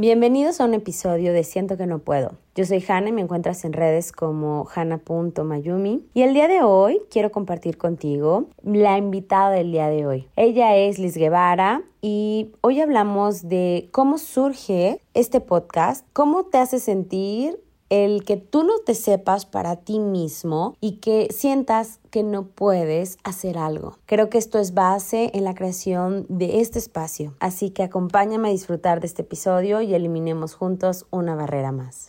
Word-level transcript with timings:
Bienvenidos 0.00 0.62
a 0.62 0.64
un 0.64 0.72
episodio 0.72 1.34
de 1.34 1.44
Siento 1.44 1.76
que 1.76 1.84
no 1.84 1.98
puedo. 1.98 2.38
Yo 2.54 2.64
soy 2.64 2.82
Hanna 2.88 3.10
y 3.10 3.12
me 3.12 3.20
encuentras 3.20 3.66
en 3.66 3.74
redes 3.74 4.12
como 4.12 4.66
hanna.mayumi 4.74 6.06
y 6.14 6.22
el 6.22 6.32
día 6.32 6.48
de 6.48 6.62
hoy 6.62 7.02
quiero 7.10 7.30
compartir 7.30 7.76
contigo 7.76 8.46
la 8.62 8.96
invitada 8.96 9.50
del 9.50 9.72
día 9.72 9.90
de 9.90 10.06
hoy. 10.06 10.26
Ella 10.36 10.74
es 10.74 10.98
Liz 10.98 11.18
Guevara 11.18 11.82
y 12.00 12.50
hoy 12.62 12.80
hablamos 12.80 13.50
de 13.50 13.90
cómo 13.92 14.16
surge 14.16 15.02
este 15.12 15.42
podcast, 15.42 16.06
cómo 16.14 16.44
te 16.44 16.56
hace 16.56 16.78
sentir 16.78 17.60
el 17.90 18.24
que 18.24 18.36
tú 18.36 18.62
no 18.62 18.78
te 18.78 18.94
sepas 18.94 19.44
para 19.44 19.76
ti 19.76 19.98
mismo 19.98 20.76
y 20.80 20.92
que 20.92 21.28
sientas 21.30 22.00
que 22.10 22.22
no 22.22 22.46
puedes 22.46 23.18
hacer 23.24 23.58
algo. 23.58 23.98
Creo 24.06 24.30
que 24.30 24.38
esto 24.38 24.58
es 24.58 24.72
base 24.72 25.30
en 25.34 25.44
la 25.44 25.54
creación 25.54 26.24
de 26.28 26.60
este 26.60 26.78
espacio, 26.78 27.34
así 27.40 27.70
que 27.70 27.82
acompáñame 27.82 28.48
a 28.48 28.52
disfrutar 28.52 29.00
de 29.00 29.08
este 29.08 29.22
episodio 29.22 29.82
y 29.82 29.94
eliminemos 29.94 30.54
juntos 30.54 31.06
una 31.10 31.34
barrera 31.34 31.72
más. 31.72 32.08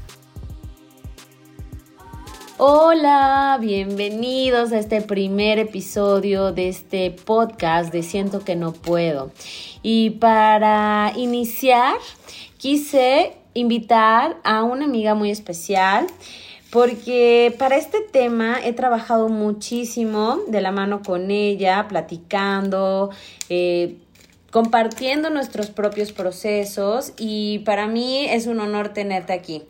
Hola, 2.63 3.57
bienvenidos 3.59 4.71
a 4.71 4.77
este 4.77 5.01
primer 5.01 5.57
episodio 5.57 6.51
de 6.51 6.69
este 6.69 7.09
podcast 7.09 7.91
de 7.91 8.03
Siento 8.03 8.45
que 8.45 8.55
no 8.55 8.71
puedo. 8.71 9.31
Y 9.81 10.11
para 10.11 11.11
iniciar, 11.15 11.95
quise 12.59 13.33
invitar 13.55 14.37
a 14.43 14.61
una 14.61 14.85
amiga 14.85 15.15
muy 15.15 15.31
especial 15.31 16.05
porque 16.69 17.55
para 17.57 17.77
este 17.77 17.99
tema 18.01 18.59
he 18.63 18.73
trabajado 18.73 19.27
muchísimo 19.27 20.37
de 20.47 20.61
la 20.61 20.71
mano 20.71 21.01
con 21.01 21.31
ella, 21.31 21.87
platicando, 21.87 23.09
eh, 23.49 23.95
compartiendo 24.51 25.31
nuestros 25.31 25.71
propios 25.71 26.11
procesos 26.11 27.13
y 27.17 27.59
para 27.59 27.87
mí 27.87 28.27
es 28.29 28.45
un 28.45 28.59
honor 28.59 28.89
tenerte 28.89 29.33
aquí. 29.33 29.63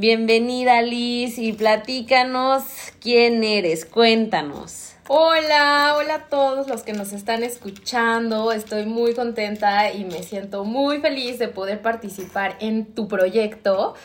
Bienvenida 0.00 0.80
Liz 0.80 1.38
y 1.38 1.52
platícanos 1.52 2.62
quién 3.00 3.42
eres, 3.42 3.84
cuéntanos. 3.84 4.92
Hola, 5.08 5.96
hola 5.98 6.14
a 6.14 6.28
todos 6.28 6.68
los 6.68 6.84
que 6.84 6.92
nos 6.92 7.12
están 7.12 7.42
escuchando. 7.42 8.52
Estoy 8.52 8.86
muy 8.86 9.14
contenta 9.14 9.92
y 9.92 10.04
me 10.04 10.22
siento 10.22 10.62
muy 10.62 11.00
feliz 11.00 11.40
de 11.40 11.48
poder 11.48 11.82
participar 11.82 12.56
en 12.60 12.94
tu 12.94 13.08
proyecto 13.08 13.96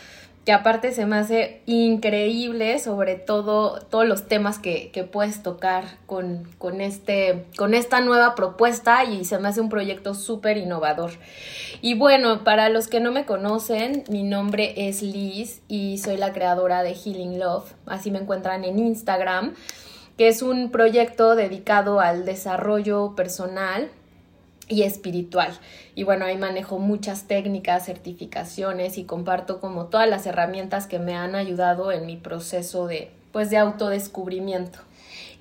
que 0.46 0.52
aparte 0.52 0.92
se 0.92 1.06
me 1.06 1.16
hace 1.16 1.62
increíble, 1.66 2.78
sobre 2.80 3.16
todo 3.16 3.80
todos 3.90 4.06
los 4.06 4.28
temas 4.28 4.60
que, 4.60 4.92
puedes 5.12 5.42
tocar 5.42 5.86
con, 6.06 6.50
con, 6.58 6.82
este, 6.82 7.46
con 7.58 7.74
esta 7.74 8.02
nueva 8.02 8.36
propuesta 8.36 9.06
y 9.06 9.24
se 9.26 9.38
me 9.40 9.48
hace 9.48 9.62
un 9.62 9.70
proyecto 9.70 10.14
súper 10.14 10.58
innovador. 10.58 11.12
Y 11.82 11.94
bueno, 11.94 12.44
para 12.44 12.70
los 12.70 12.88
que 12.88 13.00
no 13.00 13.12
me 13.12 13.26
conocen, 13.26 14.04
mi 14.10 14.24
nombre 14.24 14.74
es 14.88 15.02
Liz 15.02 15.62
y 15.68 15.98
soy 16.00 16.18
la 16.18 16.34
creadora 16.34 16.84
de 16.84 16.94
Healing 16.94 17.40
Love, 17.40 17.74
así 17.86 18.12
me 18.12 18.20
encuentran 18.20 18.66
en 18.66 18.80
Instagram, 18.80 19.54
que 20.18 20.28
es 20.28 20.42
un 20.42 20.72
proyecto 20.72 21.36
dedicado 21.36 22.00
al 22.02 22.26
desarrollo 22.26 23.16
personal 23.16 23.90
y 24.70 24.84
espiritual. 24.84 25.54
Y 25.96 26.04
bueno, 26.04 26.26
ahí 26.26 26.38
manejo 26.38 26.80
muchas 26.80 27.28
técnicas, 27.28 27.86
certificaciones 27.86 28.98
y 28.98 29.04
comparto 29.04 29.60
como 29.60 29.86
todas 29.86 30.10
las 30.10 30.26
herramientas 30.26 30.88
que 30.88 31.00
me 31.00 31.16
han 31.16 31.36
ayudado 31.36 31.92
en 31.92 32.06
mi 32.06 32.18
proceso 32.18 32.88
de 32.88 33.12
pues 33.32 33.50
de 33.50 33.58
autodescubrimiento. 33.58 34.80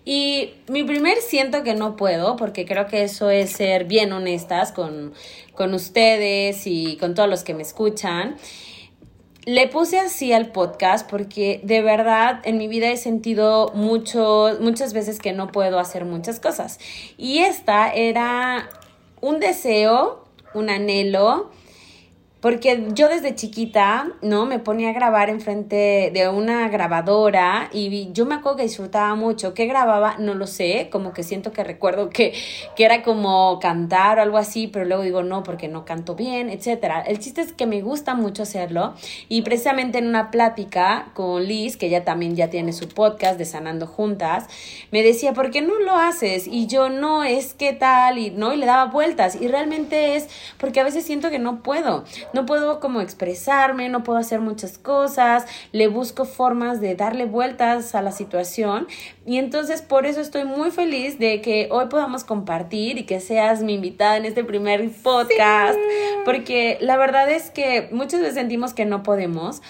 Y 0.04 0.54
mi 0.66 0.82
primer 0.82 1.18
siento 1.18 1.62
que 1.62 1.74
no 1.74 1.94
puedo, 1.94 2.34
porque 2.34 2.64
creo 2.64 2.88
que 2.88 3.04
eso 3.04 3.30
es 3.30 3.50
ser 3.50 3.84
bien 3.84 4.12
honestas 4.12 4.72
con, 4.72 5.12
con 5.54 5.74
ustedes 5.74 6.66
y 6.66 6.96
con 6.96 7.14
todos 7.14 7.28
los 7.28 7.44
que 7.44 7.54
me 7.54 7.62
escuchan. 7.62 8.36
Le 9.44 9.68
puse 9.68 10.00
así 10.00 10.32
al 10.32 10.50
podcast 10.50 11.08
porque 11.08 11.60
de 11.62 11.82
verdad 11.82 12.40
en 12.44 12.58
mi 12.58 12.66
vida 12.66 12.88
he 12.88 12.96
sentido 12.96 13.72
muchas 13.74 14.92
veces 14.92 15.18
que 15.18 15.32
no 15.32 15.52
puedo 15.52 15.78
hacer 15.78 16.04
muchas 16.04 16.40
cosas. 16.40 16.80
Y 17.16 17.38
esta 17.38 17.92
era 17.92 18.68
un 19.22 19.38
deseo, 19.38 20.24
un 20.52 20.68
anhelo, 20.68 21.50
porque 22.42 22.88
yo 22.92 23.08
desde 23.08 23.36
chiquita, 23.36 24.08
¿no? 24.20 24.46
Me 24.46 24.58
ponía 24.58 24.90
a 24.90 24.92
grabar 24.92 25.30
enfrente 25.30 26.10
de 26.12 26.28
una 26.28 26.68
grabadora 26.68 27.70
y 27.72 28.10
yo 28.12 28.26
me 28.26 28.34
acuerdo 28.34 28.56
que 28.56 28.62
disfrutaba 28.64 29.14
mucho. 29.14 29.54
¿Qué 29.54 29.66
grababa? 29.66 30.16
No 30.18 30.34
lo 30.34 30.48
sé, 30.48 30.88
como 30.90 31.12
que 31.12 31.22
siento 31.22 31.52
que 31.52 31.62
recuerdo 31.62 32.10
que, 32.10 32.34
que 32.74 32.84
era 32.84 33.04
como 33.04 33.60
cantar 33.60 34.18
o 34.18 34.22
algo 34.22 34.38
así, 34.38 34.66
pero 34.66 34.84
luego 34.84 35.04
digo 35.04 35.22
no 35.22 35.44
porque 35.44 35.68
no 35.68 35.84
canto 35.84 36.16
bien, 36.16 36.50
etcétera. 36.50 37.02
El 37.02 37.20
chiste 37.20 37.42
es 37.42 37.52
que 37.52 37.66
me 37.66 37.80
gusta 37.80 38.16
mucho 38.16 38.42
hacerlo 38.42 38.94
y 39.28 39.42
precisamente 39.42 39.98
en 39.98 40.08
una 40.08 40.32
plática 40.32 41.12
con 41.14 41.44
Liz, 41.44 41.76
que 41.76 41.86
ella 41.86 42.04
también 42.04 42.34
ya 42.34 42.50
tiene 42.50 42.72
su 42.72 42.88
podcast 42.88 43.38
de 43.38 43.44
Sanando 43.44 43.86
Juntas, 43.86 44.48
me 44.90 45.04
decía, 45.04 45.32
¿por 45.32 45.52
qué 45.52 45.62
no 45.62 45.78
lo 45.78 45.96
haces? 45.96 46.48
Y 46.48 46.66
yo 46.66 46.88
no, 46.88 47.22
es 47.22 47.54
que 47.54 47.72
tal, 47.72 48.18
y 48.18 48.30
no, 48.30 48.52
y 48.52 48.56
le 48.56 48.66
daba 48.66 48.86
vueltas. 48.86 49.40
Y 49.40 49.46
realmente 49.46 50.16
es 50.16 50.26
porque 50.58 50.80
a 50.80 50.84
veces 50.84 51.04
siento 51.04 51.30
que 51.30 51.38
no 51.38 51.62
puedo 51.62 52.02
no 52.34 52.46
puedo 52.46 52.80
como 52.80 53.00
expresarme, 53.00 53.88
no 53.88 54.02
puedo 54.02 54.18
hacer 54.18 54.40
muchas 54.40 54.78
cosas, 54.78 55.46
le 55.72 55.88
busco 55.88 56.24
formas 56.24 56.80
de 56.80 56.94
darle 56.94 57.24
vueltas 57.24 57.94
a 57.94 58.02
la 58.02 58.12
situación. 58.12 58.86
Y 59.26 59.38
entonces 59.38 59.82
por 59.82 60.06
eso 60.06 60.20
estoy 60.20 60.44
muy 60.44 60.70
feliz 60.70 61.18
de 61.18 61.40
que 61.40 61.68
hoy 61.70 61.86
podamos 61.86 62.24
compartir 62.24 62.98
y 62.98 63.04
que 63.04 63.20
seas 63.20 63.62
mi 63.62 63.74
invitada 63.74 64.16
en 64.16 64.24
este 64.24 64.44
primer 64.44 64.90
podcast, 65.02 65.78
porque 66.24 66.78
la 66.80 66.96
verdad 66.96 67.30
es 67.30 67.50
que 67.50 67.88
muchas 67.92 68.20
veces 68.20 68.34
sentimos 68.34 68.74
que 68.74 68.84
no 68.84 69.02
podemos 69.02 69.62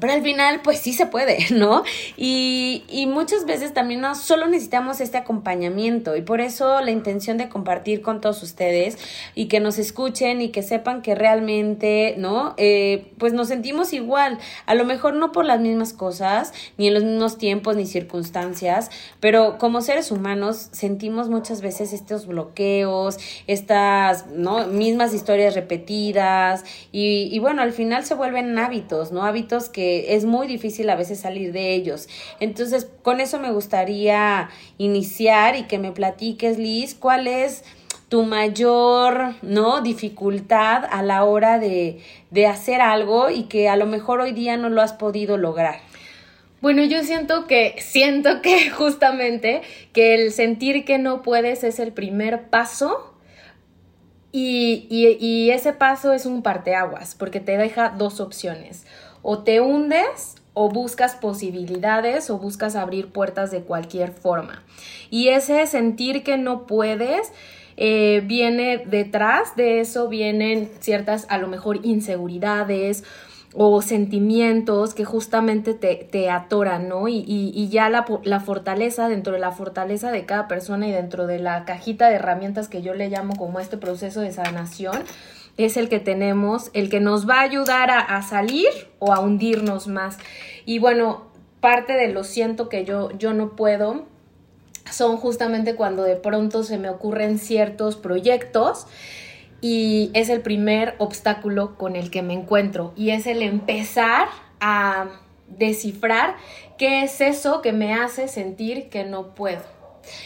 pero 0.00 0.12
al 0.12 0.22
final, 0.22 0.60
pues 0.62 0.78
sí 0.78 0.92
se 0.92 1.06
puede, 1.06 1.38
¿no? 1.50 1.82
Y, 2.16 2.84
y, 2.88 3.06
muchas 3.06 3.46
veces 3.46 3.72
también 3.72 4.00
no 4.00 4.14
solo 4.14 4.46
necesitamos 4.46 5.00
este 5.00 5.16
acompañamiento 5.16 6.16
y 6.16 6.22
por 6.22 6.40
eso 6.40 6.80
la 6.80 6.90
intención 6.90 7.38
de 7.38 7.48
compartir 7.48 8.02
con 8.02 8.20
todos 8.20 8.42
ustedes 8.42 8.98
y 9.34 9.46
que 9.46 9.60
nos 9.60 9.78
escuchen 9.78 10.42
y 10.42 10.50
que 10.50 10.62
sepan 10.62 11.02
que 11.02 11.14
realmente, 11.14 12.14
¿no? 12.18 12.54
Eh, 12.56 13.12
pues 13.18 13.32
nos 13.32 13.48
sentimos 13.48 13.92
igual, 13.92 14.38
a 14.66 14.74
lo 14.74 14.84
mejor 14.84 15.14
no 15.14 15.32
por 15.32 15.44
las 15.44 15.60
mismas 15.60 15.92
cosas, 15.92 16.52
ni 16.76 16.88
en 16.88 16.94
los 16.94 17.04
mismos 17.04 17.38
tiempos 17.38 17.76
ni 17.76 17.86
circunstancias, 17.86 18.90
pero 19.20 19.58
como 19.58 19.80
seres 19.80 20.10
humanos 20.10 20.68
sentimos 20.72 21.28
muchas 21.28 21.60
veces 21.60 21.92
estos 21.92 22.26
bloqueos, 22.26 23.18
estas, 23.46 24.26
¿no? 24.28 24.66
Mismas 24.66 25.14
historias 25.14 25.54
repetidas 25.54 26.64
y, 26.92 27.28
y 27.30 27.38
bueno, 27.38 27.62
al 27.62 27.72
final 27.72 28.04
se 28.04 28.14
vuelven 28.14 28.58
hábitos, 28.58 29.12
¿no? 29.12 29.24
Hábitos 29.24 29.68
que 29.68 29.75
es 29.76 30.24
muy 30.24 30.46
difícil 30.46 30.88
a 30.90 30.96
veces 30.96 31.20
salir 31.20 31.52
de 31.52 31.74
ellos. 31.74 32.08
Entonces, 32.40 32.88
con 33.02 33.20
eso 33.20 33.38
me 33.38 33.52
gustaría 33.52 34.50
iniciar 34.78 35.56
y 35.56 35.64
que 35.64 35.78
me 35.78 35.92
platiques, 35.92 36.58
Liz, 36.58 36.94
cuál 36.94 37.26
es 37.26 37.64
tu 38.08 38.22
mayor, 38.22 39.34
¿no? 39.42 39.80
dificultad 39.80 40.84
a 40.90 41.02
la 41.02 41.24
hora 41.24 41.58
de, 41.58 42.00
de 42.30 42.46
hacer 42.46 42.80
algo 42.80 43.30
y 43.30 43.44
que 43.44 43.68
a 43.68 43.76
lo 43.76 43.86
mejor 43.86 44.20
hoy 44.20 44.32
día 44.32 44.56
no 44.56 44.68
lo 44.68 44.80
has 44.80 44.92
podido 44.92 45.36
lograr. 45.36 45.80
Bueno, 46.60 46.82
yo 46.84 47.02
siento 47.02 47.46
que, 47.46 47.76
siento 47.80 48.42
que 48.42 48.70
justamente 48.70 49.62
que 49.92 50.14
el 50.14 50.32
sentir 50.32 50.84
que 50.84 50.98
no 50.98 51.22
puedes 51.22 51.64
es 51.64 51.78
el 51.78 51.92
primer 51.92 52.48
paso 52.48 53.14
y, 54.32 54.86
y, 54.90 55.16
y 55.24 55.50
ese 55.50 55.72
paso 55.72 56.12
es 56.12 56.26
un 56.26 56.42
parteaguas 56.42 57.14
porque 57.14 57.40
te 57.40 57.56
deja 57.56 57.90
dos 57.90 58.20
opciones 58.20 58.84
o 59.28 59.40
te 59.40 59.60
hundes 59.60 60.36
o 60.54 60.70
buscas 60.70 61.16
posibilidades 61.16 62.30
o 62.30 62.38
buscas 62.38 62.76
abrir 62.76 63.08
puertas 63.08 63.50
de 63.50 63.62
cualquier 63.62 64.12
forma. 64.12 64.62
Y 65.10 65.30
ese 65.30 65.66
sentir 65.66 66.22
que 66.22 66.36
no 66.38 66.64
puedes 66.68 67.32
eh, 67.76 68.22
viene 68.24 68.84
detrás 68.86 69.56
de 69.56 69.80
eso, 69.80 70.08
vienen 70.08 70.70
ciertas 70.78 71.26
a 71.28 71.38
lo 71.38 71.48
mejor 71.48 71.84
inseguridades 71.84 73.02
o 73.52 73.82
sentimientos 73.82 74.94
que 74.94 75.04
justamente 75.04 75.74
te, 75.74 76.30
atoran, 76.30 76.88
¿no? 76.88 77.08
Y, 77.08 77.24
y, 77.26 77.68
ya 77.68 77.88
la, 77.88 78.04
la, 78.22 78.38
fortaleza, 78.38 79.08
dentro 79.08 79.32
de 79.32 79.40
la 79.40 79.50
fortaleza 79.50 80.12
de 80.12 80.24
cada 80.24 80.46
persona 80.46 80.86
y 80.86 80.92
dentro 80.92 81.26
de 81.26 81.40
la 81.40 81.64
cajita 81.64 82.08
de 82.08 82.16
herramientas 82.16 82.68
que 82.68 82.80
yo 82.80 82.94
le 82.94 83.08
llamo 83.08 83.34
como 83.34 83.58
este 83.58 83.76
proceso 83.76 84.20
de 84.20 84.30
sanación, 84.30 85.02
es 85.56 85.76
el 85.76 85.88
que 85.88 86.00
tenemos, 86.00 86.70
el 86.74 86.90
que 86.90 87.00
nos 87.00 87.28
va 87.28 87.40
a 87.40 87.42
ayudar 87.42 87.90
a, 87.90 88.22
salir 88.22 88.68
o 88.98 89.12
a 89.12 89.20
hundirnos 89.20 89.88
más. 89.88 90.18
Y 90.64 90.78
bueno, 90.78 91.26
parte 91.60 91.94
de 91.94 92.08
lo 92.08 92.24
siento 92.24 92.68
que 92.68 92.84
yo, 92.84 93.10
yo 93.18 93.32
no 93.32 93.56
puedo 93.56 94.04
son 94.90 95.16
justamente 95.16 95.74
cuando 95.74 96.04
de 96.04 96.16
pronto 96.16 96.62
se 96.62 96.78
me 96.78 96.88
ocurren 96.88 97.38
ciertos 97.38 97.96
proyectos 97.96 98.86
y 99.60 100.10
es 100.14 100.28
el 100.28 100.42
primer 100.42 100.94
obstáculo 100.98 101.76
con 101.76 101.96
el 101.96 102.10
que 102.10 102.22
me 102.22 102.34
encuentro 102.34 102.92
y 102.96 103.10
es 103.10 103.26
el 103.26 103.42
empezar 103.42 104.28
a 104.60 105.06
descifrar 105.48 106.36
qué 106.78 107.02
es 107.02 107.20
eso 107.20 107.62
que 107.62 107.72
me 107.72 107.94
hace 107.94 108.28
sentir 108.28 108.88
que 108.88 109.04
no 109.04 109.34
puedo. 109.34 109.75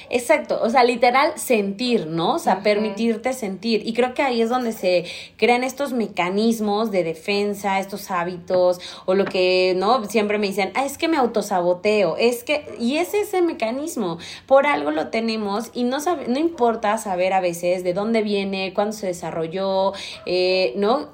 Exacto, 0.09 0.61
o 0.63 0.71
sea, 0.71 0.85
literal 0.85 1.33
sentir, 1.37 2.07
¿no? 2.07 2.35
O 2.35 2.39
sea, 2.39 2.63
permitirte 2.63 3.33
sentir. 3.33 3.87
Y 3.87 3.93
creo 3.93 4.15
que 4.15 4.23
ahí 4.23 4.43
es 4.43 4.49
donde 4.49 4.73
se 4.73 5.05
crean 5.37 5.65
estos 5.65 5.93
mecanismos 5.93 6.91
de 6.91 7.05
defensa, 7.05 7.79
estos 7.79 8.11
hábitos, 8.11 8.81
o 9.07 9.15
lo 9.15 9.25
que, 9.25 9.75
¿no? 9.77 10.05
Siempre 10.05 10.39
me 10.39 10.47
dicen, 10.47 10.73
ah, 10.75 10.85
es 10.85 10.99
que 10.99 11.09
me 11.09 11.17
autosaboteo, 11.17 12.17
es 12.17 12.45
que, 12.45 12.65
y 12.79 12.97
es 12.97 13.15
ese 13.15 13.43
mecanismo, 13.43 14.19
por 14.47 14.67
algo 14.67 14.91
lo 14.91 15.09
tenemos 15.09 15.71
y 15.75 15.85
no, 15.85 16.01
sabe, 16.01 16.29
no 16.29 16.39
importa 16.39 16.99
saber 16.99 17.33
a 17.33 17.41
veces 17.41 17.85
de 17.85 17.95
dónde 17.95 18.23
viene, 18.23 18.73
cuándo 18.75 18.93
se 18.93 19.07
desarrolló, 19.07 19.93
eh, 20.27 20.73
¿no? 20.77 21.11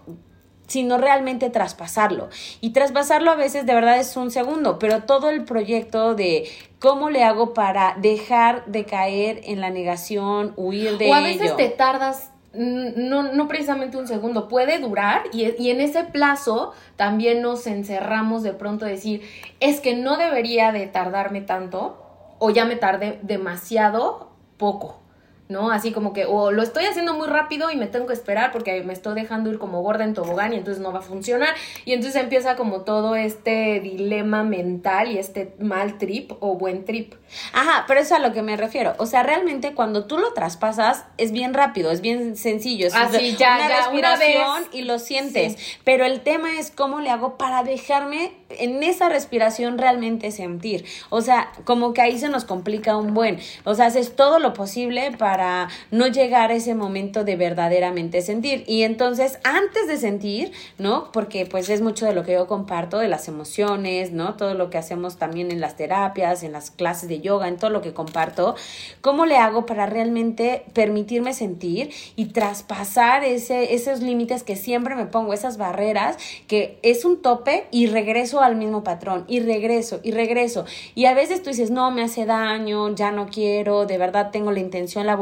Sino 0.67 0.99
realmente 0.99 1.51
traspasarlo. 1.51 2.29
Y 2.61 2.71
traspasarlo 2.71 3.31
a 3.31 3.37
veces 3.37 3.67
de 3.67 3.75
verdad 3.75 3.99
es 3.99 4.17
un 4.17 4.31
segundo, 4.31 4.79
pero 4.79 5.03
todo 5.05 5.31
el 5.31 5.45
proyecto 5.45 6.15
de 6.15 6.49
cómo 6.79 7.11
le 7.11 7.25
hago 7.25 7.55
para 7.55 7.97
dejar 7.99 8.65
de 8.67 8.85
caer 8.85 9.41
en 9.45 9.61
la 9.61 9.71
negación, 9.71 10.53
huir 10.57 10.99
de 10.99 11.11
O 11.11 11.15
a 11.15 11.21
veces 11.21 11.57
te 11.57 11.69
tardas 11.69 12.31
no, 12.57 13.35
no 13.35 13.49
precisamente 13.49 13.99
un 13.99 14.07
segundo, 14.07 14.49
puede 14.49 14.79
durar 14.79 15.25
y, 15.31 15.45
y, 15.63 15.71
en 15.71 15.83
ese 15.83 16.05
plazo 16.05 16.73
también 16.97 17.43
nos 17.43 17.67
encerramos 17.67 18.43
de 18.43 18.55
pronto 18.55 18.87
a 18.87 18.89
decir, 18.89 19.21
es 19.61 19.81
que 19.81 19.95
no 19.95 20.17
debería 20.17 20.73
de 20.73 20.87
tardarme 20.87 21.43
tanto 21.43 22.03
o 22.39 22.51
ya 22.51 22.65
me 22.65 22.77
tardé 22.77 23.19
demasiado 23.23 24.31
poco. 24.57 25.01
¿No? 25.49 25.71
Así 25.71 25.93
como 25.93 26.13
que 26.13 26.27
o 26.27 26.51
lo 26.51 26.63
estoy 26.63 26.87
haciendo 26.87 27.15
muy 27.15 27.29
rápido 27.29 27.71
y 27.71 27.77
me 27.77 27.87
tengo 27.87 28.07
que 28.07 28.13
esperar 28.13 28.53
porque 28.53 28.83
me 28.83 28.93
estoy 28.93 29.15
dejando 29.15 29.51
ir 29.51 29.59
como 29.59 29.83
gorda 29.83 30.05
en 30.05 30.15
tobogán 30.15 30.53
y 30.53 30.57
entonces 30.57 30.83
no 30.83 30.93
va 30.93 31.01
a 31.01 31.03
funcionar 31.03 31.55
y 31.85 31.93
entonces 31.93 32.21
empieza 32.21 32.57
como 32.57 32.83
todo 32.83 33.17
este 33.17 33.81
dilema 33.81 34.43
mental 34.43 35.11
y 35.13 35.19
este 35.19 35.55
mal 35.59 35.99
trip 35.99 36.33
o 36.41 36.57
buen 36.57 36.85
trip. 36.85 37.15
Ajá, 37.53 37.85
pero 37.87 38.01
eso 38.01 38.15
es 38.15 38.21
a 38.21 38.27
lo 38.27 38.33
que 38.33 38.43
me 38.43 38.57
refiero. 38.57 38.95
O 38.99 39.07
sea, 39.07 39.23
realmente 39.23 39.75
cuando 39.75 40.07
tú 40.07 40.19
lo 40.19 40.33
traspasas 40.33 41.05
es 41.19 41.33
bien 41.33 41.55
rápido, 41.55 41.91
es 41.91 42.01
bien 42.01 42.37
sencillo, 42.37 42.87
es 42.87 42.95
Así, 42.95 43.37
ya, 43.37 43.57
una 43.57 43.69
respiración 43.69 44.65
y 44.73 44.83
lo 44.83 44.99
sientes. 44.99 45.57
Pero 45.85 46.05
el 46.05 46.21
tema 46.21 46.59
es 46.59 46.71
cómo 46.71 47.01
le 47.01 47.11
hago 47.11 47.37
para 47.37 47.63
dejarme 47.63 48.33
en 48.49 48.83
esa 48.83 49.09
respiración 49.09 49.79
realmente 49.79 50.31
sentir. 50.31 50.85
O 51.11 51.21
sea, 51.21 51.53
como 51.65 51.93
que 51.93 52.01
ahí 52.01 52.19
se 52.19 52.29
nos 52.29 52.45
complica 52.45 52.97
un 52.97 53.15
buen. 53.15 53.41
O 53.65 53.75
sea, 53.75 53.87
haces 53.87 54.15
todo 54.17 54.39
lo 54.39 54.53
posible 54.53 55.13
para 55.13 55.36
para 55.37 55.69
no 55.91 56.07
llegar 56.07 56.51
a 56.51 56.55
ese 56.55 56.75
momento 56.75 57.23
de 57.23 57.37
verdaderamente 57.37 58.23
sentir. 58.23 58.65
Y 58.67 58.85
entonces, 58.85 59.39
antes 59.45 59.87
de 59.87 59.99
sentir, 59.99 60.51
¿no? 60.79 61.13
Porque 61.13 61.45
pues 61.45 61.69
es 61.69 61.83
mucho 61.83 62.07
de 62.07 62.15
lo 62.15 62.25
que 62.25 62.33
yo 62.33 62.47
comparto, 62.47 62.97
de 62.97 63.09
las 63.09 63.29
emociones, 63.29 64.13
¿no? 64.13 64.35
Todo 64.37 64.55
lo 64.55 64.71
que 64.71 64.79
hacemos 64.79 65.19
también 65.19 65.51
en 65.51 65.61
las 65.61 65.77
terapias, 65.77 66.43
en 66.43 66.53
las 66.53 66.71
clases 66.71 67.11
de 67.11 67.21
yoga, 67.21 67.49
en 67.49 67.59
todo 67.59 67.69
lo 67.69 67.83
que 67.83 67.93
comparto, 67.93 68.55
¿cómo 69.03 69.27
le 69.27 69.37
hago 69.37 69.67
para 69.67 69.85
realmente 69.85 70.65
permitirme 70.73 71.35
sentir 71.35 71.91
y 72.17 72.27
traspasar 72.27 73.23
ese, 73.23 73.75
esos 73.75 74.01
límites 74.01 74.43
que 74.43 74.57
siempre 74.57 74.95
me 74.95 75.05
pongo, 75.05 75.35
esas 75.35 75.59
barreras, 75.59 76.17
que 76.47 76.79
es 76.81 77.05
un 77.05 77.21
tope 77.21 77.67
y 77.71 77.89
regreso 77.89 78.41
al 78.41 78.57
mismo 78.57 78.83
patrón, 78.83 79.27
y 79.29 79.41
regreso, 79.41 80.01
y 80.03 80.13
regreso. 80.13 80.65
Y 80.95 81.05
a 81.05 81.13
veces 81.13 81.43
tú 81.43 81.51
dices, 81.51 81.71
no, 81.71 81.91
me 81.91 82.03
hace 82.03 82.25
daño, 82.25 82.95
ya 82.95 83.13
no 83.13 83.27
quiero, 83.27 83.85
de 83.85 83.99
verdad 83.99 84.31
tengo 84.31 84.51
la 84.51 84.61
intención, 84.61 85.05
la 85.05 85.15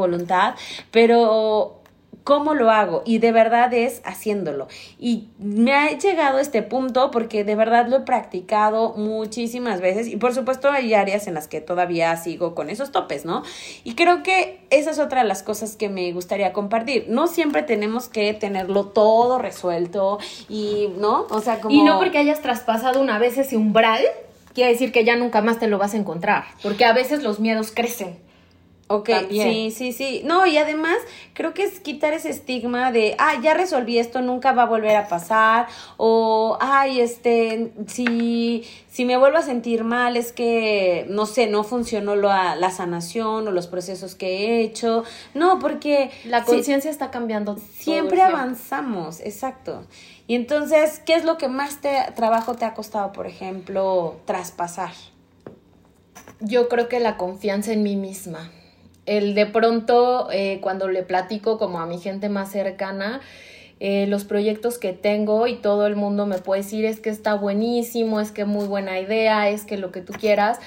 pero 0.91 1.81
¿Cómo 2.25 2.55
lo 2.55 2.71
hago? 2.71 3.03
Y 3.05 3.19
de 3.19 3.31
verdad 3.31 3.71
es 3.71 4.01
haciéndolo. 4.03 4.67
Y 4.97 5.27
me 5.37 5.75
ha 5.75 5.95
llegado 5.95 6.39
a 6.39 6.41
este 6.41 6.63
punto 6.63 7.11
porque 7.11 7.43
de 7.43 7.53
verdad 7.53 7.87
lo 7.87 7.97
he 7.97 7.99
practicado 7.99 8.95
muchísimas 8.97 9.79
veces 9.79 10.07
y 10.07 10.17
por 10.17 10.33
supuesto 10.33 10.71
hay 10.71 10.95
áreas 10.95 11.27
en 11.27 11.35
las 11.35 11.47
que 11.47 11.61
todavía 11.61 12.17
sigo 12.17 12.55
con 12.55 12.71
esos 12.71 12.91
topes, 12.91 13.25
¿no? 13.25 13.43
Y 13.83 13.93
creo 13.93 14.23
que 14.23 14.65
esa 14.71 14.89
es 14.89 14.97
otra 14.97 15.21
de 15.21 15.27
las 15.27 15.43
cosas 15.43 15.75
que 15.75 15.87
me 15.87 16.11
gustaría 16.13 16.51
compartir. 16.51 17.05
No 17.09 17.27
siempre 17.27 17.61
tenemos 17.61 18.09
que 18.09 18.33
tenerlo 18.33 18.87
todo 18.87 19.37
resuelto 19.37 20.17
y, 20.49 20.89
¿no? 20.97 21.27
O 21.29 21.41
sea, 21.41 21.61
como... 21.61 21.75
Y 21.75 21.83
no 21.83 21.99
porque 21.99 22.17
hayas 22.17 22.41
traspasado 22.41 23.01
una 23.01 23.19
vez 23.19 23.37
ese 23.37 23.55
umbral, 23.55 24.01
quiere 24.55 24.71
decir 24.71 24.91
que 24.91 25.05
ya 25.05 25.15
nunca 25.15 25.43
más 25.43 25.59
te 25.59 25.67
lo 25.67 25.77
vas 25.77 25.93
a 25.93 25.97
encontrar, 25.97 26.45
porque 26.63 26.85
a 26.85 26.93
veces 26.93 27.21
los 27.21 27.39
miedos 27.39 27.71
crecen. 27.71 28.24
Ok, 28.87 29.09
sí, 29.31 29.71
sí, 29.75 29.93
sí. 29.93 30.21
No, 30.25 30.45
y 30.45 30.59
además 30.59 30.95
creo 31.33 31.55
que 31.55 31.63
es 31.63 31.79
quitar 31.79 32.13
ese 32.13 32.29
estigma 32.29 32.91
de, 32.91 33.15
ah, 33.17 33.33
ya 33.41 33.55
resolví 33.55 33.97
esto, 33.97 34.21
nunca 34.21 34.51
va 34.51 34.63
a 34.63 34.65
volver 34.67 34.95
a 34.95 35.07
pasar, 35.07 35.65
o, 35.97 36.55
ay, 36.61 36.99
este, 36.99 37.71
si, 37.87 38.63
si 38.87 39.05
me 39.05 39.17
vuelvo 39.17 39.39
a 39.39 39.41
sentir 39.41 39.83
mal 39.83 40.17
es 40.17 40.31
que, 40.31 41.07
no 41.09 41.25
sé, 41.25 41.47
no 41.47 41.63
funcionó 41.63 42.15
la, 42.15 42.55
la 42.55 42.69
sanación 42.69 43.47
o 43.47 43.51
los 43.51 43.65
procesos 43.65 44.13
que 44.13 44.27
he 44.27 44.61
hecho. 44.61 45.03
No, 45.33 45.57
porque... 45.57 46.11
La 46.25 46.43
conciencia 46.43 46.91
está 46.91 47.09
cambiando. 47.09 47.57
Siempre 47.79 48.21
avanzamos, 48.21 49.19
exacto. 49.21 49.83
Y 50.27 50.35
entonces, 50.35 51.01
¿qué 51.03 51.15
es 51.15 51.25
lo 51.25 51.39
que 51.39 51.47
más 51.47 51.81
te, 51.81 51.97
trabajo 52.15 52.53
te 52.53 52.65
ha 52.65 52.75
costado, 52.75 53.13
por 53.13 53.25
ejemplo, 53.25 54.17
traspasar? 54.25 54.91
Yo 56.39 56.69
creo 56.69 56.87
que 56.87 56.99
la 56.99 57.17
confianza 57.17 57.73
en 57.73 57.81
mí 57.81 57.95
misma 57.95 58.51
el 59.05 59.35
de 59.35 59.45
pronto 59.45 60.29
eh, 60.31 60.59
cuando 60.61 60.87
le 60.87 61.03
platico 61.03 61.57
como 61.57 61.79
a 61.79 61.85
mi 61.85 61.99
gente 61.99 62.29
más 62.29 62.51
cercana, 62.51 63.21
eh, 63.79 64.07
los 64.07 64.23
proyectos 64.23 64.77
que 64.77 64.93
tengo 64.93 65.47
y 65.47 65.55
todo 65.55 65.85
el 65.85 65.95
mundo 65.95 66.25
me 66.25 66.37
puede 66.37 66.61
decir 66.61 66.85
es 66.85 66.99
que 66.99 67.09
está 67.09 67.33
buenísimo, 67.35 68.21
es 68.21 68.31
que 68.31 68.45
muy 68.45 68.67
buena 68.67 68.99
idea, 68.99 69.49
es 69.49 69.65
que 69.65 69.77
lo 69.77 69.91
que 69.91 70.01
tú 70.01 70.13
quieras. 70.13 70.59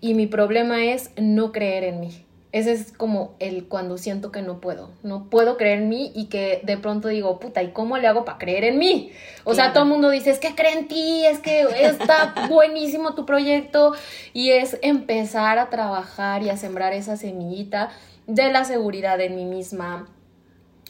Y 0.00 0.14
mi 0.14 0.26
problema 0.26 0.84
es 0.84 1.10
no 1.16 1.52
creer 1.52 1.84
en 1.84 2.00
mí. 2.00 2.23
Ese 2.54 2.70
es 2.70 2.92
como 2.92 3.34
el 3.40 3.66
cuando 3.66 3.98
siento 3.98 4.30
que 4.30 4.40
no 4.40 4.60
puedo. 4.60 4.92
No 5.02 5.28
puedo 5.28 5.56
creer 5.56 5.80
en 5.80 5.88
mí 5.88 6.12
y 6.14 6.26
que 6.26 6.60
de 6.62 6.78
pronto 6.78 7.08
digo, 7.08 7.40
puta, 7.40 7.64
¿y 7.64 7.72
cómo 7.72 7.98
le 7.98 8.06
hago 8.06 8.24
para 8.24 8.38
creer 8.38 8.62
en 8.62 8.78
mí? 8.78 9.10
O 9.42 9.54
sea, 9.54 9.72
todo 9.72 9.82
el 9.82 9.88
mundo 9.88 10.08
dice, 10.08 10.30
es 10.30 10.38
que 10.38 10.54
cree 10.54 10.72
en 10.78 10.86
ti, 10.86 11.26
es 11.26 11.40
que 11.40 11.62
está 11.80 12.32
buenísimo 12.48 13.16
tu 13.16 13.26
proyecto. 13.26 13.94
Y 14.32 14.50
es 14.50 14.78
empezar 14.82 15.58
a 15.58 15.68
trabajar 15.68 16.44
y 16.44 16.50
a 16.50 16.56
sembrar 16.56 16.92
esa 16.92 17.16
semillita 17.16 17.90
de 18.28 18.52
la 18.52 18.64
seguridad 18.64 19.20
en 19.20 19.34
mí 19.34 19.46
misma, 19.46 20.06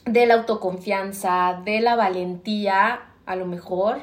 de 0.05 0.27
la 0.27 0.35
autoconfianza, 0.35 1.63
de 1.65 1.81
la 1.81 1.97
valentía, 1.97 3.07
a 3.25 3.37
lo 3.37 3.47
mejor. 3.47 4.03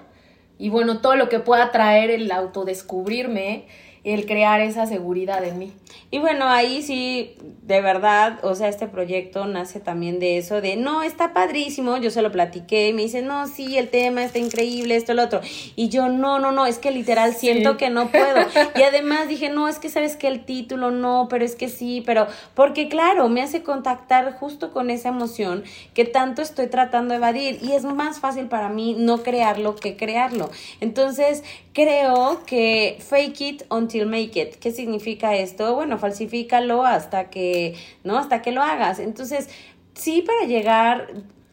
Y 0.57 0.69
bueno, 0.69 0.99
todo 0.99 1.15
lo 1.15 1.29
que 1.29 1.37
pueda 1.37 1.71
traer 1.71 2.09
el 2.09 2.31
autodescubrirme 2.31 3.67
el 4.03 4.25
crear 4.25 4.61
esa 4.61 4.87
seguridad 4.87 5.43
en 5.43 5.59
mí. 5.59 5.73
Y 6.09 6.19
bueno, 6.19 6.47
ahí 6.47 6.81
sí, 6.81 7.35
de 7.61 7.81
verdad, 7.81 8.39
o 8.43 8.55
sea, 8.55 8.67
este 8.67 8.87
proyecto 8.87 9.45
nace 9.45 9.79
también 9.79 10.19
de 10.19 10.37
eso, 10.37 10.59
de, 10.59 10.75
no, 10.75 11.03
está 11.03 11.33
padrísimo, 11.33 11.97
yo 11.97 12.09
se 12.09 12.21
lo 12.21 12.31
platiqué 12.31 12.89
y 12.89 12.93
me 12.93 13.03
dice, 13.03 13.21
no, 13.21 13.47
sí, 13.47 13.77
el 13.77 13.89
tema 13.89 14.23
está 14.23 14.39
increíble, 14.39 14.95
esto, 14.95 15.13
lo 15.13 15.23
otro. 15.23 15.41
Y 15.75 15.89
yo, 15.89 16.09
no, 16.09 16.39
no, 16.39 16.51
no, 16.51 16.65
es 16.65 16.79
que 16.79 16.91
literal 16.91 17.35
siento 17.35 17.77
que 17.77 17.89
no 17.89 18.09
puedo. 18.09 18.41
Y 18.75 18.83
además 18.83 19.27
dije, 19.27 19.49
no, 19.49 19.67
es 19.67 19.79
que 19.79 19.89
sabes 19.89 20.15
que 20.15 20.27
el 20.27 20.43
título 20.45 20.91
no, 20.91 21.27
pero 21.29 21.45
es 21.45 21.55
que 21.55 21.69
sí, 21.69 22.01
pero, 22.05 22.27
porque 22.55 22.89
claro, 22.89 23.29
me 23.29 23.41
hace 23.41 23.63
contactar 23.63 24.33
justo 24.33 24.71
con 24.71 24.89
esa 24.89 25.09
emoción 25.09 25.63
que 25.93 26.05
tanto 26.05 26.41
estoy 26.41 26.67
tratando 26.67 27.11
de 27.11 27.17
evadir 27.17 27.59
y 27.61 27.73
es 27.73 27.83
más 27.83 28.19
fácil 28.19 28.47
para 28.47 28.69
mí 28.69 28.95
no 28.97 29.23
crearlo 29.23 29.75
que 29.75 29.95
crearlo. 29.95 30.49
Entonces, 30.79 31.43
creo 31.73 32.43
que 32.45 32.97
fake 32.99 33.41
it 33.41 33.63
until 33.69 34.05
make 34.05 34.39
it. 34.39 34.55
¿Qué 34.55 34.71
significa 34.71 35.35
esto? 35.35 35.75
Bueno, 35.75 35.97
falsifícalo 35.97 36.85
hasta 36.85 37.29
que, 37.29 37.75
¿no? 38.03 38.17
Hasta 38.17 38.41
que 38.41 38.51
lo 38.51 38.61
hagas. 38.61 38.99
Entonces, 38.99 39.49
sí, 39.93 40.21
para 40.21 40.47
llegar 40.47 41.07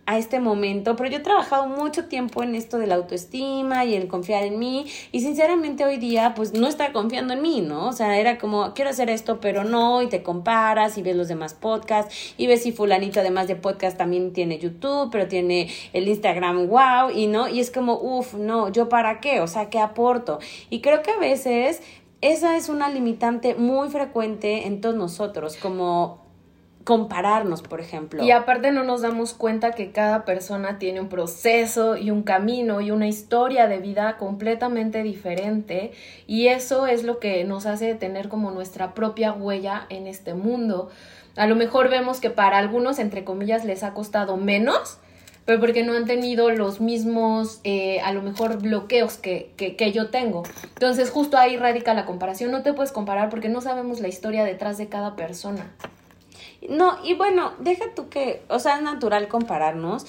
a 0.08 0.16
este 0.16 0.40
momento, 0.40 0.96
pero 0.96 1.10
yo 1.10 1.18
he 1.18 1.20
trabajado 1.20 1.66
mucho 1.66 2.06
tiempo 2.06 2.42
en 2.42 2.54
esto 2.54 2.78
de 2.78 2.86
la 2.86 2.94
autoestima 2.94 3.84
y 3.84 3.94
el 3.94 4.08
confiar 4.08 4.42
en 4.42 4.58
mí 4.58 4.86
y 5.12 5.20
sinceramente 5.20 5.84
hoy 5.84 5.98
día 5.98 6.32
pues 6.34 6.54
no 6.54 6.66
está 6.66 6.94
confiando 6.94 7.34
en 7.34 7.42
mí, 7.42 7.60
¿no? 7.60 7.88
O 7.88 7.92
sea, 7.92 8.18
era 8.18 8.38
como, 8.38 8.72
quiero 8.72 8.88
hacer 8.88 9.10
esto, 9.10 9.38
pero 9.38 9.64
no, 9.64 10.00
y 10.00 10.06
te 10.06 10.22
comparas 10.22 10.96
y 10.96 11.02
ves 11.02 11.14
los 11.14 11.28
demás 11.28 11.52
podcasts 11.52 12.34
y 12.38 12.46
ves 12.46 12.62
si 12.62 12.72
fulanito 12.72 13.20
además 13.20 13.48
de 13.48 13.56
podcast 13.56 13.98
también 13.98 14.32
tiene 14.32 14.58
YouTube, 14.58 15.10
pero 15.12 15.28
tiene 15.28 15.68
el 15.92 16.08
Instagram, 16.08 16.68
wow, 16.68 17.10
y 17.14 17.26
no, 17.26 17.46
y 17.46 17.60
es 17.60 17.70
como, 17.70 18.00
uff, 18.00 18.32
no, 18.32 18.72
yo 18.72 18.88
para 18.88 19.20
qué, 19.20 19.42
o 19.42 19.46
sea, 19.46 19.68
¿qué 19.68 19.78
aporto? 19.78 20.38
Y 20.70 20.80
creo 20.80 21.02
que 21.02 21.10
a 21.10 21.18
veces 21.18 21.82
esa 22.22 22.56
es 22.56 22.70
una 22.70 22.88
limitante 22.88 23.56
muy 23.56 23.90
frecuente 23.90 24.66
en 24.66 24.80
todos 24.80 24.94
nosotros, 24.94 25.58
como 25.58 26.27
compararnos, 26.85 27.62
por 27.62 27.80
ejemplo. 27.80 28.23
Y 28.23 28.30
aparte 28.30 28.73
no 28.73 28.82
nos 28.82 29.02
damos 29.02 29.35
cuenta 29.35 29.73
que 29.73 29.92
cada 29.92 30.25
persona 30.25 30.78
tiene 30.78 31.00
un 31.00 31.08
proceso 31.08 31.97
y 31.97 32.11
un 32.11 32.23
camino 32.23 32.80
y 32.80 32.90
una 32.90 33.08
historia 33.08 33.66
de 33.66 33.78
vida 33.78 34.16
completamente 34.16 35.02
diferente 35.02 35.92
y 36.26 36.49
eso 36.49 36.87
es 36.87 37.04
lo 37.04 37.18
que 37.18 37.44
nos 37.44 37.66
hace 37.66 37.94
tener 37.94 38.28
como 38.28 38.50
nuestra 38.50 38.94
propia 38.94 39.32
huella 39.32 39.87
en 39.90 40.06
este 40.06 40.35
mundo. 40.35 40.90
A 41.37 41.47
lo 41.47 41.56
mejor 41.56 41.88
vemos 41.88 42.20
que 42.20 42.30
para 42.30 42.58
algunos, 42.58 42.99
entre 42.99 43.23
comillas, 43.23 43.64
les 43.64 43.82
ha 43.85 43.94
costado 43.94 44.37
menos, 44.37 44.99
pero 45.44 45.61
porque 45.61 45.85
no 45.85 45.94
han 45.94 46.04
tenido 46.04 46.50
los 46.50 46.80
mismos, 46.80 47.61
eh, 47.64 48.00
a 48.00 48.12
lo 48.12 48.23
mejor, 48.23 48.61
bloqueos 48.61 49.18
que, 49.18 49.52
que, 49.56 49.76
que, 49.76 49.92
yo 49.92 50.11
tengo. 50.11 50.42
Entonces, 50.75 51.11
justo 51.11 51.38
ahí 51.38 51.56
radica 51.56 51.94
la 51.94 52.06
comparación. 52.06 52.50
No 52.50 52.62
te 52.62 52.73
puedes 52.73 52.92
comparar 52.92 53.30
porque 53.30 53.49
no 53.49 53.61
sabemos 53.61 54.00
la 54.00 54.08
historia 54.08 54.44
detrás 54.44 54.78
de 54.78 54.88
cada 54.88 55.16
persona. 55.16 55.70
No, 56.68 56.98
y 57.04 57.14
bueno, 57.14 57.52
deja 57.60 57.84
tú 57.94 58.08
que, 58.08 58.42
o 58.48 58.58
sea, 58.58 58.76
es 58.76 58.82
natural 58.82 59.28
compararnos, 59.28 60.06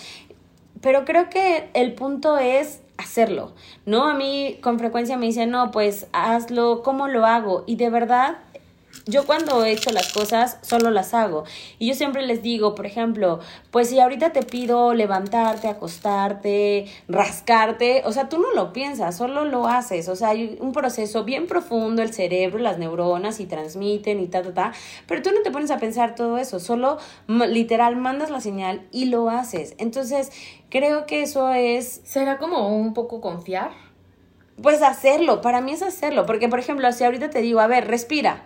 pero 0.82 1.06
creo 1.06 1.30
que 1.30 1.70
el 1.74 1.94
punto 1.94 2.38
es 2.38 2.82
hacerlo, 2.98 3.54
¿no? 3.86 4.06
A 4.06 4.14
mí 4.14 4.58
con 4.62 4.80
frecuencia 4.80 5.18
me 5.18 5.28
dicen, 5.28 5.52
no, 5.52 5.72
pues 5.72 6.08
hazlo, 6.12 6.82
¿cómo 6.84 7.08
lo 7.08 7.26
hago? 7.26 7.64
Y 7.68 7.76
de 7.76 7.90
verdad 7.90 8.38
yo 9.10 9.26
cuando 9.26 9.64
he 9.66 9.72
hecho 9.72 9.92
las 9.92 10.14
cosas 10.14 10.58
solo 10.62 10.92
las 10.92 11.14
hago. 11.14 11.44
Y 11.80 11.88
yo 11.88 11.96
siempre 11.96 12.26
les 12.26 12.42
digo, 12.42 12.76
por 12.76 12.86
ejemplo, 12.86 13.40
pues 13.72 13.90
si 13.90 14.00
ahorita 14.00 14.32
te 14.32 14.44
pido 14.44 14.94
levantarte, 14.94 15.68
acostarte, 15.68 16.86
rascarte, 17.08 18.04
o 18.06 18.12
sea, 18.12 18.30
tú 18.30 18.40
no 18.40 18.54
lo 18.54 18.72
piensas, 18.72 19.18
solo 19.18 19.46
lo 19.46 19.68
haces. 19.68 20.08
O 20.10 20.16
sea, 20.16 20.30
hay 20.30 20.58
un 20.62 20.72
proceso 20.72 21.24
bien 21.24 21.48
profundo, 21.48 22.02
el 22.02 22.14
cerebro, 22.14 22.60
las 22.60 22.78
neuronas 22.78 23.40
y 23.40 23.46
transmiten 23.46 24.20
y 24.20 24.28
ta, 24.28 24.44
ta, 24.44 24.54
ta. 24.54 24.74
Pero 25.08 25.22
tú 25.22 25.32
no 25.32 25.42
te 25.42 25.52
pones 25.52 25.72
a 25.72 25.78
pensar 25.78 26.16
todo 26.16 26.38
eso, 26.38 26.60
solo 26.60 26.98
literal 27.28 27.96
mandas 27.96 28.30
la 28.30 28.42
señal 28.42 28.88
y 28.92 29.06
lo 29.06 29.30
haces. 29.30 29.74
Entonces, 29.78 30.32
creo 30.70 31.06
que 31.06 31.24
eso 31.24 31.52
es... 31.52 32.02
¿Será 32.04 32.38
como 32.38 32.76
un 32.78 32.94
poco 32.94 33.22
confiar? 33.22 33.72
Pues 34.62 34.82
hacerlo, 34.82 35.42
para 35.42 35.62
mí 35.62 35.72
es 35.72 35.82
hacerlo, 35.82 36.26
porque 36.26 36.50
por 36.50 36.60
ejemplo, 36.60 36.92
si 36.92 37.06
ahorita 37.06 37.30
te 37.30 37.42
digo, 37.42 37.62
a 37.62 37.68
ver, 37.68 37.88
respira, 37.88 38.44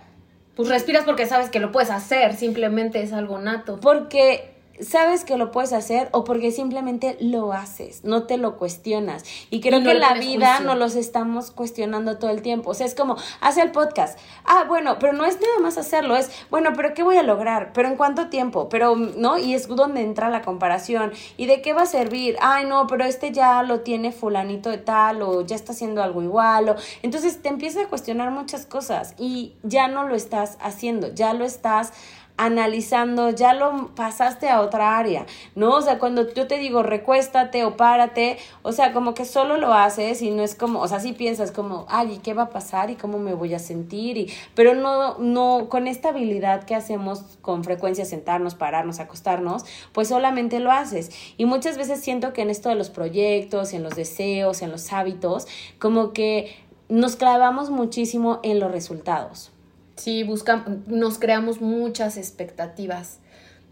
pues 0.55 0.69
respiras 0.69 1.05
porque 1.05 1.25
sabes 1.25 1.49
que 1.49 1.59
lo 1.59 1.71
puedes 1.71 1.89
hacer, 1.89 2.35
simplemente 2.35 3.01
es 3.01 3.13
algo 3.13 3.39
nato. 3.39 3.79
Porque 3.79 4.52
sabes 4.81 5.23
que 5.23 5.37
lo 5.37 5.51
puedes 5.51 5.73
hacer 5.73 6.09
o 6.11 6.23
porque 6.23 6.51
simplemente 6.51 7.17
lo 7.19 7.53
haces, 7.53 8.03
no 8.03 8.23
te 8.23 8.37
lo 8.37 8.57
cuestionas. 8.57 9.23
Y 9.49 9.61
creo 9.61 9.83
que 9.83 9.91
en 9.91 9.99
la 9.99 10.15
vida 10.15 10.59
no 10.59 10.75
los 10.75 10.95
estamos 10.95 11.51
cuestionando 11.51 12.17
todo 12.17 12.31
el 12.31 12.41
tiempo. 12.41 12.71
O 12.71 12.73
sea, 12.73 12.85
es 12.85 12.95
como, 12.95 13.17
hace 13.41 13.61
el 13.61 13.71
podcast. 13.71 14.17
Ah, 14.45 14.65
bueno, 14.67 14.97
pero 14.99 15.13
no 15.13 15.25
es 15.25 15.39
nada 15.39 15.59
más 15.61 15.77
hacerlo, 15.77 16.15
es, 16.15 16.31
bueno, 16.49 16.71
pero 16.75 16.93
¿qué 16.93 17.03
voy 17.03 17.17
a 17.17 17.23
lograr? 17.23 17.71
¿Pero 17.73 17.87
en 17.87 17.95
cuánto 17.95 18.29
tiempo? 18.29 18.69
Pero, 18.69 18.95
¿no? 18.95 19.37
Y 19.37 19.53
es 19.53 19.67
donde 19.67 20.01
entra 20.01 20.29
la 20.29 20.41
comparación. 20.41 21.11
¿Y 21.37 21.45
de 21.45 21.61
qué 21.61 21.73
va 21.73 21.83
a 21.83 21.87
servir? 21.87 22.37
Ay, 22.41 22.65
no, 22.65 22.87
pero 22.87 23.05
este 23.05 23.31
ya 23.31 23.63
lo 23.63 23.81
tiene 23.81 24.11
fulanito 24.11 24.69
de 24.69 24.77
tal 24.77 25.21
o 25.21 25.41
ya 25.41 25.55
está 25.55 25.73
haciendo 25.73 26.01
algo 26.01 26.21
igual. 26.21 26.69
O... 26.69 26.75
Entonces 27.01 27.41
te 27.41 27.49
empiezas 27.49 27.85
a 27.85 27.89
cuestionar 27.89 28.31
muchas 28.31 28.65
cosas 28.65 29.13
y 29.17 29.53
ya 29.63 29.87
no 29.87 30.07
lo 30.07 30.15
estás 30.15 30.57
haciendo, 30.61 31.13
ya 31.13 31.33
lo 31.33 31.45
estás 31.45 31.93
analizando, 32.35 33.29
ya 33.29 33.53
lo 33.53 33.93
pasaste 33.95 34.49
a 34.49 34.61
otra 34.61 34.97
área, 34.97 35.25
¿no? 35.55 35.75
O 35.75 35.81
sea, 35.81 35.99
cuando 35.99 36.33
yo 36.33 36.47
te 36.47 36.57
digo 36.57 36.81
recuéstate 36.81 37.63
o 37.63 37.77
párate, 37.77 38.37
o 38.63 38.71
sea, 38.71 38.91
como 38.91 39.13
que 39.13 39.25
solo 39.25 39.57
lo 39.57 39.73
haces 39.73 40.21
y 40.23 40.31
no 40.31 40.41
es 40.41 40.55
como, 40.55 40.79
o 40.79 40.87
sea, 40.87 40.99
sí 40.99 41.13
piensas 41.13 41.51
como, 41.51 41.85
ay, 41.89 42.13
¿y 42.13 42.17
qué 42.17 42.33
va 42.33 42.43
a 42.43 42.49
pasar? 42.49 42.89
¿Y 42.89 42.95
cómo 42.95 43.19
me 43.19 43.35
voy 43.35 43.53
a 43.53 43.59
sentir? 43.59 44.17
Y, 44.17 44.33
pero 44.55 44.73
no, 44.73 45.19
no, 45.19 45.69
con 45.69 45.87
esta 45.87 46.09
habilidad 46.09 46.63
que 46.63 46.73
hacemos 46.75 47.21
con 47.41 47.63
frecuencia, 47.63 48.03
sentarnos, 48.03 48.55
pararnos, 48.55 48.99
acostarnos, 48.99 49.63
pues 49.91 50.07
solamente 50.07 50.59
lo 50.59 50.71
haces. 50.71 51.11
Y 51.37 51.45
muchas 51.45 51.77
veces 51.77 52.01
siento 52.01 52.33
que 52.33 52.41
en 52.41 52.49
esto 52.49 52.69
de 52.69 52.75
los 52.75 52.89
proyectos, 52.89 53.73
en 53.73 53.83
los 53.83 53.95
deseos, 53.95 54.63
en 54.63 54.71
los 54.71 54.91
hábitos, 54.91 55.47
como 55.77 56.13
que 56.13 56.55
nos 56.89 57.15
clavamos 57.15 57.69
muchísimo 57.69 58.39
en 58.43 58.59
los 58.59 58.71
resultados. 58.71 59.52
Sí, 59.95 60.23
buscamos, 60.23 60.87
nos 60.87 61.19
creamos 61.19 61.61
muchas 61.61 62.17
expectativas 62.17 63.19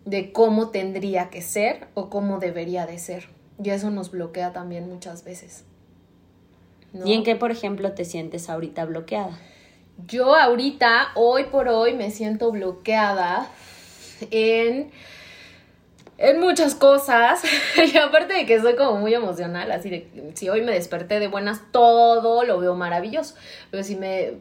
de 0.05 0.31
cómo 0.31 0.69
tendría 0.69 1.29
que 1.29 1.41
ser 1.41 1.87
o 1.93 2.09
cómo 2.09 2.39
debería 2.39 2.85
de 2.85 2.99
ser. 2.99 3.29
Y 3.63 3.69
eso 3.69 3.91
nos 3.91 4.11
bloquea 4.11 4.53
también 4.53 4.87
muchas 4.89 5.23
veces. 5.23 5.63
¿Y 7.05 7.13
en 7.13 7.23
qué, 7.23 7.35
por 7.35 7.51
ejemplo, 7.51 7.93
te 7.93 8.05
sientes 8.05 8.49
ahorita 8.49 8.85
bloqueada? 8.85 9.39
Yo 10.07 10.35
ahorita, 10.35 11.09
hoy 11.15 11.45
por 11.45 11.67
hoy, 11.67 11.93
me 11.93 12.11
siento 12.11 12.51
bloqueada 12.51 13.47
en, 14.31 14.91
en 16.17 16.39
muchas 16.39 16.75
cosas. 16.75 17.41
y 17.93 17.97
aparte 17.97 18.33
de 18.33 18.45
que 18.45 18.59
soy 18.59 18.75
como 18.75 18.99
muy 18.99 19.13
emocional, 19.13 19.71
así 19.71 19.89
de 19.89 20.31
si 20.35 20.49
hoy 20.49 20.61
me 20.61 20.73
desperté 20.73 21.19
de 21.19 21.27
buenas, 21.27 21.61
todo 21.71 22.43
lo 22.43 22.59
veo 22.59 22.75
maravilloso. 22.75 23.35
Pero 23.69 23.83
si 23.83 23.95
me 23.95 24.33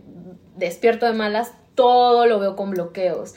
despierto 0.57 1.07
de 1.07 1.13
malas, 1.13 1.53
todo 1.75 2.27
lo 2.27 2.39
veo 2.39 2.57
con 2.57 2.71
bloqueos. 2.71 3.35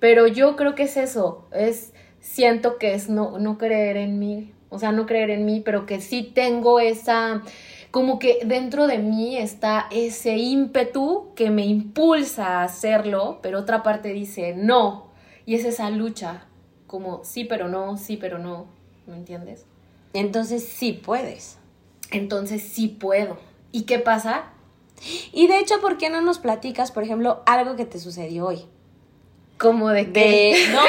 Pero 0.00 0.26
yo 0.26 0.56
creo 0.56 0.74
que 0.74 0.84
es 0.84 0.96
eso, 0.96 1.46
es, 1.52 1.92
siento 2.20 2.78
que 2.78 2.94
es 2.94 3.08
no, 3.08 3.38
no 3.38 3.58
creer 3.58 3.96
en 3.96 4.18
mí, 4.18 4.52
o 4.68 4.78
sea, 4.78 4.92
no 4.92 5.06
creer 5.06 5.30
en 5.30 5.44
mí, 5.44 5.60
pero 5.64 5.86
que 5.86 6.00
sí 6.00 6.22
tengo 6.22 6.78
esa, 6.78 7.42
como 7.90 8.18
que 8.18 8.40
dentro 8.44 8.86
de 8.86 8.98
mí 8.98 9.36
está 9.36 9.86
ese 9.90 10.36
ímpetu 10.36 11.32
que 11.34 11.50
me 11.50 11.66
impulsa 11.66 12.60
a 12.60 12.64
hacerlo, 12.64 13.40
pero 13.42 13.58
otra 13.58 13.82
parte 13.82 14.12
dice 14.12 14.54
no, 14.56 15.08
y 15.46 15.54
es 15.54 15.64
esa 15.64 15.90
lucha, 15.90 16.46
como 16.86 17.24
sí, 17.24 17.44
pero 17.44 17.68
no, 17.68 17.96
sí, 17.96 18.16
pero 18.16 18.38
no, 18.38 18.66
¿me 19.06 19.16
entiendes? 19.16 19.66
Entonces 20.12 20.64
sí 20.64 20.92
puedes. 20.92 21.58
Entonces 22.10 22.62
sí 22.62 22.88
puedo. 22.88 23.38
¿Y 23.72 23.82
qué 23.82 23.98
pasa? 23.98 24.52
Y 25.32 25.46
de 25.46 25.58
hecho, 25.58 25.80
¿por 25.80 25.98
qué 25.98 26.10
no 26.10 26.20
nos 26.20 26.38
platicas, 26.38 26.92
por 26.92 27.02
ejemplo, 27.02 27.42
algo 27.46 27.76
que 27.76 27.84
te 27.84 27.98
sucedió 27.98 28.46
hoy? 28.46 28.66
Como 29.58 29.88
de 29.88 30.12
que 30.12 30.66
no, 30.72 30.82
de, 30.82 30.88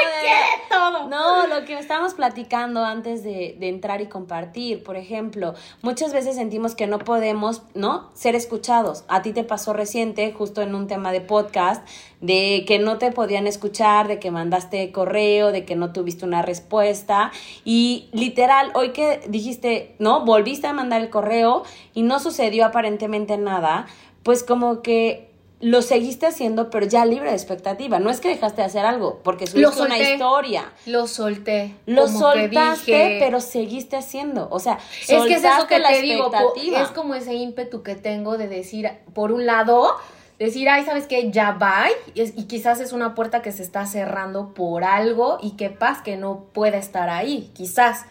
todo. 0.70 1.10
No, 1.10 1.48
lo 1.48 1.66
que 1.66 1.78
estábamos 1.80 2.14
platicando 2.14 2.86
antes 2.86 3.24
de, 3.24 3.56
de, 3.60 3.68
entrar 3.68 4.00
y 4.02 4.08
compartir. 4.08 4.84
Por 4.84 4.96
ejemplo, 4.96 5.56
muchas 5.82 6.14
veces 6.14 6.36
sentimos 6.36 6.76
que 6.76 6.86
no 6.86 7.00
podemos, 7.00 7.64
¿no? 7.74 8.10
Ser 8.14 8.36
escuchados. 8.36 9.06
A 9.08 9.24
ti 9.24 9.34
te 9.34 9.44
pasó 9.44 9.74
reciente, 9.74 10.32
justo 10.32 10.62
en 10.62 10.76
un 10.76 10.88
tema 10.88 11.12
de 11.12 11.22
podcast, 11.22 11.88
de 12.22 12.64
que 12.68 12.78
no 12.78 13.00
te 13.00 13.12
podían 13.12 13.48
escuchar, 13.48 14.08
de 14.08 14.20
que 14.20 14.30
mandaste 14.30 14.92
correo, 14.92 15.52
de 15.52 15.66
que 15.66 15.76
no 15.76 15.92
tuviste 15.92 16.26
una 16.26 16.44
respuesta. 16.44 17.32
Y 17.66 18.10
literal, 18.12 18.72
hoy 18.76 18.92
que 18.92 19.22
dijiste, 19.28 19.96
¿no? 19.98 20.26
Volviste 20.26 20.68
a 20.68 20.74
mandar 20.74 21.02
el 21.02 21.10
correo 21.10 21.64
y 21.96 22.04
no 22.04 22.20
sucedió 22.20 22.66
aparentemente 22.66 23.38
nada, 23.38 23.88
pues 24.22 24.44
como 24.44 24.82
que 24.82 25.29
lo 25.62 25.82
seguiste 25.82 26.26
haciendo, 26.26 26.70
pero 26.70 26.86
ya 26.86 27.06
libre 27.06 27.30
de 27.30 27.36
expectativa. 27.36 28.00
No 28.00 28.10
es 28.10 28.22
que 28.22 28.30
dejaste 28.30 28.62
de 28.62 28.68
hacer 28.68 28.86
algo, 28.86 29.20
porque 29.24 29.44
es 29.44 29.54
una 29.54 29.98
historia. 29.98 30.72
Lo 30.86 31.06
solté. 31.06 31.76
Lo 31.86 32.08
soltaste, 32.08 33.18
pero 33.20 33.42
seguiste 33.42 33.98
haciendo. 33.98 34.48
O 34.52 34.60
sea, 34.60 34.80
es 35.02 35.24
que 35.24 35.34
es 35.34 35.44
eso 35.44 35.68
que 35.68 35.80
te 35.82 36.02
digo. 36.02 36.32
Es 36.78 36.90
como 36.90 37.16
ese 37.16 37.34
ímpetu 37.34 37.84
que 37.84 37.96
tengo 37.96 38.38
de 38.38 38.48
decir, 38.48 38.90
por 39.14 39.34
un 39.34 39.46
lado, 39.46 39.98
decir, 40.38 40.70
ay, 40.70 40.86
¿sabes 40.86 41.08
qué? 41.08 41.30
Ya 41.30 41.52
va. 41.52 41.88
Y, 42.14 42.22
y 42.22 42.44
quizás 42.46 42.80
es 42.80 42.94
una 42.94 43.14
puerta 43.14 43.42
que 43.42 43.52
se 43.52 43.62
está 43.62 43.86
cerrando 43.86 44.54
por 44.54 44.86
algo 44.86 45.40
y 45.42 45.52
que 45.52 45.70
paz 45.70 46.02
que 46.02 46.16
no 46.16 46.46
pueda 46.54 46.78
estar 46.78 47.10
ahí. 47.10 47.52
Quizás. 47.54 48.06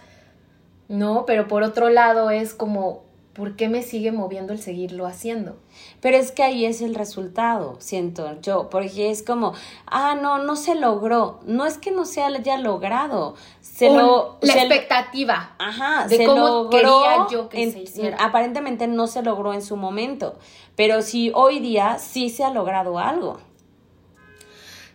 No, 0.88 1.24
pero 1.26 1.48
por 1.48 1.62
otro 1.62 1.90
lado 1.90 2.30
es 2.30 2.54
como, 2.54 3.04
¿por 3.38 3.54
qué 3.54 3.68
me 3.68 3.84
sigue 3.84 4.10
moviendo 4.10 4.52
el 4.52 4.60
seguirlo 4.60 5.06
haciendo? 5.06 5.56
Pero 6.00 6.16
es 6.16 6.32
que 6.32 6.42
ahí 6.42 6.66
es 6.66 6.82
el 6.82 6.96
resultado, 6.96 7.76
siento 7.78 8.36
yo, 8.42 8.68
porque 8.68 9.10
es 9.10 9.22
como, 9.22 9.54
ah, 9.86 10.16
no, 10.20 10.38
no 10.38 10.56
se 10.56 10.74
logró. 10.74 11.38
No 11.46 11.64
es 11.64 11.78
que 11.78 11.92
no 11.92 12.04
se 12.04 12.20
haya 12.20 12.58
logrado, 12.58 13.36
se 13.60 13.90
lo... 13.90 14.38
La 14.40 14.54
expectativa. 14.54 15.54
Ajá, 15.60 16.08
de 16.08 16.26
cómo 16.26 16.68
quería 16.68 17.28
yo 17.30 17.48
que 17.48 17.70
se 17.70 17.78
hiciera. 17.78 18.16
Aparentemente 18.18 18.88
no 18.88 19.06
se 19.06 19.22
logró 19.22 19.54
en 19.54 19.62
su 19.62 19.76
momento, 19.76 20.36
pero 20.74 21.00
sí 21.00 21.30
hoy 21.32 21.60
día 21.60 22.00
sí 22.00 22.30
se 22.30 22.42
ha 22.42 22.50
logrado 22.50 22.98
algo. 22.98 23.38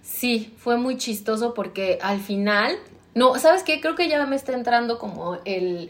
Sí, 0.01 0.53
fue 0.57 0.75
muy 0.75 0.97
chistoso 0.97 1.53
porque 1.53 1.97
al 2.01 2.19
final 2.19 2.77
No, 3.15 3.37
¿sabes 3.39 3.63
qué? 3.63 3.79
Creo 3.79 3.95
que 3.95 4.09
ya 4.09 4.25
me 4.25 4.35
está 4.35 4.51
entrando 4.53 4.99
como 4.99 5.37
el... 5.45 5.89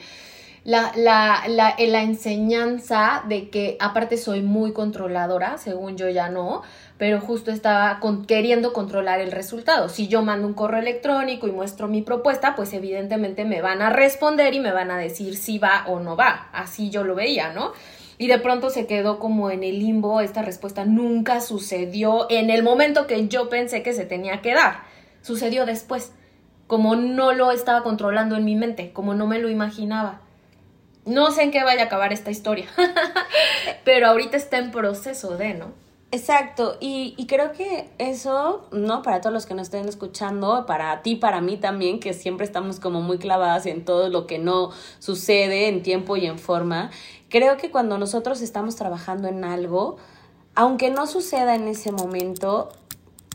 La, 0.65 0.93
la, 0.95 1.43
la, 1.49 1.75
la 1.77 2.03
enseñanza 2.03 3.23
de 3.27 3.49
que 3.49 3.75
aparte 3.81 4.15
soy 4.15 4.41
muy 4.41 4.71
controladora, 4.71 5.57
según 5.57 5.97
yo 5.97 6.07
ya 6.07 6.29
no, 6.29 6.61
pero 6.97 7.19
justo 7.19 7.51
estaba 7.51 7.99
queriendo 8.27 8.71
controlar 8.71 9.19
el 9.19 9.33
resultado. 9.33 9.89
Si 9.89 10.07
yo 10.07 10.21
mando 10.21 10.47
un 10.47 10.53
correo 10.53 10.79
electrónico 10.79 11.49
y 11.49 11.51
muestro 11.51 11.89
mi 11.89 12.01
propuesta, 12.01 12.55
pues 12.55 12.71
evidentemente 12.71 13.43
me 13.43 13.61
van 13.61 13.81
a 13.81 13.89
responder 13.89 14.53
y 14.53 14.61
me 14.61 14.71
van 14.71 14.89
a 14.89 14.97
decir 14.97 15.35
si 15.35 15.59
va 15.59 15.83
o 15.87 15.99
no 15.99 16.15
va. 16.15 16.47
Así 16.53 16.89
yo 16.89 17.03
lo 17.03 17.13
veía, 17.13 17.51
¿no? 17.51 17.73
Y 18.17 18.27
de 18.27 18.39
pronto 18.39 18.69
se 18.69 18.87
quedó 18.87 19.19
como 19.19 19.51
en 19.51 19.63
el 19.63 19.79
limbo, 19.79 20.21
esta 20.21 20.43
respuesta 20.43 20.85
nunca 20.85 21.41
sucedió 21.41 22.27
en 22.29 22.49
el 22.49 22.63
momento 22.63 23.05
que 23.05 23.27
yo 23.27 23.49
pensé 23.49 23.83
que 23.83 23.91
se 23.91 24.05
tenía 24.05 24.41
que 24.41 24.53
dar. 24.53 24.83
Sucedió 25.21 25.65
después, 25.65 26.13
como 26.67 26.95
no 26.95 27.33
lo 27.33 27.51
estaba 27.51 27.83
controlando 27.83 28.37
en 28.37 28.45
mi 28.45 28.55
mente, 28.55 28.93
como 28.93 29.13
no 29.13 29.27
me 29.27 29.39
lo 29.39 29.49
imaginaba. 29.49 30.22
No 31.05 31.31
sé 31.31 31.43
en 31.43 31.51
qué 31.51 31.63
vaya 31.63 31.83
a 31.83 31.85
acabar 31.85 32.13
esta 32.13 32.31
historia, 32.31 32.67
pero 33.83 34.07
ahorita 34.07 34.37
está 34.37 34.57
en 34.57 34.71
proceso 34.71 35.37
de, 35.37 35.53
¿no? 35.53 35.83
Exacto, 36.11 36.77
y, 36.79 37.15
y, 37.17 37.25
creo 37.25 37.53
que 37.53 37.89
eso, 37.97 38.67
¿no? 38.71 39.01
Para 39.01 39.19
todos 39.19 39.33
los 39.33 39.47
que 39.47 39.55
nos 39.55 39.63
estén 39.63 39.89
escuchando, 39.89 40.67
para 40.67 41.01
ti, 41.01 41.15
para 41.15 41.41
mí 41.41 41.57
también, 41.57 41.99
que 41.99 42.13
siempre 42.13 42.45
estamos 42.45 42.79
como 42.79 43.01
muy 43.01 43.17
clavadas 43.17 43.65
en 43.65 43.83
todo 43.83 44.09
lo 44.09 44.27
que 44.27 44.37
no 44.37 44.69
sucede 44.99 45.69
en 45.69 45.81
tiempo 45.81 46.15
y 46.15 46.27
en 46.27 46.37
forma, 46.37 46.91
creo 47.29 47.57
que 47.57 47.71
cuando 47.71 47.97
nosotros 47.97 48.41
estamos 48.41 48.75
trabajando 48.75 49.27
en 49.27 49.43
algo, 49.43 49.97
aunque 50.53 50.91
no 50.91 51.07
suceda 51.07 51.55
en 51.55 51.67
ese 51.67 51.91
momento, 51.91 52.71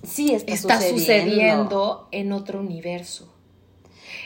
sí 0.04 0.32
está, 0.32 0.52
está 0.52 0.80
sucediendo 0.80 2.06
en 2.12 2.30
otro 2.30 2.60
universo. 2.60 3.28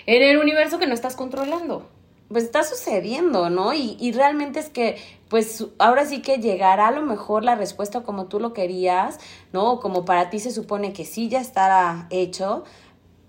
En 0.04 0.22
el 0.22 0.36
universo 0.36 0.78
que 0.78 0.86
no 0.86 0.92
estás 0.92 1.16
controlando 1.16 1.88
pues 2.32 2.44
está 2.44 2.64
sucediendo, 2.64 3.50
¿no? 3.50 3.74
Y, 3.74 3.96
y, 4.00 4.12
realmente 4.12 4.58
es 4.58 4.68
que, 4.68 4.96
pues 5.28 5.66
ahora 5.78 6.04
sí 6.06 6.22
que 6.22 6.38
llegará 6.38 6.88
a 6.88 6.92
lo 6.92 7.02
mejor 7.02 7.44
la 7.44 7.54
respuesta 7.54 8.02
como 8.02 8.26
tú 8.26 8.40
lo 8.40 8.52
querías, 8.52 9.20
¿no? 9.52 9.80
Como 9.80 10.04
para 10.04 10.30
ti 10.30 10.38
se 10.38 10.50
supone 10.50 10.92
que 10.92 11.04
sí 11.04 11.28
ya 11.28 11.40
estará 11.40 12.06
hecho, 12.10 12.64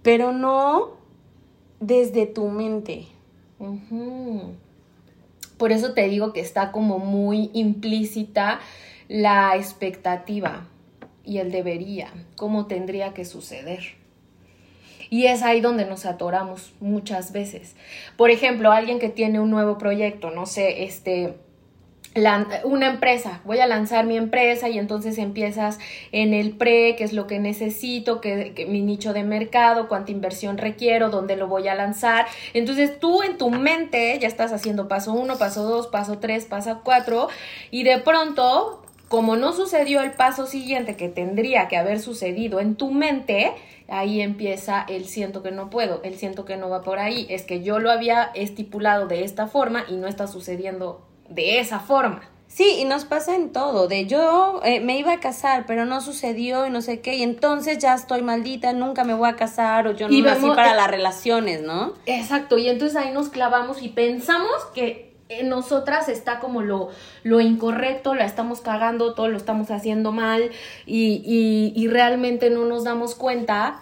pero 0.02 0.32
no 0.32 0.92
desde 1.80 2.26
tu 2.26 2.48
mente. 2.48 3.08
Por 5.58 5.72
eso 5.72 5.94
te 5.94 6.08
digo 6.08 6.34
que 6.34 6.42
está 6.42 6.72
como 6.72 7.00
muy 7.00 7.50
implícita 7.54 8.60
la 9.08 9.56
expectativa 9.56 10.68
y 11.24 11.38
el 11.38 11.52
debería, 11.52 12.12
cómo 12.36 12.66
tendría 12.66 13.14
que 13.14 13.26
suceder. 13.26 14.03
Y 15.14 15.28
es 15.28 15.44
ahí 15.44 15.62
donde 15.62 15.86
nos 15.86 16.08
atoramos 16.08 16.74
muchas 16.80 17.34
veces. 17.34 17.76
Por 18.18 18.32
ejemplo, 18.32 18.72
alguien 18.72 18.98
que 18.98 19.10
tiene 19.10 19.40
un 19.40 19.52
nuevo 19.52 19.78
proyecto, 19.78 20.32
no 20.32 20.48
sé, 20.48 20.86
este, 20.86 21.36
una 22.64 22.88
empresa, 22.88 23.40
voy 23.46 23.60
a 23.60 23.68
lanzar 23.68 24.08
mi 24.08 24.18
empresa 24.18 24.70
y 24.70 24.80
entonces 24.80 25.20
empiezas 25.20 25.78
en 26.12 26.34
el 26.34 26.58
pre, 26.58 26.96
qué 26.96 27.04
es 27.04 27.14
lo 27.14 27.28
que 27.28 27.38
necesito, 27.38 28.22
qué, 28.22 28.66
mi 28.68 28.82
nicho 28.82 29.14
de 29.14 29.24
mercado, 29.24 29.88
cuánta 29.88 30.12
inversión 30.12 30.58
requiero, 30.58 31.12
dónde 31.12 31.36
lo 31.36 31.46
voy 31.48 31.68
a 31.68 31.76
lanzar. 31.76 32.26
Entonces 32.56 33.00
tú 33.00 33.22
en 33.22 33.38
tu 33.38 33.52
mente 33.52 34.18
ya 34.20 34.28
estás 34.28 34.52
haciendo 34.52 34.88
paso 34.88 35.14
uno, 35.14 35.38
paso 35.38 35.62
dos, 35.62 35.86
paso 35.86 36.18
tres, 36.18 36.46
paso 36.46 36.82
cuatro 36.84 37.30
y 37.70 37.84
de 37.84 38.00
pronto, 38.00 38.83
como 39.14 39.36
no 39.36 39.54
sucedió 39.54 40.02
el 40.02 40.14
paso 40.14 40.48
siguiente 40.48 40.96
que 40.96 41.08
tendría 41.08 41.68
que 41.68 41.78
haber 41.78 42.00
sucedido 42.00 42.60
en 42.60 42.74
tu 42.74 42.90
mente, 42.90 43.54
ahí 43.88 44.22
empieza 44.22 44.84
el 44.90 45.06
siento 45.06 45.44
que 45.44 45.52
no 45.52 45.70
puedo, 45.70 46.02
el 46.02 46.16
siento 46.16 46.46
que 46.46 46.58
no 46.58 46.68
va 46.68 46.82
por 46.82 46.98
ahí, 46.98 47.28
es 47.30 47.44
que 47.44 47.62
yo 47.62 47.78
lo 47.78 47.92
había 47.92 48.32
estipulado 48.34 49.06
de 49.06 49.24
esta 49.24 49.46
forma 49.46 49.86
y 49.88 49.98
no 49.98 50.08
está 50.08 50.26
sucediendo 50.26 51.06
de 51.30 51.60
esa 51.60 51.80
forma. 51.80 52.28
Sí, 52.48 52.78
y 52.80 52.86
nos 52.86 53.06
pasa 53.06 53.36
en 53.36 53.52
todo, 53.52 53.88
de 53.88 54.08
yo 54.08 54.62
eh, 54.64 54.80
me 54.80 54.98
iba 54.98 55.14
a 55.14 55.20
casar, 55.20 55.66
pero 55.68 55.86
no 55.86 56.02
sucedió 56.02 56.66
y 56.66 56.72
no 56.72 56.82
sé 56.82 57.02
qué, 57.02 57.14
y 57.14 57.22
entonces 57.22 57.78
ya 57.78 57.94
estoy 57.94 58.24
maldita, 58.24 58.74
nunca 58.74 59.04
me 59.04 59.14
voy 59.14 59.30
a 59.30 59.36
casar, 59.36 59.86
o 59.88 59.92
yo 59.92 60.10
no 60.10 60.18
nací 60.18 60.48
para 60.48 60.74
las 60.74 60.90
relaciones, 60.90 61.62
¿no? 61.62 61.94
Exacto, 62.08 62.58
y 62.58 62.68
entonces 62.68 62.98
ahí 62.98 63.14
nos 63.14 63.30
clavamos 63.30 63.84
y 63.84 63.90
pensamos 63.90 64.50
que 64.74 65.13
en 65.30 65.50
nosotras 65.50 66.10
está 66.10 66.40
como 66.40 66.62
lo, 66.62 66.90
lo 67.24 67.42
incorrecto, 67.42 68.16
la 68.16 68.26
estamos 68.26 68.62
cagando, 68.62 69.14
todo 69.14 69.28
lo 69.30 69.38
estamos 69.38 69.72
haciendo 69.72 70.12
mal 70.12 70.52
y, 70.86 71.22
y, 71.26 71.74
y 71.76 71.88
realmente 71.88 72.50
no 72.50 72.66
nos 72.66 72.84
damos 72.84 73.16
cuenta 73.16 73.82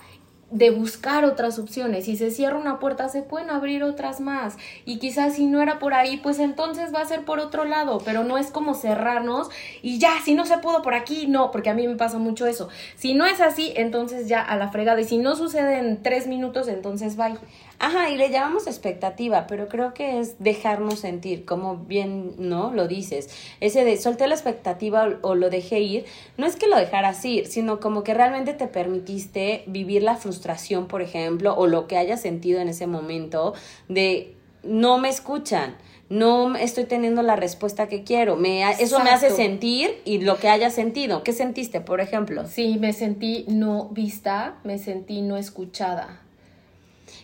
de 0.52 0.70
buscar 0.70 1.24
otras 1.26 1.58
opciones. 1.58 2.06
Si 2.06 2.18
se 2.18 2.30
cierra 2.30 2.58
una 2.58 2.80
puerta, 2.80 3.10
se 3.10 3.22
pueden 3.22 3.50
abrir 3.50 3.84
otras 3.84 4.20
más. 4.20 4.58
Y 4.86 5.00
quizás 5.00 5.36
si 5.36 5.46
no 5.46 5.62
era 5.62 5.80
por 5.80 5.94
ahí, 5.94 6.18
pues 6.18 6.40
entonces 6.40 6.94
va 6.94 7.00
a 7.00 7.06
ser 7.06 7.24
por 7.24 7.40
otro 7.40 7.64
lado. 7.64 8.00
Pero 8.04 8.24
no 8.24 8.38
es 8.38 8.52
como 8.52 8.74
cerrarnos 8.74 9.50
y 9.82 9.98
ya, 9.98 10.12
si 10.24 10.34
no 10.34 10.46
se 10.46 10.58
pudo 10.58 10.82
por 10.82 10.94
aquí, 10.94 11.28
no, 11.28 11.52
porque 11.52 11.70
a 11.70 11.74
mí 11.74 11.88
me 11.88 11.96
pasa 11.96 12.18
mucho 12.18 12.46
eso. 12.46 12.68
Si 12.96 13.14
no 13.14 13.26
es 13.26 13.40
así, 13.40 13.72
entonces 13.76 14.28
ya 14.28 14.42
a 14.42 14.58
la 14.58 14.70
fregada. 14.70 15.00
Y 15.00 15.06
si 15.06 15.18
no 15.18 15.36
sucede 15.36 15.80
en 15.80 16.04
tres 16.04 16.28
minutos, 16.28 16.68
entonces 16.68 17.16
bye. 17.16 17.38
Ajá, 17.84 18.12
y 18.12 18.16
le 18.16 18.30
llamamos 18.30 18.68
expectativa, 18.68 19.48
pero 19.48 19.68
creo 19.68 19.96
que 19.96 20.20
es 20.20 20.36
dejarnos 20.38 21.00
sentir, 21.00 21.46
como 21.46 21.78
bien, 21.78 22.36
¿no? 22.38 22.72
Lo 22.72 22.88
dices. 22.88 23.30
Ese 23.60 23.84
de 23.84 23.98
solté 23.98 24.28
la 24.28 24.36
expectativa 24.36 25.18
o, 25.24 25.34
lo 25.34 25.50
dejé 25.50 25.80
ir, 25.80 26.06
no 26.38 26.46
es 26.46 26.56
que 26.56 26.68
lo 26.68 26.78
dejaras 26.78 27.26
ir, 27.26 27.48
sino 27.48 27.80
como 27.80 28.04
que 28.04 28.14
realmente 28.14 28.54
te 28.54 28.68
permitiste 28.68 29.64
vivir 29.66 30.04
la 30.04 30.16
frustración, 30.16 30.88
por 30.88 31.02
ejemplo, 31.02 31.56
o 31.56 31.66
lo 31.66 31.88
que 31.88 31.98
hayas 31.98 32.22
sentido 32.22 32.62
en 32.62 32.70
ese 32.70 32.86
momento 32.86 33.56
de 33.90 34.36
no 34.62 35.00
me 35.00 35.10
escuchan 35.10 35.76
no 36.10 36.58
estoy 36.58 36.84
teniendo 36.84 37.24
la 37.24 37.38
respuesta 37.38 37.88
que 37.88 38.04
quiero. 38.04 38.36
Me, 38.36 38.70
eso 38.70 39.00
me 39.00 39.12
hace 39.12 39.30
sentir 39.30 40.02
y 40.04 40.20
lo 40.20 40.38
que 40.38 40.50
haya 40.50 40.70
sentido. 40.70 41.24
¿Qué 41.24 41.32
sentiste, 41.32 41.80
por 41.80 42.02
ejemplo? 42.02 42.46
Sí, 42.48 42.78
me 42.82 42.92
sentí 42.92 43.46
no 43.48 43.88
vista, 43.88 44.60
me 44.66 44.78
sentí 44.78 45.22
no 45.22 45.38
escuchada. 45.38 46.20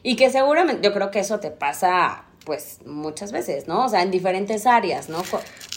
Y 0.04 0.16
que 0.16 0.30
seguramente 0.30 0.88
yo 0.88 0.94
creo 0.94 1.12
que 1.12 1.20
eso 1.20 1.40
te 1.40 1.52
pasa 1.52 2.28
pues 2.48 2.80
muchas 2.86 3.34
veces, 3.34 3.68
¿no? 3.68 3.84
O 3.84 3.90
sea, 3.90 4.04
en 4.04 4.10
diferentes 4.10 4.66
áreas, 4.66 5.10
¿no? 5.10 5.22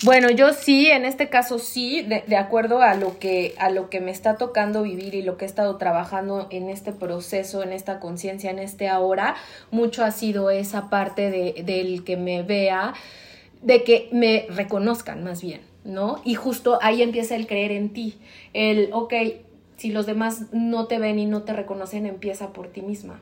Bueno, 0.05 0.31
yo 0.31 0.53
sí, 0.53 0.89
en 0.89 1.05
este 1.05 1.29
caso 1.29 1.59
sí, 1.59 2.03
de, 2.03 2.23
de, 2.29 2.37
acuerdo 2.37 2.81
a 2.81 2.95
lo 2.95 3.19
que 3.19 3.57
a 3.59 3.71
lo 3.71 3.91
que 3.91 3.99
me 4.01 4.13
está 4.13 4.37
tocando 4.37 4.85
vivir 4.85 5.17
y 5.17 5.23
lo 5.23 5.37
que 5.37 5.47
he 5.47 5.49
estado 5.49 5.79
trabajando 5.79 6.47
en 6.51 6.71
este 6.71 6.93
proceso, 6.93 7.65
en 7.65 7.73
esta 7.73 7.99
conciencia, 7.99 8.53
en 8.53 8.61
este 8.61 8.89
ahora, 8.89 9.35
mucho 9.73 10.05
ha 10.05 10.13
sido 10.13 10.53
esa 10.53 10.91
parte 10.91 11.33
de, 11.33 11.65
del 11.65 12.05
que 12.05 12.17
me 12.17 12.45
vea, 12.45 12.95
de 13.63 13.83
que 13.83 14.09
me 14.13 14.47
reconozcan 14.49 15.25
más 15.25 15.43
bien, 15.43 15.63
¿no? 15.83 16.23
Y 16.25 16.37
justo 16.37 16.79
ahí 16.83 17.03
empieza 17.03 17.35
el 17.35 17.49
creer 17.49 17.73
en 17.73 17.93
ti, 17.93 18.17
el, 18.53 18.91
ok, 18.93 19.13
si 19.77 19.91
los 19.91 20.07
demás 20.07 20.53
no 20.53 20.87
te 20.87 21.01
ven 21.01 21.19
y 21.19 21.27
no 21.27 21.43
te 21.43 21.53
reconocen, 21.53 22.07
empieza 22.07 22.53
por 22.53 22.69
ti 22.69 22.81
misma 22.81 23.21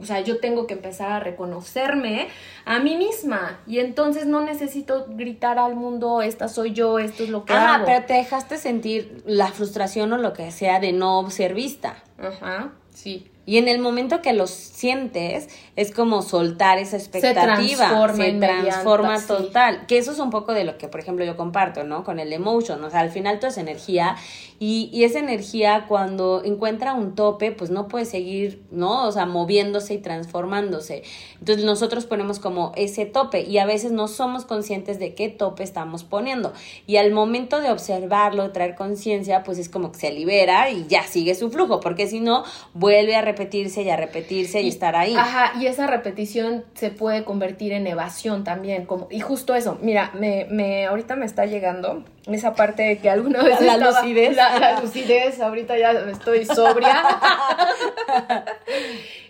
o 0.00 0.04
sea, 0.04 0.20
yo 0.20 0.38
tengo 0.38 0.66
que 0.66 0.74
empezar 0.74 1.10
a 1.10 1.20
reconocerme 1.20 2.28
a 2.64 2.78
mí 2.78 2.96
misma 2.96 3.60
y 3.66 3.78
entonces 3.78 4.26
no 4.26 4.40
necesito 4.40 5.06
gritar 5.08 5.58
al 5.58 5.74
mundo, 5.74 6.22
esta 6.22 6.48
soy 6.48 6.72
yo, 6.72 6.98
esto 6.98 7.24
es 7.24 7.30
lo 7.30 7.44
que 7.44 7.52
Ajá, 7.52 7.82
pero 7.84 8.06
te 8.06 8.14
dejaste 8.14 8.58
sentir 8.58 9.22
la 9.26 9.48
frustración 9.48 10.12
o 10.12 10.18
lo 10.18 10.32
que 10.32 10.50
sea 10.52 10.80
de 10.80 10.92
no 10.92 11.30
ser 11.30 11.54
vista. 11.54 12.02
Ajá, 12.18 12.72
sí. 12.92 13.30
Y 13.48 13.56
en 13.56 13.66
el 13.66 13.78
momento 13.78 14.20
que 14.20 14.34
lo 14.34 14.46
sientes, 14.46 15.48
es 15.74 15.90
como 15.90 16.20
soltar 16.20 16.76
esa 16.76 16.98
expectativa. 16.98 17.46
Se 17.46 17.76
transforma, 17.86 18.24
se 18.24 18.32
transforma 18.34 19.26
total. 19.26 19.86
Que 19.86 19.96
eso 19.96 20.12
es 20.12 20.18
un 20.18 20.28
poco 20.28 20.52
de 20.52 20.64
lo 20.64 20.76
que, 20.76 20.86
por 20.86 21.00
ejemplo, 21.00 21.24
yo 21.24 21.34
comparto, 21.34 21.82
¿no? 21.82 22.04
Con 22.04 22.18
el 22.18 22.30
emotion. 22.34 22.84
O 22.84 22.90
sea, 22.90 23.00
al 23.00 23.08
final 23.08 23.38
todo 23.38 23.50
es 23.50 23.56
energía. 23.56 24.16
Y, 24.58 24.90
y 24.92 25.04
esa 25.04 25.20
energía, 25.20 25.86
cuando 25.88 26.42
encuentra 26.44 26.92
un 26.92 27.14
tope, 27.14 27.50
pues 27.50 27.70
no 27.70 27.88
puede 27.88 28.04
seguir, 28.04 28.60
¿no? 28.70 29.06
O 29.06 29.12
sea, 29.12 29.24
moviéndose 29.24 29.94
y 29.94 29.98
transformándose. 29.98 31.04
Entonces 31.38 31.64
nosotros 31.64 32.04
ponemos 32.04 32.40
como 32.40 32.72
ese 32.76 33.06
tope. 33.06 33.44
Y 33.44 33.56
a 33.56 33.64
veces 33.64 33.92
no 33.92 34.08
somos 34.08 34.44
conscientes 34.44 34.98
de 34.98 35.14
qué 35.14 35.30
tope 35.30 35.62
estamos 35.62 36.04
poniendo. 36.04 36.52
Y 36.86 36.96
al 36.96 37.12
momento 37.12 37.62
de 37.62 37.70
observarlo, 37.70 38.50
traer 38.52 38.74
conciencia, 38.74 39.42
pues 39.42 39.56
es 39.56 39.70
como 39.70 39.90
que 39.92 40.00
se 40.00 40.12
libera 40.12 40.68
y 40.68 40.86
ya 40.86 41.04
sigue 41.04 41.34
su 41.34 41.50
flujo. 41.50 41.80
Porque 41.80 42.08
si 42.08 42.20
no, 42.20 42.44
vuelve 42.74 43.16
a 43.16 43.22
repetirse 43.38 43.82
y 43.82 43.90
a 43.90 43.96
repetirse 43.96 44.60
y, 44.60 44.68
estar 44.68 44.96
ahí. 44.96 45.14
Ajá, 45.14 45.52
y 45.60 45.66
esa 45.66 45.86
repetición 45.86 46.64
se 46.74 46.90
puede 46.90 47.24
convertir 47.24 47.72
en 47.72 47.86
evasión 47.86 48.42
también, 48.42 48.84
como, 48.84 49.06
y 49.10 49.20
justo 49.20 49.54
eso, 49.54 49.78
mira, 49.80 50.10
me, 50.14 50.46
me, 50.50 50.86
ahorita 50.86 51.14
me 51.14 51.24
está 51.24 51.46
llegando 51.46 52.04
esa 52.26 52.54
parte 52.54 52.82
de 52.82 52.98
que 52.98 53.08
alguna 53.08 53.42
vez 53.42 53.60
la, 53.64 53.76
lucidez. 53.76 54.34
La, 54.36 54.80
lucidez, 54.80 55.40
ahorita 55.40 55.78
ya 55.78 55.92
estoy 55.92 56.44
sobria. 56.44 57.02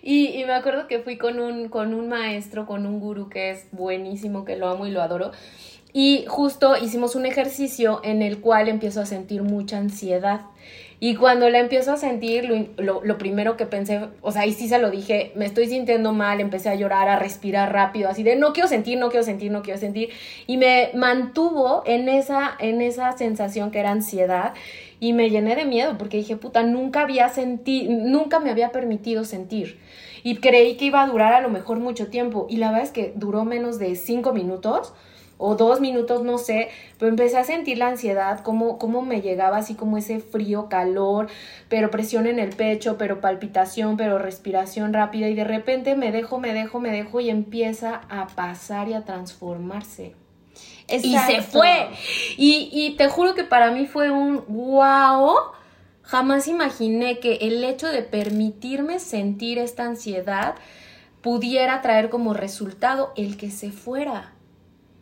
y, 0.02 0.28
y, 0.28 0.44
me 0.46 0.54
acuerdo 0.54 0.86
que 0.86 1.00
fui 1.00 1.18
con 1.18 1.38
un, 1.38 1.68
con 1.68 1.92
un 1.92 2.08
maestro, 2.08 2.66
con 2.66 2.86
un 2.86 3.00
gurú 3.00 3.28
que 3.28 3.50
es 3.50 3.66
buenísimo, 3.72 4.44
que 4.44 4.56
lo 4.56 4.68
amo 4.68 4.86
y 4.86 4.90
lo 4.90 5.02
adoro. 5.02 5.32
Y 5.92 6.24
justo 6.28 6.76
hicimos 6.76 7.14
un 7.14 7.26
ejercicio 7.26 8.00
en 8.04 8.22
el 8.22 8.40
cual 8.40 8.68
empiezo 8.68 9.00
a 9.00 9.06
sentir 9.06 9.42
mucha 9.42 9.78
ansiedad 9.78 10.42
Y 11.00 11.14
cuando 11.14 11.48
la 11.48 11.60
empiezo 11.60 11.92
a 11.92 11.96
sentir, 11.96 12.48
lo, 12.76 13.04
lo, 13.04 13.18
primero 13.18 13.56
que 13.56 13.66
pensé, 13.66 14.00
o 14.20 14.32
sea, 14.32 14.42
ahí 14.42 14.52
sí 14.52 14.66
se 14.66 14.78
lo 14.78 14.90
dije, 14.90 15.30
me 15.36 15.46
estoy 15.46 15.68
sintiendo 15.68 16.12
mal, 16.12 16.40
empecé 16.40 16.70
a 16.70 16.74
llorar, 16.74 17.08
a 17.08 17.16
respirar 17.16 17.72
rápido, 17.72 18.08
así 18.08 18.24
de 18.24 18.34
no 18.34 18.52
quiero 18.52 18.68
sentir, 18.68 18.98
no 18.98 19.08
quiero 19.08 19.24
sentir, 19.24 19.52
no 19.52 19.62
quiero 19.62 19.78
sentir. 19.78 20.10
Y 20.48 20.56
me 20.56 20.90
mantuvo 20.94 21.84
en 21.86 22.08
esa, 22.08 22.56
en 22.58 22.82
esa 22.82 23.12
sensación 23.16 23.70
que 23.70 23.78
era 23.78 23.92
ansiedad 23.92 24.54
y 24.98 25.12
me 25.12 25.30
llené 25.30 25.54
de 25.54 25.64
miedo 25.64 25.96
porque 25.98 26.16
dije, 26.16 26.36
puta, 26.36 26.64
nunca 26.64 27.02
había 27.02 27.28
sentido, 27.28 27.92
nunca 27.92 28.40
me 28.40 28.50
había 28.50 28.72
permitido 28.72 29.24
sentir. 29.24 29.78
Y 30.24 30.38
creí 30.38 30.76
que 30.76 30.86
iba 30.86 31.02
a 31.02 31.06
durar 31.06 31.32
a 31.32 31.40
lo 31.40 31.48
mejor 31.48 31.78
mucho 31.78 32.08
tiempo. 32.08 32.48
Y 32.50 32.56
la 32.56 32.70
verdad 32.70 32.84
es 32.84 32.90
que 32.90 33.12
duró 33.14 33.44
menos 33.44 33.78
de 33.78 33.94
cinco 33.94 34.32
minutos 34.32 34.92
o 35.38 35.54
dos 35.54 35.80
minutos, 35.80 36.24
no 36.24 36.36
sé, 36.36 36.68
pero 36.98 37.08
empecé 37.08 37.38
a 37.38 37.44
sentir 37.44 37.78
la 37.78 37.88
ansiedad, 37.88 38.40
cómo, 38.40 38.78
cómo 38.78 39.02
me 39.02 39.22
llegaba 39.22 39.58
así 39.58 39.74
como 39.74 39.96
ese 39.96 40.18
frío, 40.18 40.68
calor, 40.68 41.28
pero 41.68 41.90
presión 41.90 42.26
en 42.26 42.40
el 42.40 42.50
pecho, 42.50 42.98
pero 42.98 43.20
palpitación, 43.20 43.96
pero 43.96 44.18
respiración 44.18 44.92
rápida 44.92 45.28
y 45.28 45.34
de 45.34 45.44
repente 45.44 45.94
me 45.94 46.10
dejo, 46.10 46.38
me 46.38 46.52
dejo, 46.52 46.80
me 46.80 46.90
dejo 46.90 47.20
y 47.20 47.30
empieza 47.30 48.02
a 48.10 48.26
pasar 48.26 48.88
y 48.88 48.94
a 48.94 49.04
transformarse. 49.04 50.14
Y 50.88 51.16
se 51.18 51.42
fue. 51.42 51.88
Y, 52.36 52.70
y 52.72 52.96
te 52.96 53.08
juro 53.08 53.34
que 53.34 53.44
para 53.44 53.70
mí 53.70 53.86
fue 53.86 54.10
un 54.10 54.42
wow. 54.48 55.34
Jamás 56.02 56.48
imaginé 56.48 57.20
que 57.20 57.34
el 57.42 57.62
hecho 57.62 57.88
de 57.88 58.02
permitirme 58.02 58.98
sentir 58.98 59.58
esta 59.58 59.84
ansiedad 59.84 60.54
pudiera 61.20 61.82
traer 61.82 62.08
como 62.08 62.32
resultado 62.32 63.12
el 63.16 63.36
que 63.36 63.50
se 63.50 63.70
fuera. 63.70 64.32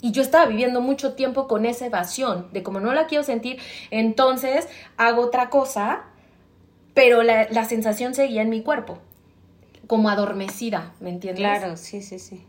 Y 0.01 0.13
yo 0.13 0.23
estaba 0.23 0.47
viviendo 0.47 0.81
mucho 0.81 1.15
tiempo 1.15 1.49
con 1.49 1.65
esa 1.65 1.87
evasión, 1.87 2.49
de 2.53 2.63
como 2.63 2.81
no 2.81 2.93
la 2.93 3.07
quiero 3.07 3.25
sentir, 3.25 3.59
entonces 3.91 4.69
hago 4.97 5.23
otra 5.23 5.49
cosa, 5.49 6.05
pero 6.95 7.23
la, 7.23 7.49
la 7.51 7.65
sensación 7.65 8.15
seguía 8.15 8.43
en 8.43 8.51
mi 8.51 8.63
cuerpo, 8.63 8.99
como 9.87 10.11
adormecida, 10.11 10.93
¿me 11.01 11.11
entiendes? 11.11 11.41
Claro, 11.41 11.77
sí, 11.77 12.03
sí, 12.03 12.19
sí. 12.19 12.45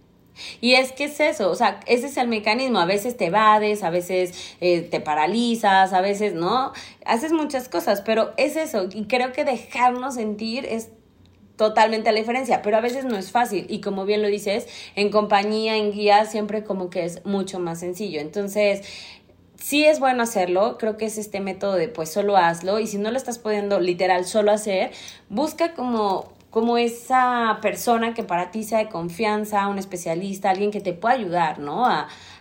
Y 0.61 0.73
es 0.73 0.91
que 0.91 1.05
es 1.05 1.19
eso, 1.19 1.49
o 1.49 1.55
sea, 1.55 1.79
ese 1.85 2.07
es 2.07 2.17
el 2.17 2.27
mecanismo. 2.27 2.79
A 2.79 2.85
veces 2.85 3.17
te 3.17 3.25
evades, 3.25 3.83
a 3.83 3.89
veces 3.89 4.55
eh, 4.61 4.81
te 4.81 4.99
paralizas, 4.99 5.93
a 5.93 6.01
veces 6.01 6.33
no. 6.33 6.73
Haces 7.05 7.31
muchas 7.31 7.69
cosas, 7.69 8.01
pero 8.01 8.33
es 8.37 8.55
eso. 8.55 8.87
Y 8.91 9.05
creo 9.05 9.31
que 9.31 9.45
dejarnos 9.45 10.15
sentir 10.15 10.65
es 10.65 10.89
totalmente 11.57 12.11
la 12.11 12.19
diferencia, 12.19 12.61
pero 12.61 12.77
a 12.77 12.81
veces 12.81 13.03
no 13.03 13.17
es 13.17 13.31
fácil 13.31 13.65
y 13.67 13.81
como 13.81 14.05
bien 14.05 14.21
lo 14.21 14.29
dices, 14.29 14.67
en 14.95 15.09
compañía, 15.09 15.75
en 15.75 15.91
guía, 15.91 16.25
siempre 16.25 16.63
como 16.63 16.89
que 16.89 17.03
es 17.03 17.25
mucho 17.25 17.59
más 17.59 17.79
sencillo. 17.79 18.21
Entonces, 18.21 18.83
sí 19.59 19.83
es 19.83 19.99
bueno 19.99 20.23
hacerlo, 20.23 20.77
creo 20.77 20.97
que 20.97 21.05
es 21.05 21.17
este 21.17 21.41
método 21.41 21.73
de 21.73 21.89
pues 21.89 22.09
solo 22.09 22.37
hazlo 22.37 22.79
y 22.79 22.87
si 22.87 22.97
no 22.97 23.11
lo 23.11 23.17
estás 23.17 23.39
pudiendo 23.39 23.79
literal 23.79 24.25
solo 24.25 24.51
hacer, 24.51 24.91
busca 25.29 25.73
como 25.73 26.37
como 26.49 26.77
esa 26.77 27.59
persona 27.61 28.13
que 28.13 28.23
para 28.23 28.51
ti 28.51 28.63
sea 28.63 28.79
de 28.79 28.89
confianza, 28.89 29.67
un 29.67 29.77
especialista, 29.77 30.49
alguien 30.49 30.71
que 30.71 30.81
te 30.81 30.93
pueda 30.93 31.13
ayudar, 31.13 31.59
¿no? 31.59 31.85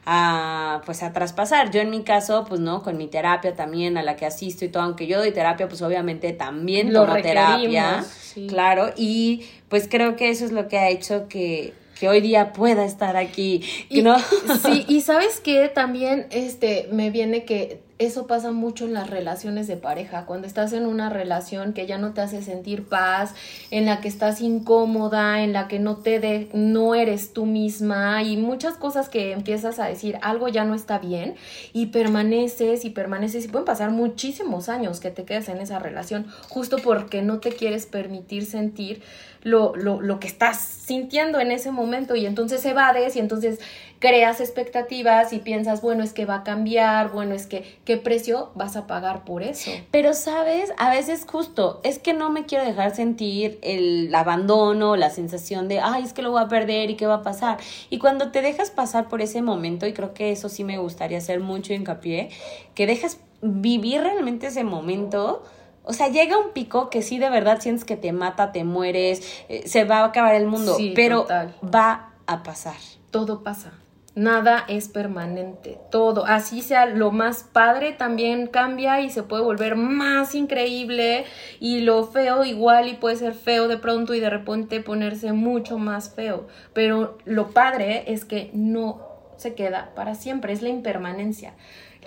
A, 0.06 0.80
pues 0.86 1.02
a 1.02 1.12
traspasar. 1.12 1.70
Yo 1.70 1.80
en 1.80 1.90
mi 1.90 2.02
caso, 2.02 2.46
pues 2.48 2.60
no, 2.60 2.82
con 2.82 2.96
mi 2.96 3.08
terapia 3.08 3.54
también 3.54 3.98
a 3.98 4.02
la 4.02 4.16
que 4.16 4.24
asisto 4.24 4.64
y 4.64 4.68
todo, 4.68 4.84
aunque 4.84 5.06
yo 5.06 5.18
doy 5.18 5.32
terapia, 5.32 5.68
pues 5.68 5.82
obviamente 5.82 6.32
también 6.32 6.92
lo 6.92 7.04
tomo 7.04 7.20
terapia, 7.20 8.04
claro, 8.48 8.92
y 8.96 9.44
pues 9.68 9.88
creo 9.90 10.16
que 10.16 10.30
eso 10.30 10.44
es 10.44 10.52
lo 10.52 10.68
que 10.68 10.78
ha 10.78 10.88
hecho 10.88 11.28
que 11.28 11.74
que 11.98 12.10
hoy 12.10 12.20
día 12.20 12.52
pueda 12.52 12.84
estar 12.84 13.16
aquí, 13.16 13.62
¿no? 13.90 14.18
sí, 14.62 14.84
y 14.88 15.00
sabes 15.00 15.40
que 15.40 15.68
también 15.68 16.26
este 16.30 16.90
me 16.92 17.08
viene 17.08 17.44
que 17.44 17.80
eso 17.98 18.26
pasa 18.26 18.52
mucho 18.52 18.84
en 18.84 18.92
las 18.92 19.08
relaciones 19.08 19.66
de 19.66 19.76
pareja, 19.76 20.26
cuando 20.26 20.46
estás 20.46 20.72
en 20.74 20.84
una 20.84 21.08
relación 21.08 21.72
que 21.72 21.86
ya 21.86 21.96
no 21.96 22.12
te 22.12 22.20
hace 22.20 22.42
sentir 22.42 22.84
paz, 22.84 23.34
en 23.70 23.86
la 23.86 24.00
que 24.00 24.08
estás 24.08 24.40
incómoda, 24.42 25.42
en 25.42 25.52
la 25.54 25.66
que 25.66 25.78
no 25.78 25.96
te 25.96 26.20
de, 26.20 26.48
no 26.52 26.94
eres 26.94 27.32
tú 27.32 27.46
misma 27.46 28.22
y 28.22 28.36
muchas 28.36 28.74
cosas 28.74 29.08
que 29.08 29.32
empiezas 29.32 29.78
a 29.78 29.86
decir 29.86 30.18
algo 30.20 30.48
ya 30.48 30.64
no 30.64 30.74
está 30.74 30.98
bien 30.98 31.36
y 31.72 31.86
permaneces 31.86 32.84
y 32.84 32.90
permaneces 32.90 33.46
y 33.46 33.48
pueden 33.48 33.64
pasar 33.64 33.90
muchísimos 33.90 34.68
años 34.68 35.00
que 35.00 35.10
te 35.10 35.24
quedes 35.24 35.48
en 35.48 35.58
esa 35.58 35.78
relación 35.78 36.26
justo 36.48 36.76
porque 36.82 37.22
no 37.22 37.38
te 37.38 37.52
quieres 37.52 37.86
permitir 37.86 38.44
sentir 38.44 39.02
lo, 39.42 39.76
lo, 39.76 40.00
lo 40.00 40.18
que 40.18 40.26
estás 40.26 40.58
sintiendo 40.58 41.38
en 41.38 41.52
ese 41.52 41.70
momento 41.70 42.16
y 42.16 42.26
entonces 42.26 42.64
evades 42.66 43.16
y 43.16 43.20
entonces 43.20 43.60
creas 43.98 44.40
expectativas 44.40 45.32
y 45.32 45.38
piensas, 45.38 45.80
bueno, 45.80 46.04
es 46.04 46.12
que 46.12 46.26
va 46.26 46.36
a 46.36 46.44
cambiar, 46.44 47.10
bueno, 47.12 47.34
es 47.34 47.46
que, 47.46 47.78
¿qué 47.84 47.96
precio 47.96 48.50
vas 48.54 48.76
a 48.76 48.86
pagar 48.86 49.24
por 49.24 49.42
eso? 49.42 49.70
Pero, 49.90 50.12
¿sabes? 50.12 50.72
A 50.78 50.90
veces 50.90 51.24
justo, 51.26 51.80
es 51.82 51.98
que 51.98 52.12
no 52.12 52.30
me 52.30 52.44
quiero 52.44 52.64
dejar 52.64 52.94
sentir 52.94 53.58
el 53.62 54.14
abandono, 54.14 54.96
la 54.96 55.10
sensación 55.10 55.68
de, 55.68 55.80
ay, 55.80 56.04
es 56.04 56.12
que 56.12 56.22
lo 56.22 56.30
voy 56.30 56.42
a 56.42 56.48
perder 56.48 56.90
y 56.90 56.96
qué 56.96 57.06
va 57.06 57.16
a 57.16 57.22
pasar. 57.22 57.58
Y 57.90 57.98
cuando 57.98 58.30
te 58.30 58.42
dejas 58.42 58.70
pasar 58.70 59.08
por 59.08 59.22
ese 59.22 59.42
momento, 59.42 59.86
y 59.86 59.92
creo 59.92 60.12
que 60.12 60.32
eso 60.32 60.48
sí 60.48 60.64
me 60.64 60.78
gustaría 60.78 61.18
hacer 61.18 61.40
mucho 61.40 61.72
hincapié, 61.72 62.30
que 62.74 62.86
dejas 62.86 63.18
vivir 63.40 64.02
realmente 64.02 64.48
ese 64.48 64.64
momento, 64.64 65.42
o 65.84 65.92
sea, 65.92 66.08
llega 66.08 66.36
un 66.36 66.50
pico 66.50 66.90
que 66.90 67.00
sí 67.00 67.18
de 67.18 67.30
verdad 67.30 67.60
sientes 67.60 67.84
que 67.84 67.96
te 67.96 68.12
mata, 68.12 68.52
te 68.52 68.64
mueres, 68.64 69.44
eh, 69.48 69.68
se 69.68 69.84
va 69.84 69.98
a 69.98 70.06
acabar 70.06 70.34
el 70.34 70.46
mundo, 70.46 70.76
pero 70.94 71.26
va 71.62 72.10
a 72.26 72.42
pasar. 72.42 72.76
Todo 73.10 73.42
pasa. 73.42 73.72
Nada 74.16 74.64
es 74.66 74.88
permanente, 74.88 75.78
todo, 75.90 76.24
así 76.24 76.62
sea 76.62 76.86
lo 76.86 77.12
más 77.12 77.44
padre 77.44 77.92
también 77.92 78.46
cambia 78.46 79.02
y 79.02 79.10
se 79.10 79.22
puede 79.22 79.42
volver 79.42 79.76
más 79.76 80.34
increíble 80.34 81.26
y 81.60 81.82
lo 81.82 82.02
feo 82.06 82.42
igual 82.42 82.88
y 82.88 82.94
puede 82.94 83.16
ser 83.16 83.34
feo 83.34 83.68
de 83.68 83.76
pronto 83.76 84.14
y 84.14 84.20
de 84.20 84.30
repente 84.30 84.80
ponerse 84.80 85.34
mucho 85.34 85.76
más 85.76 86.14
feo, 86.14 86.46
pero 86.72 87.18
lo 87.26 87.50
padre 87.50 88.10
es 88.10 88.24
que 88.24 88.50
no 88.54 89.06
se 89.36 89.54
queda 89.54 89.92
para 89.94 90.14
siempre, 90.14 90.54
es 90.54 90.62
la 90.62 90.70
impermanencia. 90.70 91.52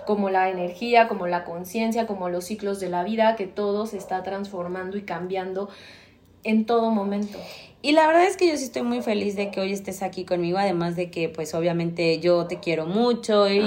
Como 0.04 0.30
la 0.30 0.48
energía, 0.48 1.06
como 1.06 1.28
la 1.28 1.44
conciencia, 1.44 2.08
como 2.08 2.28
los 2.28 2.44
ciclos 2.44 2.80
de 2.80 2.88
la 2.88 3.04
vida, 3.04 3.36
que 3.36 3.46
todo 3.46 3.86
se 3.86 3.98
está 3.98 4.24
transformando 4.24 4.96
y 4.96 5.02
cambiando 5.02 5.68
en 6.42 6.66
todo 6.66 6.90
momento. 6.90 7.38
Y 7.82 7.92
la 7.92 8.06
verdad 8.06 8.26
es 8.26 8.36
que 8.36 8.48
yo 8.48 8.56
sí 8.56 8.64
estoy 8.64 8.82
muy 8.82 9.00
feliz 9.00 9.36
de 9.36 9.50
que 9.50 9.60
hoy 9.60 9.72
estés 9.72 10.02
aquí 10.02 10.24
conmigo, 10.24 10.58
además 10.58 10.96
de 10.96 11.10
que 11.10 11.30
pues 11.30 11.54
obviamente 11.54 12.20
yo 12.20 12.46
te 12.46 12.60
quiero 12.60 12.84
mucho 12.84 13.48
y 13.48 13.62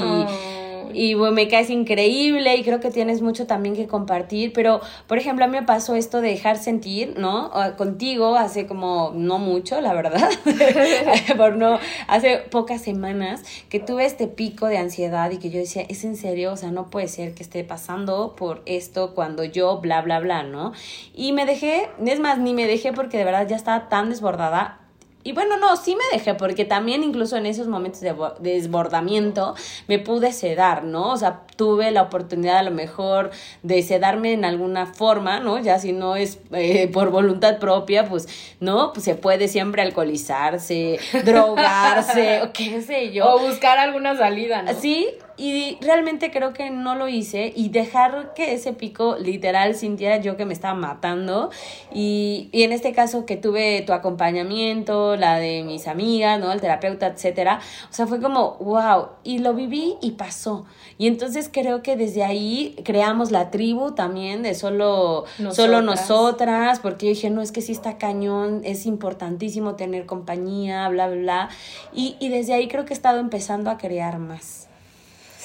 y 0.93 1.13
bueno, 1.13 1.33
me 1.33 1.47
caes 1.47 1.69
increíble 1.69 2.55
y 2.55 2.63
creo 2.63 2.79
que 2.79 2.91
tienes 2.91 3.21
mucho 3.21 3.47
también 3.47 3.75
que 3.75 3.87
compartir, 3.87 4.53
pero 4.53 4.81
por 5.07 5.17
ejemplo 5.17 5.45
a 5.45 5.47
mí 5.47 5.57
me 5.57 5.63
pasó 5.63 5.95
esto 5.95 6.21
de 6.21 6.29
dejar 6.29 6.57
sentir, 6.57 7.15
¿no? 7.17 7.51
Contigo 7.77 8.35
hace 8.35 8.67
como 8.67 9.11
no 9.15 9.39
mucho, 9.39 9.81
la 9.81 9.93
verdad, 9.93 10.29
por 11.37 11.55
no, 11.55 11.79
hace 12.07 12.37
pocas 12.49 12.81
semanas 12.81 13.43
que 13.69 13.79
tuve 13.79 14.05
este 14.05 14.27
pico 14.27 14.67
de 14.67 14.77
ansiedad 14.77 15.31
y 15.31 15.37
que 15.37 15.49
yo 15.49 15.59
decía, 15.59 15.83
es 15.87 16.03
en 16.03 16.15
serio, 16.15 16.53
o 16.53 16.57
sea, 16.57 16.71
no 16.71 16.89
puede 16.89 17.07
ser 17.07 17.33
que 17.33 17.43
esté 17.43 17.63
pasando 17.63 18.35
por 18.35 18.61
esto 18.65 19.13
cuando 19.13 19.43
yo 19.43 19.79
bla, 19.79 20.01
bla, 20.01 20.19
bla, 20.19 20.43
¿no? 20.43 20.73
Y 21.13 21.33
me 21.33 21.45
dejé, 21.45 21.89
es 22.05 22.19
más, 22.19 22.39
ni 22.39 22.53
me 22.53 22.67
dejé 22.67 22.93
porque 22.93 23.17
de 23.17 23.23
verdad 23.23 23.47
ya 23.47 23.55
estaba 23.55 23.89
tan 23.89 24.09
desbordada 24.09 24.82
y 25.23 25.31
bueno, 25.31 25.57
no, 25.57 25.77
sí 25.77 25.95
me 25.95 26.03
dejé, 26.17 26.33
porque 26.33 26.65
también 26.65 27.03
incluso 27.03 27.37
en 27.37 27.45
esos 27.45 27.67
momentos 27.67 28.01
de 28.01 28.13
desbordamiento 28.41 29.55
me 29.87 29.97
pude 29.97 30.33
sedar, 30.33 30.83
¿no? 30.83 31.11
O 31.11 31.17
sea, 31.17 31.41
tuve 31.55 31.91
la 31.91 32.01
oportunidad 32.01 32.57
a 32.57 32.63
lo 32.63 32.71
mejor 32.71 33.31
de 33.61 33.81
sedarme 33.83 34.33
en 34.33 34.43
alguna 34.43 34.85
forma, 34.85 35.39
¿no? 35.39 35.59
Ya 35.59 35.79
si 35.79 35.93
no 35.93 36.17
es 36.17 36.39
eh, 36.51 36.89
por 36.89 37.09
voluntad 37.09 37.59
propia, 37.59 38.09
pues, 38.09 38.27
¿no? 38.59 38.91
Pues 38.91 39.05
se 39.05 39.15
puede 39.15 39.47
siempre 39.47 39.81
alcoholizarse, 39.81 40.99
drogarse, 41.25 42.41
o 42.41 42.51
qué 42.51 42.81
sé 42.81 43.13
yo. 43.13 43.33
O 43.33 43.39
buscar 43.39 43.77
alguna 43.77 44.17
salida, 44.17 44.61
¿no? 44.61 44.73
Sí, 44.73 45.07
y 45.35 45.77
realmente 45.81 46.31
creo 46.31 46.53
que 46.53 46.69
no 46.69 46.95
lo 46.95 47.07
hice 47.07 47.51
y 47.55 47.69
dejar 47.69 48.33
que 48.35 48.53
ese 48.53 48.73
pico 48.73 49.17
literal 49.17 49.75
sintiera 49.75 50.17
yo 50.17 50.37
que 50.37 50.45
me 50.45 50.53
estaba 50.53 50.75
matando 50.75 51.49
y, 51.91 52.49
y 52.51 52.63
en 52.63 52.71
este 52.71 52.93
caso 52.93 53.25
que 53.25 53.37
tuve 53.37 53.81
tu 53.81 53.93
acompañamiento, 53.93 55.15
la 55.15 55.37
de 55.37 55.63
mis 55.63 55.87
amigas, 55.87 56.39
¿no? 56.39 56.51
El 56.51 56.61
terapeuta, 56.61 57.07
etcétera, 57.07 57.59
o 57.89 57.93
sea, 57.93 58.05
fue 58.05 58.21
como, 58.21 58.57
wow, 58.59 59.07
y 59.23 59.39
lo 59.39 59.53
viví 59.53 59.95
y 60.01 60.11
pasó. 60.11 60.65
Y 60.97 61.07
entonces 61.07 61.49
creo 61.51 61.81
que 61.81 61.95
desde 61.95 62.23
ahí 62.23 62.75
creamos 62.83 63.31
la 63.31 63.49
tribu 63.49 63.91
también 63.91 64.43
de 64.43 64.53
solo 64.53 65.25
nosotras, 65.39 65.55
solo 65.55 65.81
nosotras 65.81 66.79
porque 66.79 67.07
yo 67.07 67.09
dije, 67.09 67.29
no, 67.29 67.41
es 67.41 67.51
que 67.51 67.61
sí 67.61 67.71
está 67.71 67.97
cañón, 67.97 68.61
es 68.63 68.85
importantísimo 68.85 69.75
tener 69.75 70.05
compañía, 70.05 70.87
bla, 70.89 71.07
bla, 71.07 71.17
bla. 71.17 71.49
Y, 71.93 72.15
y 72.19 72.29
desde 72.29 72.53
ahí 72.53 72.67
creo 72.67 72.85
que 72.85 72.93
he 72.93 72.95
estado 72.95 73.19
empezando 73.19 73.69
a 73.69 73.77
crear 73.77 74.19
más. 74.19 74.69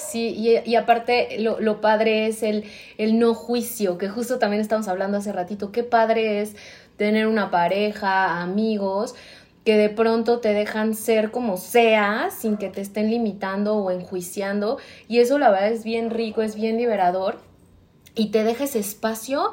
Sí, 0.08 0.62
y, 0.64 0.74
aparte 0.74 1.38
lo, 1.40 1.60
lo, 1.60 1.82
padre 1.82 2.28
es 2.28 2.42
el, 2.42 2.64
el 2.96 3.18
no 3.18 3.34
juicio, 3.34 3.98
que 3.98 4.08
justo 4.08 4.38
también 4.38 4.62
estamos 4.62 4.88
hablando 4.88 5.18
hace 5.18 5.32
ratito, 5.32 5.70
qué 5.70 5.82
padre 5.82 6.40
es 6.40 6.56
tener 6.96 7.26
una 7.26 7.50
pareja, 7.50 8.40
amigos, 8.40 9.14
que 9.64 9.76
de 9.76 9.90
pronto 9.90 10.40
te 10.40 10.54
dejan 10.54 10.94
ser 10.94 11.30
como 11.30 11.58
seas 11.58 12.32
sin 12.32 12.56
que 12.56 12.70
te 12.70 12.80
estén 12.80 13.10
limitando 13.10 13.76
o 13.76 13.90
enjuiciando. 13.90 14.78
Y 15.08 15.18
eso 15.18 15.38
la 15.38 15.50
verdad 15.50 15.68
es 15.68 15.84
bien 15.84 16.08
rico, 16.08 16.40
es 16.40 16.54
bien 16.54 16.78
liberador. 16.78 17.40
Y 18.14 18.30
te 18.30 18.44
deja 18.44 18.64
ese 18.64 18.78
espacio 18.78 19.52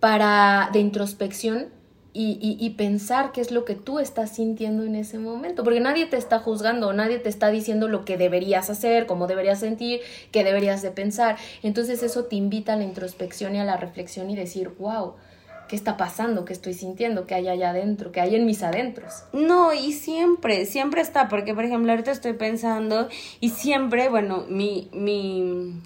para 0.00 0.70
de 0.72 0.80
introspección 0.80 1.68
y, 2.16 2.70
pensar 2.70 3.32
qué 3.32 3.40
es 3.40 3.50
lo 3.50 3.64
que 3.64 3.74
tú 3.74 3.98
estás 3.98 4.30
sintiendo 4.30 4.84
en 4.84 4.94
ese 4.94 5.18
momento, 5.18 5.64
porque 5.64 5.80
nadie 5.80 6.06
te 6.06 6.16
está 6.16 6.38
juzgando, 6.38 6.92
nadie 6.92 7.18
te 7.18 7.28
está 7.28 7.50
diciendo 7.50 7.88
lo 7.88 8.04
que 8.04 8.16
deberías 8.16 8.70
hacer, 8.70 9.06
cómo 9.06 9.26
deberías 9.26 9.58
sentir, 9.58 10.00
qué 10.30 10.44
deberías 10.44 10.80
de 10.80 10.92
pensar. 10.92 11.36
Entonces 11.64 12.04
eso 12.04 12.26
te 12.26 12.36
invita 12.36 12.74
a 12.74 12.76
la 12.76 12.84
introspección 12.84 13.56
y 13.56 13.58
a 13.58 13.64
la 13.64 13.76
reflexión 13.76 14.30
y 14.30 14.36
decir, 14.36 14.70
wow, 14.78 15.14
¿qué 15.68 15.74
está 15.74 15.96
pasando? 15.96 16.44
¿Qué 16.44 16.52
estoy 16.52 16.74
sintiendo? 16.74 17.26
¿Qué 17.26 17.34
hay 17.34 17.48
allá 17.48 17.70
adentro? 17.70 18.12
¿Qué 18.12 18.20
hay 18.20 18.36
en 18.36 18.46
mis 18.46 18.62
adentros? 18.62 19.24
No, 19.32 19.72
y 19.72 19.92
siempre, 19.92 20.66
siempre 20.66 21.00
está, 21.00 21.28
porque 21.28 21.52
por 21.52 21.64
ejemplo 21.64 21.90
ahorita 21.90 22.12
estoy 22.12 22.34
pensando 22.34 23.08
y 23.40 23.48
siempre, 23.48 24.08
bueno, 24.08 24.44
mi, 24.48 24.88
mi 24.92 25.80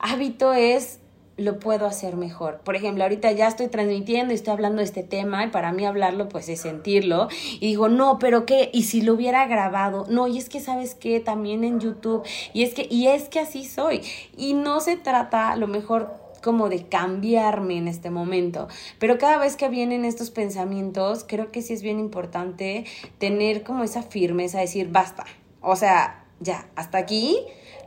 hábito 0.00 0.52
es 0.52 0.98
lo 1.36 1.58
puedo 1.58 1.86
hacer 1.86 2.16
mejor. 2.16 2.60
Por 2.64 2.76
ejemplo, 2.76 3.04
ahorita 3.04 3.32
ya 3.32 3.48
estoy 3.48 3.68
transmitiendo 3.68 4.32
y 4.32 4.36
estoy 4.36 4.52
hablando 4.52 4.78
de 4.78 4.84
este 4.84 5.02
tema 5.02 5.44
y 5.44 5.48
para 5.48 5.72
mí 5.72 5.86
hablarlo 5.86 6.28
pues 6.28 6.48
es 6.48 6.60
sentirlo 6.60 7.28
y 7.60 7.68
digo, 7.68 7.88
no, 7.88 8.18
pero 8.18 8.44
qué, 8.46 8.70
y 8.72 8.84
si 8.84 9.00
lo 9.00 9.14
hubiera 9.14 9.46
grabado, 9.46 10.06
no, 10.08 10.26
y 10.26 10.38
es 10.38 10.48
que 10.48 10.60
sabes 10.60 10.94
qué, 10.94 11.20
también 11.20 11.64
en 11.64 11.80
YouTube, 11.80 12.22
y 12.52 12.64
es 12.64 12.74
que, 12.74 12.86
y 12.90 13.06
es 13.06 13.28
que 13.28 13.40
así 13.40 13.64
soy. 13.64 14.02
Y 14.36 14.54
no 14.54 14.80
se 14.80 14.96
trata 14.96 15.50
a 15.50 15.56
lo 15.56 15.66
mejor 15.66 16.14
como 16.42 16.68
de 16.68 16.86
cambiarme 16.86 17.76
en 17.76 17.88
este 17.88 18.10
momento. 18.10 18.68
Pero 18.98 19.18
cada 19.18 19.38
vez 19.38 19.56
que 19.56 19.68
vienen 19.68 20.04
estos 20.04 20.30
pensamientos, 20.30 21.24
creo 21.26 21.50
que 21.52 21.62
sí 21.62 21.74
es 21.74 21.82
bien 21.82 22.00
importante 22.00 22.84
tener 23.18 23.62
como 23.62 23.84
esa 23.84 24.02
firmeza, 24.02 24.60
decir, 24.60 24.88
basta. 24.90 25.24
O 25.60 25.76
sea, 25.76 26.24
ya, 26.40 26.68
hasta 26.76 26.98
aquí, 26.98 27.38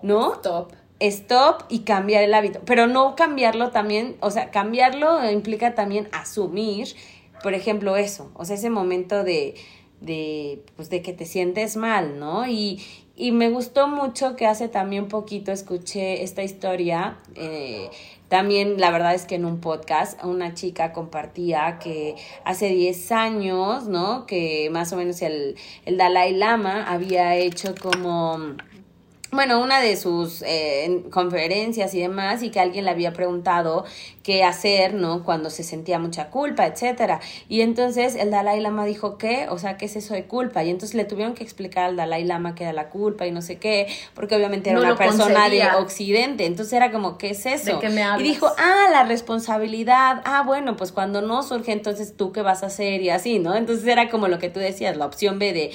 ¿no? 0.02 0.36
Stop 0.36 0.74
stop 1.08 1.64
y 1.70 1.80
cambiar 1.80 2.24
el 2.24 2.34
hábito. 2.34 2.62
Pero 2.66 2.88
no 2.88 3.16
cambiarlo 3.16 3.72
también, 3.72 4.16
o 4.20 4.32
sea, 4.32 4.52
cambiarlo 4.52 5.30
implica 5.32 5.76
también 5.76 6.08
asumir, 6.12 6.88
por 7.42 7.54
ejemplo, 7.54 7.98
eso, 7.98 8.32
o 8.36 8.46
sea, 8.46 8.56
ese 8.56 8.70
momento 8.70 9.24
de, 9.24 9.56
de, 10.02 10.64
pues, 10.76 10.90
de 10.90 11.02
que 11.02 11.14
te 11.14 11.26
sientes 11.26 11.76
mal, 11.76 12.20
¿no? 12.20 12.48
Y, 12.48 12.82
y 13.16 13.32
me 13.32 13.50
gustó 13.50 13.88
mucho 13.88 14.36
que 14.36 14.48
hace 14.48 14.70
también 14.70 15.08
poquito 15.08 15.52
escuché 15.52 16.24
esta 16.24 16.42
historia. 16.42 17.20
Eh, 17.36 17.90
también 18.28 18.80
la 18.80 18.90
verdad 18.90 19.14
es 19.14 19.26
que 19.26 19.36
en 19.36 19.46
un 19.46 19.60
podcast 19.60 20.24
una 20.24 20.56
chica 20.56 20.92
compartía 20.92 21.78
que 21.80 22.16
hace 22.44 22.70
10 22.70 23.12
años, 23.12 23.88
¿no? 23.88 24.26
Que 24.26 24.70
más 24.72 24.92
o 24.94 24.98
menos 24.98 25.22
el, 25.22 25.56
el 25.86 25.98
Dalai 25.98 26.34
Lama 26.34 26.86
había 26.92 27.36
hecho 27.36 27.76
como 27.80 28.56
bueno, 29.34 29.62
una 29.62 29.82
de 29.82 29.96
sus 29.98 30.42
eh, 30.44 31.04
conferencias 31.12 31.94
y 31.94 32.00
demás, 32.00 32.44
y 32.44 32.50
que 32.50 32.60
alguien 32.60 32.86
le 32.86 32.92
había 32.92 33.14
preguntado 33.14 33.86
qué 34.24 34.44
hacer, 34.46 34.94
¿no? 34.94 35.24
Cuando 35.24 35.50
se 35.50 35.64
sentía 35.64 36.00
mucha 36.00 36.30
culpa, 36.30 36.66
etcétera. 36.66 37.20
Y 37.50 37.62
entonces 37.62 38.16
el 38.16 38.32
Dalai 38.32 38.62
Lama 38.62 38.86
dijo, 38.86 39.18
¿qué? 39.18 39.48
O 39.50 39.60
sea, 39.60 39.78
¿qué 39.78 39.86
es 39.86 39.98
eso 39.98 40.14
de 40.14 40.24
culpa? 40.24 40.64
Y 40.64 40.70
entonces 40.70 40.96
le 40.96 41.04
tuvieron 41.04 41.34
que 41.34 41.44
explicar 41.44 41.86
al 41.86 41.98
Dalai 41.98 42.24
Lama 42.24 42.56
qué 42.56 42.64
era 42.64 42.74
la 42.74 42.90
culpa 42.90 43.28
y 43.28 43.32
no 43.32 43.42
sé 43.42 43.58
qué, 43.58 43.88
porque 44.14 44.36
obviamente 44.36 44.70
era 44.70 44.80
una 44.80 44.96
persona 44.96 45.50
de 45.50 45.64
Occidente. 45.78 46.46
Entonces 46.46 46.74
era 46.74 46.92
como, 46.92 47.18
¿qué 47.18 47.32
es 47.32 47.46
eso? 47.46 47.82
Y 48.20 48.24
dijo, 48.24 48.50
ah, 48.58 48.88
la 48.92 49.04
responsabilidad. 49.04 50.22
Ah, 50.24 50.44
bueno, 50.46 50.78
pues 50.78 50.94
cuando 50.94 51.22
no 51.22 51.44
surge, 51.44 51.74
entonces 51.74 52.16
tú 52.16 52.32
qué 52.32 52.42
vas 52.42 52.64
a 52.64 52.68
hacer 52.68 53.02
y 53.02 53.10
así, 53.10 53.40
¿no? 53.40 53.56
Entonces 53.56 53.86
era 53.86 54.10
como 54.10 54.30
lo 54.30 54.40
que 54.40 54.50
tú 54.50 54.62
decías, 54.62 54.96
la 54.96 55.06
opción 55.06 55.38
B 55.38 55.52
de 55.52 55.72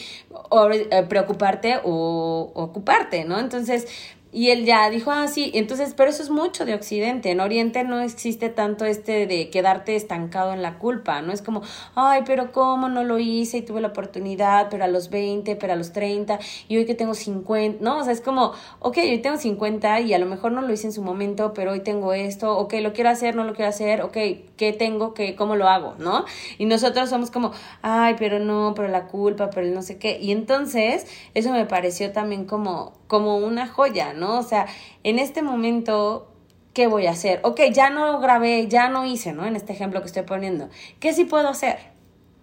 eh, 0.90 1.02
preocuparte 1.06 1.80
o 1.84 2.50
ocuparte, 2.54 3.24
¿no? 3.24 3.38
Entonces, 3.38 3.86
y 4.30 4.50
él 4.50 4.66
ya 4.66 4.90
dijo, 4.90 5.10
ah, 5.10 5.26
sí, 5.26 5.50
entonces, 5.54 5.94
pero 5.96 6.10
eso 6.10 6.22
es 6.22 6.28
mucho 6.28 6.66
de 6.66 6.74
Occidente. 6.74 7.30
En 7.30 7.40
Oriente 7.40 7.82
no 7.84 8.00
existe 8.00 8.50
tanto 8.50 8.84
este 8.84 9.26
de 9.26 9.48
quedarte 9.48 9.96
estancado 9.96 10.52
en 10.52 10.60
la 10.60 10.78
culpa, 10.78 11.22
¿no? 11.22 11.32
Es 11.32 11.40
como, 11.40 11.62
ay, 11.94 12.22
pero 12.26 12.52
¿cómo 12.52 12.90
no 12.90 13.04
lo 13.04 13.18
hice 13.18 13.58
y 13.58 13.62
tuve 13.62 13.80
la 13.80 13.88
oportunidad, 13.88 14.68
pero 14.70 14.84
a 14.84 14.88
los 14.88 15.08
20, 15.08 15.56
pero 15.56 15.72
a 15.72 15.76
los 15.76 15.92
30, 15.92 16.38
y 16.68 16.76
hoy 16.76 16.84
que 16.84 16.94
tengo 16.94 17.14
50, 17.14 17.82
¿no? 17.82 17.98
O 17.98 18.04
sea, 18.04 18.12
es 18.12 18.20
como, 18.20 18.52
ok, 18.80 18.98
hoy 18.98 19.18
tengo 19.18 19.38
50 19.38 20.00
y 20.00 20.12
a 20.12 20.18
lo 20.18 20.26
mejor 20.26 20.52
no 20.52 20.60
lo 20.60 20.72
hice 20.72 20.88
en 20.88 20.92
su 20.92 21.02
momento, 21.02 21.54
pero 21.54 21.72
hoy 21.72 21.80
tengo 21.80 22.12
esto, 22.12 22.56
ok, 22.58 22.74
lo 22.82 22.92
quiero 22.92 23.08
hacer, 23.08 23.34
no 23.34 23.44
lo 23.44 23.54
quiero 23.54 23.70
hacer, 23.70 24.02
ok, 24.02 24.16
¿qué 24.58 24.74
tengo? 24.78 25.14
¿Qué, 25.14 25.36
¿Cómo 25.36 25.56
lo 25.56 25.68
hago? 25.68 25.94
¿No? 25.98 26.26
Y 26.58 26.66
nosotros 26.66 27.08
somos 27.08 27.30
como, 27.30 27.52
ay, 27.80 28.16
pero 28.18 28.38
no, 28.40 28.74
pero 28.76 28.88
la 28.88 29.06
culpa, 29.06 29.48
pero 29.48 29.66
el 29.66 29.74
no 29.74 29.80
sé 29.80 29.98
qué. 29.98 30.18
Y 30.20 30.32
entonces, 30.32 31.06
eso 31.32 31.50
me 31.50 31.64
pareció 31.64 32.12
también 32.12 32.44
como, 32.44 32.92
como 33.06 33.38
una 33.38 33.66
joya, 33.66 34.12
¿no? 34.12 34.17
O 34.22 34.42
sea, 34.42 34.66
en 35.04 35.18
este 35.18 35.42
momento, 35.42 36.32
¿qué 36.74 36.86
voy 36.86 37.06
a 37.06 37.12
hacer? 37.12 37.40
Ok, 37.42 37.60
ya 37.72 37.90
no 37.90 38.20
grabé, 38.20 38.68
ya 38.68 38.88
no 38.88 39.04
hice, 39.04 39.32
¿no? 39.32 39.46
En 39.46 39.56
este 39.56 39.72
ejemplo 39.72 40.00
que 40.00 40.06
estoy 40.06 40.22
poniendo. 40.22 40.68
¿Qué 41.00 41.12
sí 41.12 41.24
puedo 41.24 41.48
hacer? 41.48 41.78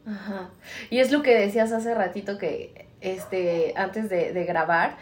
Ajá. 0.07 0.49
Y 0.89 0.99
es 0.99 1.11
lo 1.11 1.21
que 1.23 1.37
decías 1.37 1.71
hace 1.71 1.93
ratito 1.95 2.37
que, 2.37 2.87
este, 3.01 3.73
antes 3.75 4.09
de, 4.09 4.45
grabar, 4.45 4.97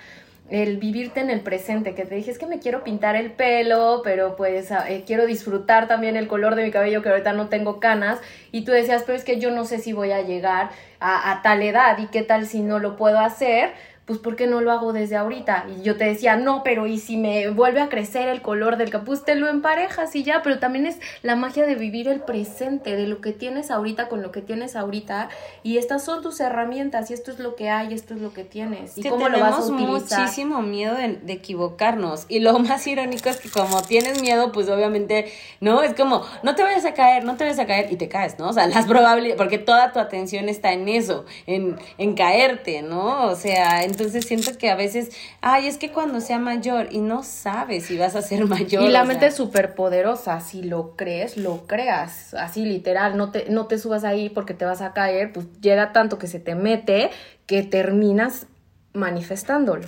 el 0.49 0.77
vivirte 0.77 1.19
en 1.19 1.29
el 1.29 1.41
presente, 1.41 1.95
que 1.95 2.05
te 2.05 2.15
dije, 2.15 2.31
es 2.31 2.37
que 2.37 2.45
me 2.45 2.59
quiero 2.59 2.83
pintar 2.83 3.15
el 3.15 3.31
pelo, 3.31 4.01
pero 4.03 4.35
pues 4.35 4.71
eh, 4.71 5.03
quiero 5.05 5.25
disfrutar 5.25 5.87
también 5.87 6.15
el 6.15 6.27
color 6.27 6.55
de 6.55 6.63
mi 6.63 6.71
cabello, 6.71 7.01
que 7.01 7.09
ahorita 7.09 7.33
no 7.33 7.49
tengo 7.49 7.79
canas, 7.79 8.19
y 8.51 8.65
tú 8.65 8.71
decías, 8.71 9.03
pero 9.05 9.17
es 9.17 9.23
que 9.23 9.39
yo 9.39 9.51
no 9.51 9.65
sé 9.65 9.79
si 9.79 9.93
voy 9.93 10.11
a 10.11 10.21
llegar 10.21 10.69
a, 10.99 11.31
a 11.31 11.41
tal 11.41 11.63
edad, 11.63 11.97
y 11.97 12.07
qué 12.07 12.23
tal 12.23 12.45
si 12.45 12.61
no 12.61 12.79
lo 12.79 12.97
puedo 12.97 13.19
hacer, 13.19 13.71
pues 14.05 14.19
¿por 14.19 14.35
qué 14.35 14.47
no 14.47 14.59
lo 14.59 14.71
hago 14.71 14.91
desde 14.91 15.15
ahorita? 15.15 15.65
Y 15.77 15.81
yo 15.81 15.95
te 15.95 16.03
decía, 16.03 16.35
no, 16.35 16.61
pero 16.63 16.87
¿y 16.87 16.99
si 16.99 17.15
me 17.15 17.49
vuelve 17.49 17.79
a 17.79 17.87
crecer 17.87 18.27
el 18.27 18.41
color 18.41 18.75
del 18.75 18.89
capuz? 18.89 19.23
Te 19.23 19.35
lo 19.35 19.47
emparejas 19.47 20.13
y 20.15 20.23
ya, 20.23 20.41
pero 20.43 20.59
también 20.59 20.85
es 20.85 20.97
la 21.21 21.37
magia 21.37 21.65
de 21.65 21.75
vivir 21.75 22.09
el 22.09 22.19
presente, 22.19 22.97
de 22.97 23.07
lo 23.07 23.21
que 23.21 23.31
tienes 23.31 23.71
ahorita 23.71 24.09
con 24.09 24.21
lo 24.21 24.31
que 24.31 24.41
tienes 24.41 24.75
ahorita, 24.75 25.29
y 25.63 25.77
estas 25.77 26.03
son 26.03 26.21
tus 26.21 26.41
herramientas, 26.41 27.11
y 27.11 27.13
esto 27.13 27.31
es 27.31 27.39
lo 27.39 27.55
que 27.55 27.69
hay, 27.69 27.93
esto 27.93 28.13
es 28.13 28.19
lo 28.19 28.33
que 28.33 28.43
tienes, 28.43 28.97
y 28.97 29.03
cómo 29.03 29.29
lo 29.29 29.39
vas 29.39 29.53
a 29.53 29.61
utilizar. 29.63 30.19
muchísimo 30.19 30.61
miedo 30.61 30.95
de, 30.95 31.19
de, 31.21 31.33
equivocarnos, 31.33 32.25
y 32.27 32.39
lo 32.39 32.59
más 32.59 32.85
irónico 32.85 33.29
es 33.29 33.39
que 33.39 33.49
como 33.49 33.81
tienes 33.83 34.21
miedo, 34.21 34.51
pues 34.51 34.67
obviamente, 34.67 35.31
¿no? 35.61 35.81
Es 35.81 35.93
como, 35.93 36.23
no 36.43 36.55
te 36.55 36.63
vayas 36.63 36.83
a 36.83 36.93
caer, 36.93 37.23
no 37.23 37.37
te 37.37 37.45
vayas 37.45 37.59
a 37.59 37.65
caer, 37.65 37.91
y 37.91 37.95
te 37.95 38.09
caes, 38.09 38.37
¿no? 38.37 38.49
O 38.49 38.53
sea, 38.53 38.67
las 38.67 38.85
probabilidades, 38.85 39.37
porque 39.37 39.59
toda 39.59 39.93
tu 39.93 39.99
atención 39.99 40.49
está 40.49 40.73
en 40.73 40.89
eso, 40.89 41.25
en, 41.47 41.77
en 41.97 42.15
caerte, 42.15 42.81
¿no? 42.81 43.27
O 43.27 43.35
sea, 43.35 43.83
en 43.83 43.92
entonces 43.93 44.25
siento 44.25 44.57
que 44.57 44.71
a 44.71 44.75
veces, 44.75 45.11
ay, 45.41 45.67
es 45.67 45.77
que 45.77 45.91
cuando 45.91 46.19
sea 46.19 46.39
mayor 46.39 46.87
y 46.91 46.97
no 46.99 47.21
sabes 47.21 47.85
si 47.85 47.97
vas 47.97 48.15
a 48.15 48.23
ser 48.23 48.45
mayor. 48.47 48.83
Y 48.83 48.89
la 48.89 49.03
mente 49.03 49.27
es 49.27 49.35
súper 49.35 49.75
poderosa, 49.75 50.41
si 50.41 50.63
lo 50.63 50.95
crees, 50.95 51.37
lo 51.37 51.67
creas, 51.67 52.33
así 52.33 52.65
literal, 52.65 53.17
no 53.17 53.31
te, 53.31 53.49
no 53.49 53.67
te 53.67 53.77
subas 53.77 54.03
ahí 54.03 54.29
porque 54.29 54.55
te 54.55 54.65
vas 54.65 54.81
a 54.81 54.93
caer, 54.93 55.31
pues 55.31 55.45
llega 55.61 55.93
tanto 55.93 56.17
que 56.17 56.25
se 56.27 56.39
te 56.39 56.55
mete 56.55 57.11
que 57.45 57.61
terminas 57.61 58.47
manifestándolo, 58.93 59.87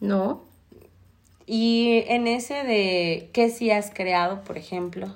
¿no? 0.00 0.42
Y 1.46 2.04
en 2.08 2.26
ese 2.26 2.64
de 2.64 3.30
qué 3.32 3.48
sí 3.48 3.70
has 3.70 3.90
creado, 3.90 4.42
por 4.42 4.58
ejemplo. 4.58 5.14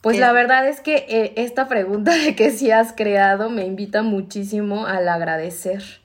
Pues 0.00 0.18
la 0.18 0.32
verdad 0.32 0.66
es 0.68 0.80
que 0.80 1.06
eh, 1.08 1.32
esta 1.36 1.68
pregunta 1.68 2.16
de 2.16 2.34
qué 2.34 2.50
sí 2.50 2.70
has 2.70 2.92
creado 2.92 3.50
me 3.50 3.64
invita 3.64 4.02
muchísimo 4.02 4.86
al 4.86 5.08
agradecer 5.08 5.97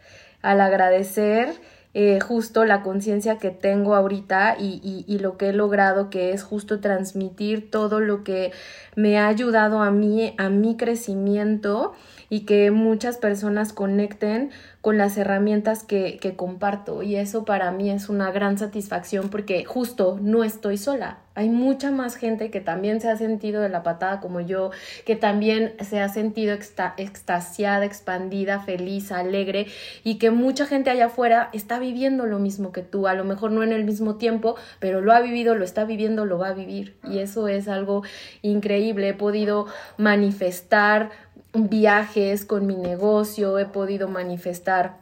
al 0.43 0.61
agradecer 0.61 1.49
eh, 1.95 2.19
justo 2.19 2.65
la 2.65 2.81
conciencia 2.81 3.37
que 3.37 3.51
tengo 3.51 3.93
ahorita 3.93 4.57
y, 4.59 4.81
y, 4.83 5.05
y, 5.07 5.19
lo 5.19 5.37
que 5.37 5.49
he 5.49 5.53
logrado, 5.53 6.09
que 6.09 6.31
es 6.31 6.41
justo 6.41 6.79
transmitir 6.79 7.69
todo 7.69 7.99
lo 7.99 8.23
que 8.23 8.51
me 8.95 9.19
ha 9.19 9.27
ayudado 9.27 9.79
a 9.79 9.91
mí, 9.91 10.33
a 10.39 10.49
mi 10.49 10.75
crecimiento 10.75 11.93
y 12.29 12.41
que 12.41 12.71
muchas 12.71 13.17
personas 13.17 13.73
conecten 13.73 14.49
con 14.81 14.97
las 14.97 15.19
herramientas 15.19 15.83
que, 15.83 16.17
que, 16.19 16.35
comparto 16.35 17.03
y 17.03 17.15
eso 17.15 17.45
para 17.45 17.69
mí 17.69 17.91
es 17.91 18.09
una 18.09 18.31
gran 18.31 18.57
satisfacción 18.57 19.29
porque 19.29 19.63
justo 19.63 20.17
no 20.19 20.43
estoy 20.43 20.77
sola. 20.77 21.19
Hay 21.35 21.49
mucha 21.49 21.89
más 21.89 22.15
gente 22.15 22.51
que 22.51 22.61
también 22.61 23.01
se 23.01 23.09
ha 23.09 23.17
sentido 23.17 23.61
de 23.61 23.69
la 23.69 23.81
patada 23.81 24.19
como 24.19 24.39
yo, 24.39 24.69
que 25.05 25.15
también 25.15 25.73
se 25.83 25.99
ha 25.99 26.09
sentido 26.09 26.53
extasiada, 26.53 27.85
expandida, 27.85 28.59
feliz, 28.59 29.11
alegre 29.11 29.65
y 30.03 30.19
que 30.19 30.29
mucha 30.29 30.67
gente 30.67 30.91
allá 30.91 31.07
afuera 31.07 31.49
está 31.51 31.79
viviendo 31.79 32.27
lo 32.27 32.37
mismo 32.37 32.71
que 32.71 32.83
tú, 32.83 33.07
a 33.07 33.15
lo 33.15 33.23
mejor 33.23 33.51
no 33.51 33.63
en 33.63 33.71
el 33.71 33.83
mismo 33.83 34.15
tiempo, 34.15 34.55
pero 34.79 35.01
lo 35.01 35.11
ha 35.11 35.21
vivido, 35.21 35.55
lo 35.55 35.65
está 35.65 35.85
viviendo, 35.85 36.25
lo 36.25 36.37
va 36.37 36.49
a 36.49 36.53
vivir. 36.53 36.97
Y 37.03 37.19
eso 37.19 37.47
es 37.47 37.67
algo 37.67 38.03
increíble. 38.43 39.09
He 39.09 39.13
podido 39.13 39.65
manifestar 39.97 41.09
viajes 41.53 42.45
con 42.45 42.67
mi 42.67 42.75
negocio, 42.75 43.57
he 43.57 43.65
podido 43.65 44.07
manifestar 44.07 44.97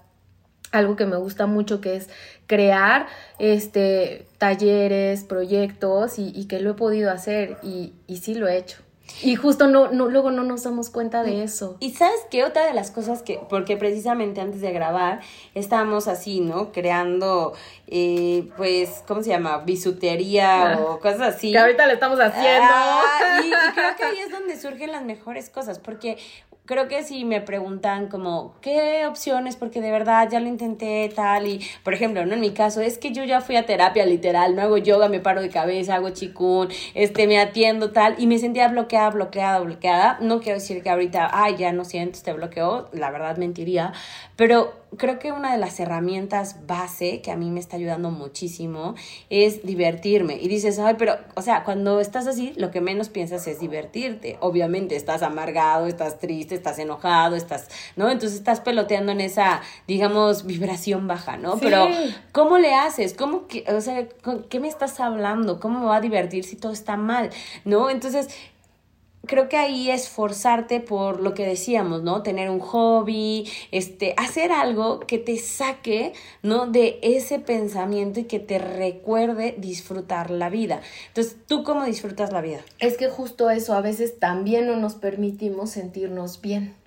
algo 0.72 0.96
que 0.96 1.06
me 1.06 1.17
gusta 1.17 1.46
mucho 1.46 1.82
que 1.82 1.96
es 1.96 2.10
crear 2.48 3.08
este 3.39 4.28
talleres, 4.41 5.23
proyectos 5.23 6.17
y, 6.17 6.47
que 6.47 6.60
lo 6.60 6.71
he 6.71 6.73
podido 6.73 7.12
hacer 7.12 7.60
y, 7.62 7.93
y 8.08 8.17
sí 8.17 8.34
lo 8.34 8.47
he 8.47 8.58
hecho. 8.58 8.80
Y 9.21 9.36
justo 9.36 9.67
no, 9.67 9.91
no, 9.91 10.08
luego 10.08 10.32
no 10.32 10.43
nos 10.43 10.63
damos 10.63 10.89
cuenta 10.89 11.21
de 11.21 11.43
eso. 11.43 11.77
Y 11.80 11.91
sabes 11.91 12.21
qué, 12.32 12.43
otra 12.43 12.65
de 12.65 12.73
las 12.73 12.89
cosas 12.89 13.21
que, 13.21 13.39
porque 13.49 13.77
precisamente 13.77 14.41
antes 14.41 14.62
de 14.62 14.71
grabar 14.71 15.19
estábamos 15.54 16.08
así, 16.08 16.39
¿no? 16.39 16.71
Creando, 16.71 17.54
eh, 17.86 18.49
pues, 18.58 19.04
¿cómo 19.08 19.21
se 19.21 19.30
llama? 19.30 19.60
Bisutería 19.60 20.80
o 20.82 20.99
cosas 20.99 21.36
así. 21.36 21.51
Que 21.51 21.60
ahorita 21.60 21.86
le 21.86 21.93
estamos 21.93 22.19
haciendo. 22.19 22.67
Ah, 22.67 23.41
y, 23.43 23.47
y 23.47 23.73
creo 23.75 23.95
que 23.95 24.04
ahí 24.04 24.17
es 24.25 24.32
donde 24.32 24.60
surgen 24.60 24.91
las 24.91 25.04
mejores 25.04 25.51
cosas, 25.51 25.77
porque 25.77 26.17
creo 26.71 26.88
que 26.88 27.03
si 27.03 27.25
me 27.25 27.41
preguntan 27.41 28.07
como, 28.07 28.53
¿qué 28.62 29.05
opciones? 29.05 29.57
Porque 29.57 29.81
de 29.81 29.91
verdad 29.91 30.29
ya 30.31 30.39
lo 30.39 30.47
intenté 30.47 31.12
tal 31.13 31.45
y, 31.45 31.60
por 31.84 31.93
ejemplo, 31.93 32.25
¿no? 32.25 32.36
En 32.36 32.39
mi 32.39 32.51
caso, 32.51 32.79
es 32.79 32.97
que 32.97 33.12
yo 33.12 33.25
ya 33.25 33.41
fui 33.41 33.57
a 33.57 33.65
terapia 33.65 34.05
literal, 34.05 34.55
no 34.55 34.62
hago 34.62 34.77
yoga, 34.77 35.10
me 35.10 35.19
paro 35.19 35.41
de 35.41 35.49
cabeza, 35.49 35.95
hago 35.95 36.12
chikun, 36.12 36.69
este, 36.93 37.27
me 37.27 37.41
atiendo 37.41 37.91
tal 37.91 38.15
y 38.17 38.25
me 38.25 38.38
sentía 38.38 38.69
bloqueada, 38.69 39.10
bloqueada, 39.10 39.60
bloqueada. 39.60 40.17
No 40.21 40.39
quiero 40.39 40.60
decir 40.60 40.81
que 40.81 40.89
ahorita, 40.89 41.29
ay, 41.34 41.57
ya 41.57 41.73
no 41.73 41.84
siento 41.84 42.15
este 42.17 42.31
bloqueo, 42.31 42.88
la 42.93 43.12
verdad 43.12 43.36
mentiría, 43.36 43.91
pero 44.38 44.81
creo 44.97 45.19
que 45.19 45.32
una 45.32 45.51
de 45.51 45.58
las 45.58 45.80
herramientas 45.80 46.67
base 46.67 47.21
que 47.21 47.32
a 47.32 47.38
mí 47.38 47.49
me 47.49 47.60
está 47.60 47.77
ayudando 47.77 48.12
muchísimo 48.12 48.95
es 49.30 49.65
divertirme. 49.65 50.38
Y 50.41 50.47
dices, 50.47 50.80
ay, 50.80 50.95
pero, 50.97 51.17
o 51.36 51.41
sea, 51.41 51.63
cuando 51.63 51.99
estás 51.99 52.27
así, 52.27 52.54
lo 52.58 52.71
que 52.71 52.82
menos 52.82 53.10
piensas 53.10 53.47
es 53.47 53.60
divertirte. 53.60 54.38
Obviamente 54.41 54.95
estás 54.95 55.23
amargado, 55.23 55.88
estás 55.88 56.19
triste, 56.19 56.56
estás 56.56 56.80
enojado, 56.80 57.36
estás, 57.36 57.69
¿no? 57.95 58.10
Entonces 58.10 58.38
estás 58.38 58.60
peloteando 58.60 59.12
en 59.12 59.21
esa, 59.21 59.62
digamos, 59.88 60.45
vibración 60.45 61.08
baja, 61.08 61.38
¿no? 61.38 61.58
Pero, 61.58 61.88
¿cómo 62.32 62.58
le 62.58 62.73
haces? 62.73 63.13
¿Cómo 63.13 63.47
que, 63.47 63.63
o 63.73 63.82
sea, 63.82 64.08
¿qué 64.49 64.60
me 64.60 64.67
estás 64.67 64.99
hablando? 64.99 65.60
¿Cómo 65.60 65.80
me 65.80 65.86
va 65.86 65.97
a 65.97 66.01
divertir 66.01 66.43
si 66.43 66.56
todo 66.56 66.73
está 66.73 66.97
mal? 66.97 67.30
¿No? 67.65 67.89
Entonces, 67.89 68.27
creo 69.32 69.48
que 69.48 69.56
ahí 69.56 69.89
es 69.89 70.10
forzarte 70.10 70.82
por 70.82 71.22
lo 71.22 71.34
que 71.34 71.46
decíamos, 71.46 72.04
¿no? 72.04 72.22
Tener 72.22 72.50
un 72.50 72.60
hobby, 72.60 73.50
este, 73.72 74.13
hacer 74.17 74.52
algo 74.52 75.00
que 75.00 75.20
te 75.20 75.38
saque, 75.38 76.12
¿no? 76.44 76.67
De 76.67 77.00
ese 77.02 77.39
pensamiento 77.39 78.20
y 78.20 78.26
que 78.26 78.39
te 78.39 78.60
recuerde 78.60 79.56
disfrutar 79.58 80.32
la 80.32 80.50
vida. 80.50 80.82
Entonces, 81.08 81.38
¿tú 81.48 81.63
cómo 81.63 81.86
disfrutas 81.86 82.34
la 82.34 82.41
vida? 82.41 82.60
Es 82.80 82.98
que 82.98 83.08
justo 83.08 83.50
eso, 83.50 83.74
a 83.74 83.80
veces 83.80 84.20
también 84.20 84.67
no 84.67 84.76
nos 84.76 84.96
permitimos 84.96 85.70
sentirnos 85.70 86.41
bien. 86.41 86.81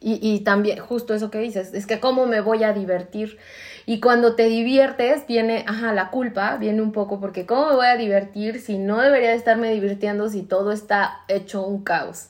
Y, 0.00 0.18
y 0.22 0.40
también, 0.40 0.78
justo 0.80 1.14
eso 1.14 1.30
que 1.30 1.38
dices, 1.38 1.74
es 1.74 1.86
que 1.86 2.00
cómo 2.00 2.26
me 2.26 2.40
voy 2.40 2.64
a 2.64 2.72
divertir. 2.72 3.38
Y 3.86 4.00
cuando 4.00 4.34
te 4.34 4.44
diviertes, 4.44 5.26
viene, 5.26 5.64
ajá, 5.66 5.92
la 5.92 6.10
culpa, 6.10 6.56
viene 6.56 6.80
un 6.80 6.92
poco 6.92 7.20
porque 7.20 7.44
¿cómo 7.44 7.68
me 7.68 7.74
voy 7.74 7.86
a 7.86 7.96
divertir 7.96 8.60
si 8.60 8.78
no 8.78 9.00
debería 9.00 9.32
estarme 9.34 9.70
divirtiendo 9.70 10.28
si 10.28 10.42
todo 10.42 10.72
está 10.72 11.20
hecho 11.28 11.62
un 11.62 11.82
caos? 11.82 12.28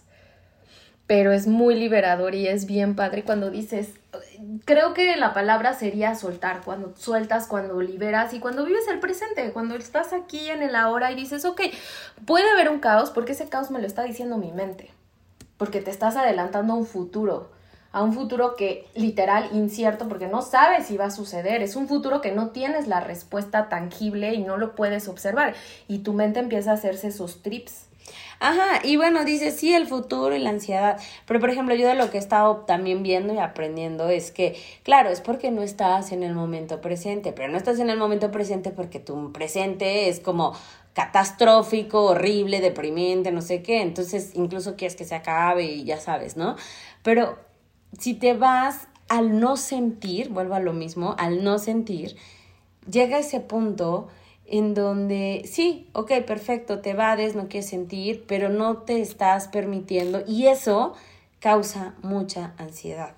Pero 1.07 1.33
es 1.33 1.47
muy 1.47 1.75
liberador 1.75 2.35
y 2.35 2.49
es 2.49 2.67
bien 2.67 2.97
padre 2.97 3.25
cuando 3.25 3.51
dices, 3.51 3.91
creo 4.65 4.95
que 4.95 5.17
la 5.17 5.35
palabra 5.35 5.75
sería 5.75 6.15
soltar, 6.15 6.63
cuando 6.65 6.95
sueltas, 6.97 7.47
cuando 7.47 7.81
liberas 7.81 8.33
y 8.33 8.41
cuando 8.41 8.65
vives 8.65 8.89
el 8.89 9.01
presente, 9.01 9.53
cuando 9.53 9.75
estás 9.75 10.13
aquí 10.13 10.49
en 10.49 10.63
el 10.63 10.75
ahora 10.75 11.13
y 11.13 11.17
dices, 11.17 11.45
ok, 11.45 11.61
puede 12.27 12.49
haber 12.51 12.69
un 12.69 12.81
caos 12.81 13.11
porque 13.11 13.33
ese 13.33 13.49
caos 13.49 13.71
me 13.71 13.81
lo 13.81 13.87
está 13.87 14.05
diciendo 14.05 14.39
mi 14.39 14.53
mente, 14.53 14.91
porque 15.57 15.81
te 15.81 15.91
estás 15.91 16.17
adelantando 16.17 16.73
a 16.73 16.77
un 16.77 16.87
futuro 16.87 17.51
a 17.93 18.03
un 18.03 18.13
futuro 18.13 18.55
que 18.57 18.87
literal 18.95 19.51
incierto 19.53 20.09
porque 20.09 20.29
no 20.29 20.43
sabes 20.43 20.87
si 20.87 20.97
va 20.97 21.07
a 21.07 21.11
suceder, 21.11 21.63
es 21.63 21.77
un 21.77 21.89
futuro 21.89 22.21
que 22.21 22.33
no 22.33 22.51
tienes 22.51 22.87
la 22.87 23.01
respuesta 23.01 23.69
tangible 23.69 24.35
y 24.35 24.43
no 24.43 24.57
lo 24.57 24.75
puedes 24.75 25.09
observar 25.09 25.55
y 25.89 25.99
tu 25.99 26.13
mente 26.13 26.41
empieza 26.41 26.71
a 26.71 26.75
hacerse 26.75 27.09
esos 27.09 27.43
trips. 27.43 27.87
Ajá, 28.43 28.81
y 28.83 28.97
bueno, 28.97 29.25
dice 29.25 29.51
sí, 29.51 29.75
el 29.75 29.87
futuro 29.87 30.35
y 30.35 30.39
la 30.39 30.51
ansiedad, 30.51 30.99
pero 31.27 31.41
por 31.41 31.51
ejemplo, 31.51 31.75
yo 31.75 31.87
de 31.87 31.95
lo 31.95 32.11
que 32.11 32.17
he 32.17 32.21
estado 32.21 32.65
también 32.67 33.03
viendo 33.03 33.35
y 33.35 33.39
aprendiendo 33.39 34.09
es 34.09 34.31
que, 34.31 34.57
claro, 34.83 35.11
es 35.11 35.21
porque 35.21 35.51
no 35.51 35.63
estás 35.63 36.11
en 36.11 36.23
el 36.23 36.35
momento 36.35 36.81
presente, 36.81 37.33
pero 37.33 37.49
no 37.49 37.59
estás 37.59 37.79
en 37.81 37.91
el 37.91 37.99
momento 37.99 38.31
presente 38.31 38.71
porque 38.71 38.99
tu 38.99 39.31
presente 39.33 40.09
es 40.09 40.21
como 40.21 40.55
catastrófico, 40.95 42.03
horrible, 42.05 42.61
deprimente, 42.61 43.31
no 43.31 43.43
sé 43.43 43.63
qué, 43.63 43.83
entonces 43.83 44.33
incluso 44.35 44.75
quieres 44.75 44.97
que 44.97 45.05
se 45.05 45.15
acabe 45.15 45.65
y 45.65 45.85
ya 45.85 46.01
sabes, 46.01 46.37
¿no? 46.39 46.57
Pero 47.03 47.39
si 47.99 48.15
te 48.15 48.35
vas 48.35 48.89
al 49.09 49.41
no 49.41 49.57
sentir, 49.57 50.29
vuelvo 50.29 50.55
a 50.55 50.61
lo 50.61 50.73
mismo, 50.73 51.15
al 51.19 51.43
no 51.43 51.59
sentir, 51.59 52.17
llega 52.89 53.19
ese 53.19 53.41
punto 53.41 54.09
en 54.47 54.75
donde 54.75 55.43
sí, 55.47 55.89
ok, 55.93 56.13
perfecto, 56.27 56.81
te 56.81 56.95
vades, 56.95 57.35
no 57.35 57.49
quieres 57.49 57.69
sentir, 57.69 58.25
pero 58.27 58.49
no 58.49 58.79
te 58.79 59.01
estás 59.01 59.49
permitiendo 59.49 60.23
y 60.27 60.47
eso 60.47 60.95
causa 61.41 61.95
mucha 62.03 62.55
ansiedad. 62.59 63.15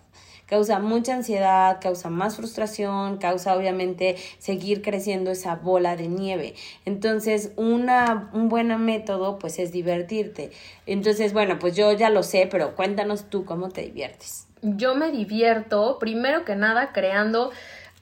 Causa 0.46 0.80
mucha 0.80 1.14
ansiedad, 1.14 1.78
causa 1.80 2.10
más 2.10 2.36
frustración, 2.36 3.16
causa 3.16 3.56
obviamente 3.56 4.16
seguir 4.38 4.82
creciendo 4.82 5.30
esa 5.30 5.54
bola 5.54 5.96
de 5.96 6.08
nieve. 6.08 6.54
Entonces, 6.84 7.52
una, 7.56 8.30
un 8.34 8.50
buen 8.50 8.68
método 8.84 9.38
pues 9.38 9.58
es 9.58 9.72
divertirte. 9.72 10.50
Entonces, 10.84 11.32
bueno, 11.32 11.58
pues 11.58 11.74
yo 11.74 11.90
ya 11.92 12.10
lo 12.10 12.22
sé, 12.22 12.46
pero 12.50 12.76
cuéntanos 12.76 13.30
tú 13.30 13.46
cómo 13.46 13.70
te 13.70 13.80
diviertes 13.80 14.46
yo 14.62 14.94
me 14.94 15.10
divierto, 15.10 15.98
primero 15.98 16.44
que 16.44 16.56
nada, 16.56 16.92
creando. 16.92 17.50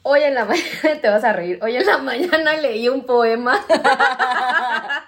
Hoy 0.03 0.23
en 0.23 0.35
la 0.35 0.45
mañana, 0.47 1.01
te 1.01 1.09
vas 1.09 1.25
a 1.25 1.33
reír, 1.33 1.59
hoy 1.63 1.77
en 1.77 1.87
la 1.87 1.99
mañana 1.99 2.55
leí 2.55 2.89
un 2.89 3.05
poema. 3.05 3.61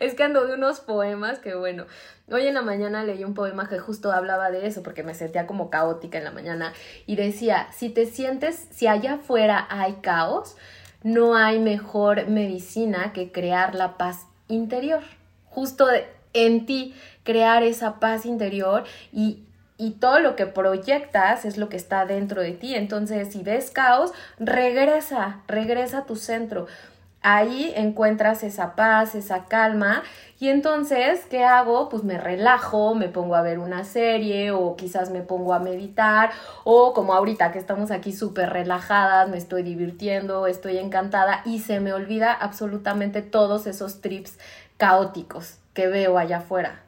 es 0.00 0.14
que 0.14 0.24
ando 0.24 0.46
de 0.46 0.54
unos 0.54 0.80
poemas 0.80 1.38
que 1.38 1.54
bueno. 1.54 1.86
Hoy 2.30 2.46
en 2.46 2.54
la 2.54 2.62
mañana 2.62 3.04
leí 3.04 3.24
un 3.24 3.32
poema 3.32 3.68
que 3.68 3.78
justo 3.78 4.12
hablaba 4.12 4.50
de 4.50 4.66
eso, 4.66 4.82
porque 4.82 5.02
me 5.02 5.14
sentía 5.14 5.46
como 5.46 5.70
caótica 5.70 6.18
en 6.18 6.24
la 6.24 6.30
mañana. 6.30 6.74
Y 7.06 7.16
decía, 7.16 7.68
si 7.74 7.88
te 7.88 8.04
sientes, 8.04 8.66
si 8.70 8.86
allá 8.86 9.14
afuera 9.14 9.66
hay 9.70 9.94
caos, 10.02 10.56
no 11.02 11.36
hay 11.36 11.58
mejor 11.58 12.28
medicina 12.28 13.14
que 13.14 13.32
crear 13.32 13.74
la 13.74 13.96
paz 13.96 14.26
interior. 14.48 15.00
Justo 15.46 15.86
en 16.34 16.66
ti, 16.66 16.94
crear 17.24 17.62
esa 17.62 17.98
paz 17.98 18.26
interior 18.26 18.84
y 19.10 19.47
y 19.78 19.92
todo 19.92 20.18
lo 20.18 20.36
que 20.36 20.46
proyectas 20.46 21.44
es 21.44 21.56
lo 21.56 21.68
que 21.68 21.76
está 21.76 22.04
dentro 22.04 22.42
de 22.42 22.52
ti. 22.52 22.74
Entonces, 22.74 23.32
si 23.32 23.42
ves 23.42 23.70
caos, 23.70 24.12
regresa, 24.38 25.40
regresa 25.46 25.98
a 25.98 26.04
tu 26.04 26.16
centro. 26.16 26.66
Ahí 27.22 27.72
encuentras 27.74 28.44
esa 28.44 28.76
paz, 28.76 29.14
esa 29.16 29.46
calma 29.46 30.02
y 30.38 30.48
entonces, 30.48 31.26
¿qué 31.28 31.42
hago? 31.44 31.88
Pues 31.88 32.04
me 32.04 32.16
relajo, 32.16 32.94
me 32.94 33.08
pongo 33.08 33.34
a 33.34 33.42
ver 33.42 33.58
una 33.58 33.82
serie 33.82 34.52
o 34.52 34.76
quizás 34.76 35.10
me 35.10 35.22
pongo 35.22 35.52
a 35.52 35.58
meditar 35.58 36.30
o 36.62 36.92
como 36.94 37.14
ahorita 37.14 37.50
que 37.50 37.58
estamos 37.58 37.90
aquí 37.90 38.12
súper 38.12 38.50
relajadas, 38.50 39.28
me 39.28 39.36
estoy 39.36 39.64
divirtiendo, 39.64 40.46
estoy 40.46 40.78
encantada 40.78 41.42
y 41.44 41.58
se 41.58 41.80
me 41.80 41.92
olvida 41.92 42.32
absolutamente 42.32 43.20
todos 43.20 43.66
esos 43.66 44.00
trips 44.00 44.38
caóticos 44.76 45.58
que 45.74 45.88
veo 45.88 46.18
allá 46.18 46.38
afuera. 46.38 46.87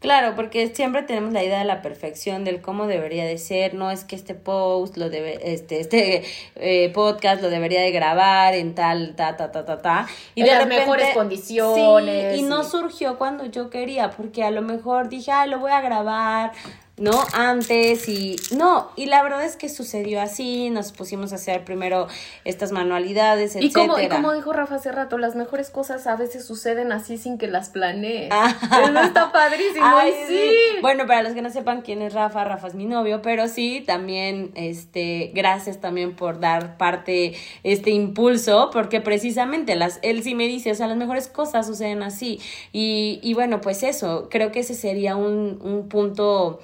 Claro, 0.00 0.34
porque 0.34 0.74
siempre 0.74 1.02
tenemos 1.02 1.34
la 1.34 1.44
idea 1.44 1.58
de 1.58 1.66
la 1.66 1.82
perfección, 1.82 2.42
del 2.42 2.62
cómo 2.62 2.86
debería 2.86 3.26
de 3.26 3.36
ser, 3.36 3.74
no 3.74 3.90
es 3.90 4.04
que 4.04 4.16
este 4.16 4.34
post, 4.34 4.96
lo 4.96 5.10
debe, 5.10 5.52
este, 5.52 5.78
este 5.78 6.24
eh, 6.56 6.90
podcast 6.94 7.42
lo 7.42 7.50
debería 7.50 7.82
de 7.82 7.90
grabar 7.90 8.54
en 8.54 8.74
tal, 8.74 9.14
ta, 9.14 9.36
ta, 9.36 9.52
ta, 9.52 9.66
ta, 9.66 9.82
ta. 9.82 10.08
Y 10.34 10.42
de 10.42 10.52
las 10.52 10.66
mejores 10.66 11.14
condiciones. 11.14 12.38
y 12.38 12.42
no 12.42 12.64
surgió 12.64 13.18
cuando 13.18 13.44
yo 13.44 13.68
quería, 13.68 14.10
porque 14.10 14.42
a 14.42 14.50
lo 14.50 14.62
mejor 14.62 15.10
dije, 15.10 15.32
ah, 15.32 15.46
lo 15.46 15.58
voy 15.58 15.72
a 15.72 15.82
grabar, 15.82 16.52
¿no? 17.00 17.24
Antes 17.32 18.08
y 18.08 18.36
no, 18.54 18.90
y 18.94 19.06
la 19.06 19.22
verdad 19.22 19.42
es 19.42 19.56
que 19.56 19.70
sucedió 19.70 20.20
así, 20.20 20.68
nos 20.68 20.92
pusimos 20.92 21.32
a 21.32 21.36
hacer 21.36 21.64
primero 21.64 22.08
estas 22.44 22.72
manualidades, 22.72 23.56
etc. 23.56 23.64
Y 23.64 23.72
como, 23.72 23.98
y 23.98 24.08
como 24.08 24.34
dijo 24.34 24.52
Rafa 24.52 24.76
hace 24.76 24.92
rato, 24.92 25.16
las 25.16 25.34
mejores 25.34 25.70
cosas 25.70 26.06
a 26.06 26.14
veces 26.16 26.44
suceden 26.44 26.92
así 26.92 27.16
sin 27.16 27.38
que 27.38 27.48
las 27.48 27.70
planees. 27.70 28.30
Ah. 28.42 28.54
Eso 28.84 29.00
está 29.00 29.32
padrísimo, 29.32 29.86
sí. 30.28 30.50
Bueno, 30.82 31.06
para 31.06 31.22
los 31.22 31.32
que 31.32 31.42
no 31.42 31.50
sepan 31.50 31.80
quién 31.80 32.02
es 32.02 32.12
Rafa, 32.12 32.44
Rafa 32.44 32.68
es 32.68 32.74
mi 32.74 32.84
novio, 32.84 33.22
pero 33.22 33.48
sí, 33.48 33.82
también, 33.86 34.50
este, 34.54 35.30
gracias 35.34 35.80
también 35.80 36.14
por 36.14 36.38
dar 36.38 36.76
parte, 36.76 37.34
este 37.64 37.90
impulso, 37.90 38.70
porque 38.72 39.00
precisamente 39.00 39.74
las, 39.74 39.98
él 40.02 40.22
sí 40.22 40.34
me 40.34 40.46
dice, 40.46 40.70
o 40.70 40.74
sea, 40.74 40.86
las 40.86 40.96
mejores 40.96 41.28
cosas 41.28 41.66
suceden 41.66 42.02
así. 42.02 42.40
Y, 42.72 43.20
y 43.22 43.34
bueno, 43.34 43.60
pues 43.60 43.82
eso, 43.82 44.28
creo 44.30 44.52
que 44.52 44.60
ese 44.60 44.74
sería 44.74 45.16
un, 45.16 45.58
un 45.62 45.88
punto 45.88 46.60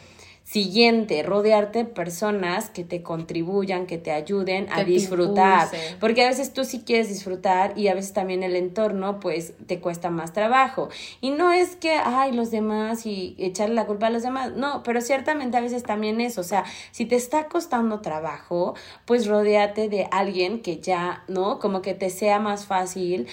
Siguiente, 0.46 1.24
rodearte 1.24 1.80
de 1.80 1.84
personas 1.86 2.70
que 2.70 2.84
te 2.84 3.02
contribuyan, 3.02 3.84
que 3.86 3.98
te 3.98 4.12
ayuden 4.12 4.68
a 4.70 4.84
disfrutar. 4.84 5.68
Porque 5.98 6.24
a 6.24 6.28
veces 6.28 6.52
tú 6.52 6.64
sí 6.64 6.84
quieres 6.86 7.08
disfrutar 7.08 7.76
y 7.76 7.88
a 7.88 7.94
veces 7.94 8.12
también 8.12 8.44
el 8.44 8.54
entorno 8.54 9.18
pues 9.18 9.54
te 9.66 9.80
cuesta 9.80 10.08
más 10.08 10.32
trabajo. 10.32 10.88
Y 11.20 11.30
no 11.30 11.50
es 11.50 11.74
que, 11.74 11.94
ay, 11.94 12.30
los 12.30 12.52
demás 12.52 13.06
y 13.06 13.34
echarle 13.38 13.74
la 13.74 13.86
culpa 13.86 14.06
a 14.06 14.10
los 14.10 14.22
demás. 14.22 14.52
No, 14.54 14.84
pero 14.84 15.00
ciertamente 15.00 15.56
a 15.56 15.60
veces 15.60 15.82
también 15.82 16.20
eso. 16.20 16.42
O 16.42 16.44
sea, 16.44 16.62
si 16.92 17.06
te 17.06 17.16
está 17.16 17.48
costando 17.48 18.00
trabajo, 18.00 18.76
pues 19.04 19.26
rodeate 19.26 19.88
de 19.88 20.06
alguien 20.12 20.62
que 20.62 20.78
ya, 20.78 21.24
¿no? 21.26 21.58
Como 21.58 21.82
que 21.82 21.94
te 21.94 22.08
sea 22.08 22.38
más 22.38 22.66
fácil 22.66 23.26